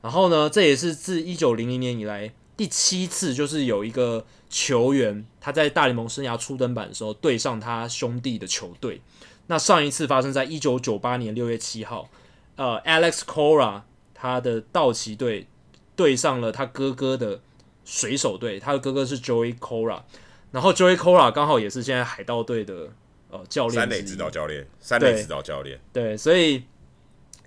[0.01, 2.33] 然后呢，这也是自一九零零年以来。
[2.55, 9.01] 第七次就是有一个球员他在大联盟生涯初登板的时候对上他兄弟的球队。
[9.47, 12.09] 那上一次发生在一九九八年六月七号，
[12.55, 13.81] 呃，Alex Cora
[14.13, 15.47] 他的道奇队
[15.95, 17.41] 对上了他哥哥的
[17.83, 20.03] 水手队，他的哥哥是 Joey Cora，
[20.51, 22.89] 然后 Joey Cora 刚好也是现在海盗队的
[23.29, 26.63] 呃教练，三垒指导教练，三垒指导教练，对，所以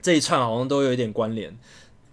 [0.03, 1.57] 这一串好像都有一点关联。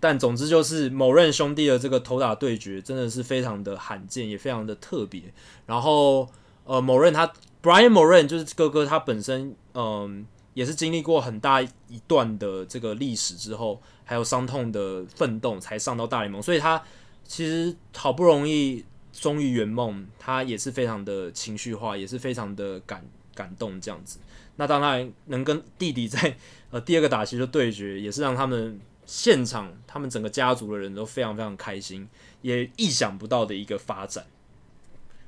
[0.03, 5.21] 但总之就是某任兄弟的这个投打对决真的是非常的罕见，也非常的特别。
[5.65, 6.29] 然后
[6.65, 7.31] 呃，某任他
[7.61, 16.83] Brian 某任就是哥哥，他本身嗯、也是经历过很大一段的这个历史之后，还有伤痛的奋斗才上到大联盟，所以他
[17.25, 24.19] 其实好不容易终于圆梦，他也是非常的情绪化，也是非常的感感动这样子。
[24.57, 26.35] 那当然能跟弟弟在
[26.71, 28.81] 呃第二个打席的对决，也是让他们。
[29.15, 32.09] 现场，他们整个家族的人都非常非常开心，
[32.41, 34.25] 也意想不到的一个发展。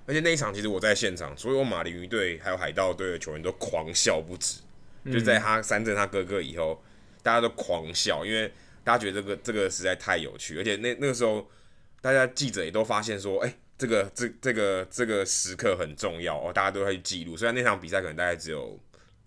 [0.07, 4.61] 而且那一场，其实我在现场，所有马林鱼队还有海盗队的球员都狂笑不止。
[5.03, 6.83] 嗯、就在他三振他哥哥以后，
[7.21, 8.51] 大家都狂笑，因为
[8.83, 10.57] 大家觉得这个这个实在太有趣。
[10.57, 11.47] 而且那那个时候，
[12.01, 17.37] 大家记者也都发现说，哎、欸，这个这这个这个时刻很重要哦，大家都会记录。
[17.37, 18.79] 虽然那场比赛可能大概只有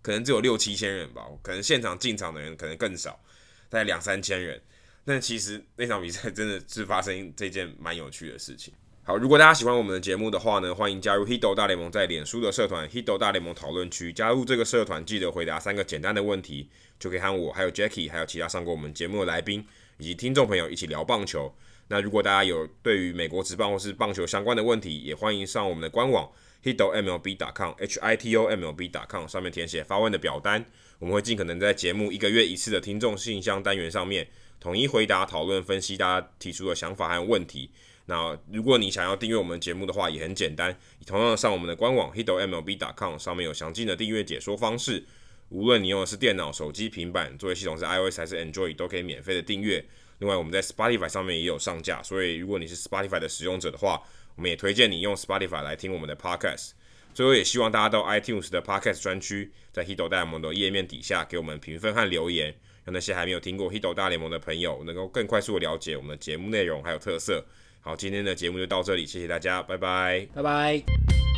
[0.03, 3.21] 可能只有六七千人吧，可能现场进场的人可能更少。
[3.69, 4.61] 大概两三千人，
[5.05, 8.73] 但其实那场比赛真的是发生这件蛮有趣的事情。
[9.03, 14.13] 好，如果大家喜欢我们的节目的话呢，欢迎加入 Hito 大联盟在脸书的社团 Hito 大联盟讨论区。
[14.13, 16.69] 加入这个社团，记得回答三个简单的问题，
[16.99, 19.67] 就可以和我、还有 Jackie、还有其他上过我们节目的来宾
[19.97, 21.55] 以及听众朋友一起聊棒球。
[21.89, 26.31] 那如果大家有对于美国职棒或是棒球相关的问题，也欢迎上我们的官网
[26.63, 30.63] hitomlb.com，h i t o m l b.com 上面填写发问的表单，
[30.99, 37.71] 我们会尽可能在节目一个月一次的听众信箱单元上面统一回答、讨论、分析大家提出的想法还有问题。
[38.07, 40.77] 那如果你想要订阅我们节目的话，也很简单，
[41.07, 45.05] 同样上我们的官网 hitomlb.com 上面有详尽的订阅解说方式。
[45.51, 49.85] 无论你用的是电脑、手机、平板，作业系统是 iOS 还是 Android，都可以免费的订阅。
[50.19, 54.03] 另外，我们在 Spotify 上面也有上架，所以如果你是 Spotify 的使用者的话，
[54.37, 56.71] 我们也推荐你用 Spotify 来听我们的 Podcast。
[57.15, 62.53] 最后，也希望大家到 iTunes 的 Podcast 专区，在 Hido 大联盟的页面底下给我们评分和留言，
[62.85, 67.45] 让那些还没有听过 Hido 大联盟的朋友能够更快速的了解我们的节目内容还有特色。
[67.81, 71.38] 好，今天的节目就到这里，谢谢大家，拜拜，拜拜。